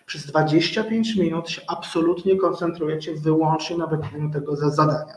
Przez 0.05 0.25
25 0.25 1.15
minut 1.15 1.49
się 1.49 1.61
absolutnie 1.67 2.35
koncentrujecie 2.35 3.15
wyłącznie 3.15 3.77
na 3.77 3.87
wykonaniu 3.87 4.31
tego 4.31 4.55
zadania. 4.55 5.13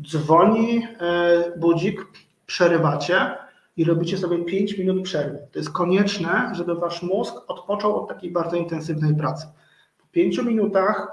Dzwoni 0.00 0.86
e, 1.00 1.58
budzik, 1.58 2.06
przerywacie 2.46 3.36
i 3.76 3.84
robicie 3.84 4.18
sobie 4.18 4.44
5 4.44 4.78
minut 4.78 5.02
przerwy. 5.02 5.38
To 5.52 5.58
jest 5.58 5.70
konieczne, 5.70 6.52
żeby 6.54 6.74
wasz 6.74 7.02
mózg 7.02 7.34
odpoczął 7.48 8.02
od 8.02 8.08
takiej 8.08 8.30
bardzo 8.30 8.56
intensywnej 8.56 9.14
pracy. 9.14 9.46
Po 9.98 10.06
5 10.12 10.38
minutach 10.38 11.12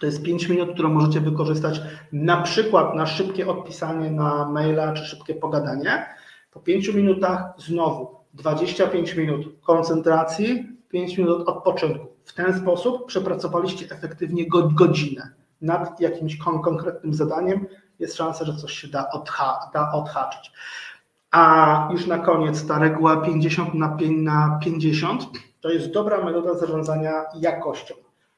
to 0.00 0.06
jest 0.06 0.22
5 0.22 0.48
minut, 0.48 0.72
które 0.74 0.88
możecie 0.88 1.20
wykorzystać 1.20 1.80
na 2.12 2.42
przykład 2.42 2.94
na 2.94 3.06
szybkie 3.06 3.48
odpisanie 3.48 4.10
na 4.10 4.48
maila 4.48 4.92
czy 4.92 5.04
szybkie 5.04 5.34
pogadanie 5.34 6.06
po 6.50 6.60
5 6.60 6.88
minutach 6.88 7.54
znowu 7.56 8.16
25 8.34 9.14
minut 9.14 9.60
koncentracji, 9.60 10.66
5 10.88 11.18
minut 11.18 11.48
odpoczynku. 11.48 12.06
W 12.24 12.34
ten 12.34 12.60
sposób 12.60 13.06
przepracowaliście 13.06 13.86
efektywnie 13.90 14.44
godzinę 14.74 15.30
nad 15.60 16.00
jakimś 16.00 16.36
konkretnym 16.36 17.14
zadaniem. 17.14 17.66
Jest 17.98 18.16
szansa, 18.16 18.44
że 18.44 18.56
coś 18.56 18.72
się 18.72 18.88
da, 18.88 19.10
odha 19.10 19.70
da 19.74 19.92
odhaczyć. 19.92 20.52
A 21.30 21.88
już 21.92 22.06
na 22.06 22.18
koniec 22.18 22.66
ta 22.66 22.78
reguła 22.78 23.16
50 23.16 23.74
na 23.74 24.58
50 24.62 25.22
to 25.60 25.70
jest 25.70 25.90
dobra 25.90 26.24
metoda 26.24 26.54
zarządzania 26.54 27.24
jakością. 27.40 27.94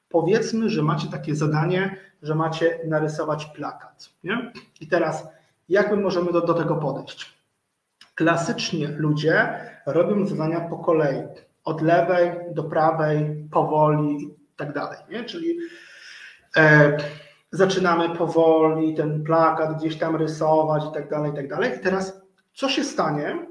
Powiedzmy, 0.08 0.70
że 0.70 0.82
macie 0.82 1.08
takie 1.08 1.34
zadanie, 1.34 1.96
że 2.22 2.34
macie 2.34 2.78
narysować 2.88 3.46
plakat. 3.46 4.10
Nie? 4.24 4.52
I 4.80 4.86
teraz, 4.86 5.28
jak 5.68 5.90
my 5.90 5.96
możemy 5.96 6.32
do, 6.32 6.40
do 6.40 6.54
tego 6.54 6.76
podejść? 6.76 7.39
Klasycznie 8.20 8.88
ludzie 8.88 9.60
robią 9.86 10.26
zadania 10.26 10.60
po 10.60 10.76
kolei, 10.76 11.22
od 11.64 11.82
lewej 11.82 12.30
do 12.54 12.64
prawej, 12.64 13.48
powoli 13.50 14.24
i 14.24 14.56
tak 14.56 14.72
dalej. 14.72 14.98
Nie? 15.10 15.24
Czyli 15.24 15.58
e, 16.56 16.96
zaczynamy 17.50 18.16
powoli 18.16 18.94
ten 18.94 19.24
plakat 19.24 19.78
gdzieś 19.78 19.98
tam 19.98 20.16
rysować 20.16 20.82
i 20.90 20.94
tak 20.94 21.10
dalej, 21.10 21.32
i 21.32 21.34
tak 21.34 21.48
dalej. 21.48 21.76
I 21.76 21.80
teraz 21.80 22.22
Co 22.54 22.68
się 22.68 22.84
stanie, 22.84 23.46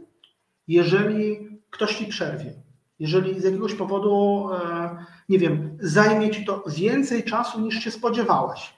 jeżeli 0.68 1.50
ktoś 1.70 1.98
ci 1.98 2.06
przerwie? 2.06 2.54
Jeżeli 3.00 3.42
z 3.42 3.44
jakiegoś 3.44 3.74
powodu, 3.74 4.50
e, 4.54 5.06
nie 5.30 5.40
wiem, 5.40 5.78
zajmie 5.80 6.30
ci 6.30 6.46
to 6.46 6.64
więcej 6.68 7.24
czasu 7.24 7.62
niż 7.62 7.76
się 7.84 7.92
spodziewałeś. 7.92 8.74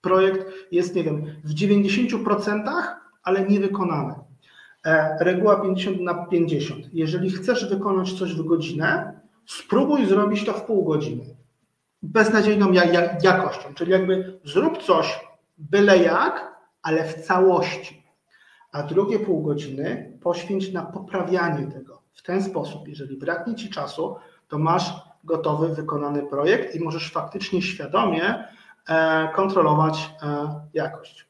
Projekt 0.00 0.46
jest, 0.72 0.94
nie 0.94 1.04
wiem, 1.04 1.40
w 1.44 1.54
90%, 1.54 2.82
ale 3.22 3.46
niewykonany. 3.46 4.27
E, 4.86 5.16
reguła 5.20 5.60
50 5.60 6.00
na 6.00 6.14
50. 6.14 6.86
Jeżeli 6.92 7.30
chcesz 7.30 7.68
wykonać 7.68 8.12
coś 8.12 8.34
w 8.34 8.44
godzinę, 8.44 9.20
spróbuj 9.46 10.06
zrobić 10.06 10.44
to 10.44 10.52
w 10.52 10.62
pół 10.62 10.84
godziny. 10.84 11.24
Beznadziejną 12.02 12.72
jakością, 13.22 13.74
czyli 13.74 13.92
jakby 13.92 14.40
zrób 14.44 14.82
coś 14.82 15.20
byle 15.58 15.98
jak, 15.98 16.54
ale 16.82 17.04
w 17.04 17.14
całości. 17.14 18.02
A 18.72 18.82
drugie 18.82 19.18
pół 19.18 19.42
godziny 19.42 20.18
poświęć 20.22 20.72
na 20.72 20.82
poprawianie 20.82 21.66
tego. 21.66 22.02
W 22.12 22.22
ten 22.22 22.42
sposób, 22.42 22.88
jeżeli 22.88 23.16
braknie 23.16 23.54
Ci 23.54 23.70
czasu, 23.70 24.16
to 24.48 24.58
masz 24.58 24.92
gotowy, 25.24 25.68
wykonany 25.68 26.22
projekt 26.22 26.74
i 26.74 26.80
możesz 26.80 27.12
faktycznie 27.12 27.62
świadomie 27.62 28.44
e, 28.88 29.28
kontrolować 29.34 30.10
e, 30.22 30.60
jakość. 30.74 31.27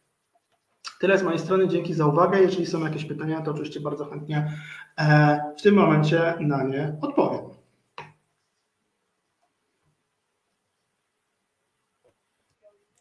Tyle 1.01 1.19
z 1.19 1.23
mojej 1.23 1.39
strony. 1.39 1.69
Dzięki 1.69 1.95
za 1.95 2.07
uwagę. 2.07 2.41
Jeżeli 2.41 2.67
są 2.67 2.85
jakieś 2.85 3.05
pytania, 3.05 3.43
to 3.43 3.51
oczywiście 3.51 3.81
bardzo 3.81 4.05
chętnie 4.05 4.53
e, 4.99 5.41
w 5.59 5.63
tym 5.63 5.75
momencie 5.75 6.35
na 6.41 6.63
nie 6.63 6.97
odpowiem. 7.01 7.41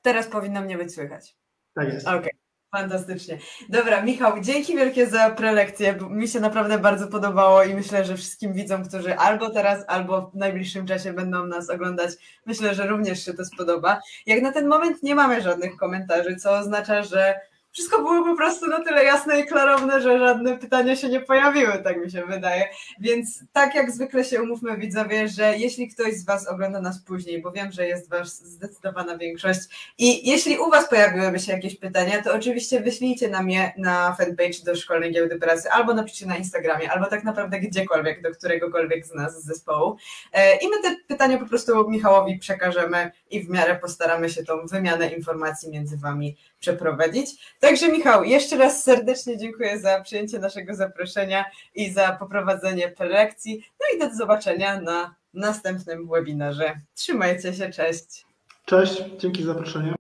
Teraz 0.02 0.28
powinno 0.28 0.62
mnie 0.62 0.78
być 0.78 0.94
słychać. 0.94 1.36
Tak 1.74 1.94
jest. 1.94 2.08
Okej. 2.08 2.20
Okay. 2.20 2.32
Fantastycznie. 2.72 3.38
Dobra, 3.70 4.02
Michał, 4.02 4.42
dzięki 4.42 4.76
wielkie 4.76 5.08
za 5.08 5.30
prelekcję. 5.30 5.98
Mi 6.10 6.28
się 6.28 6.40
naprawdę 6.40 6.80
bardzo 6.80 7.08
podobało 7.08 7.64
i 7.64 7.74
myślę, 7.74 8.06
że 8.06 8.18
wszystkim 8.18 8.54
widzom, 8.54 8.86
którzy 8.86 9.18
albo 9.18 9.50
teraz, 9.50 9.86
albo 9.88 10.22
w 10.22 10.36
najbliższym 10.36 10.88
czasie 10.88 11.14
będą 11.14 11.46
nas 11.46 11.70
oglądać, 11.70 12.12
myślę, 12.46 12.76
że 12.76 12.88
również 12.88 13.26
się 13.26 13.34
to 13.34 13.46
spodoba. 13.46 14.02
Jak 14.26 14.42
na 14.42 14.52
ten 14.52 14.68
moment 14.68 15.04
nie 15.04 15.16
mamy 15.16 15.42
żadnych 15.42 15.78
komentarzy, 15.78 16.36
co 16.36 16.52
oznacza, 16.52 17.04
że 17.04 17.40
wszystko 17.78 18.02
było 18.02 18.24
po 18.24 18.36
prostu 18.36 18.68
na 18.68 18.84
tyle 18.84 19.04
jasne 19.04 19.40
i 19.40 19.46
klarowne, 19.46 20.02
że 20.02 20.20
żadne 20.20 20.58
pytania 20.58 20.96
się 20.96 21.10
nie 21.10 21.22
pojawiły, 21.22 21.84
tak 21.84 21.98
mi 22.04 22.12
się 22.12 22.26
wydaje. 22.26 22.70
Więc 23.00 23.44
tak 23.54 23.76
jak 23.76 23.92
zwykle 23.92 24.24
się 24.24 24.42
umówmy 24.42 24.78
widzowie, 24.78 25.28
że 25.28 25.58
jeśli 25.58 25.88
ktoś 25.88 26.14
z 26.14 26.26
Was 26.26 26.48
ogląda 26.48 26.82
nas 26.82 27.00
później, 27.04 27.42
bo 27.42 27.52
wiem, 27.52 27.72
że 27.72 27.88
jest 27.88 28.10
Was 28.10 28.44
zdecydowana 28.44 29.18
większość 29.18 29.60
i 29.98 30.30
jeśli 30.30 30.58
u 30.58 30.70
Was 30.70 30.90
pojawiłyby 30.90 31.40
się 31.40 31.52
jakieś 31.52 31.80
pytania, 31.80 32.24
to 32.24 32.34
oczywiście 32.34 32.80
wyślijcie 32.80 33.30
na 33.30 33.44
mnie 33.44 33.74
na 33.78 34.16
fanpage 34.16 34.64
do 34.66 34.76
Szkolnej 34.76 35.14
Giełdy 35.14 35.40
Pracy 35.40 35.70
albo 35.72 35.94
napiszcie 35.94 36.26
na 36.26 36.38
Instagramie, 36.38 36.92
albo 36.92 37.06
tak 37.06 37.24
naprawdę 37.24 37.60
gdziekolwiek, 37.60 38.22
do 38.22 38.32
któregokolwiek 38.32 39.06
z 39.06 39.14
nas 39.14 39.42
z 39.42 39.46
zespołu. 39.46 39.98
E, 40.34 40.56
I 40.56 40.68
my 40.68 40.82
te 40.82 40.96
pytania 41.08 41.38
po 41.38 41.46
prostu 41.46 41.90
Michałowi 41.90 42.40
przekażemy 42.40 43.12
i 43.32 43.44
w 43.44 43.50
miarę 43.50 43.80
postaramy 43.82 44.30
się 44.30 44.44
tą 44.44 44.66
wymianę 44.66 45.08
informacji 45.10 45.70
między 45.70 45.98
Wami 45.98 46.38
przeprowadzić. 46.60 47.56
Także 47.60 47.92
Michał, 47.92 48.24
jeszcze 48.24 48.58
raz 48.58 48.84
serdecznie 48.84 49.38
dziękuję 49.38 49.80
za 49.80 50.02
przyjęcie 50.02 50.40
naszego 50.40 50.76
zaproszenia 50.76 51.46
i 51.76 51.92
za 51.92 52.12
poprowadzenie 52.12 52.90
prelekcji. 52.90 53.64
No 53.80 53.96
i 53.96 54.10
do 54.10 54.16
zobaczenia 54.16 54.82
na 54.82 55.16
następnym 55.34 56.08
webinarze. 56.08 56.80
Trzymajcie 56.96 57.54
się, 57.54 57.70
cześć. 57.70 58.26
Cześć, 58.66 59.04
dzięki 59.18 59.44
za 59.44 59.54
zaproszenie. 59.54 59.94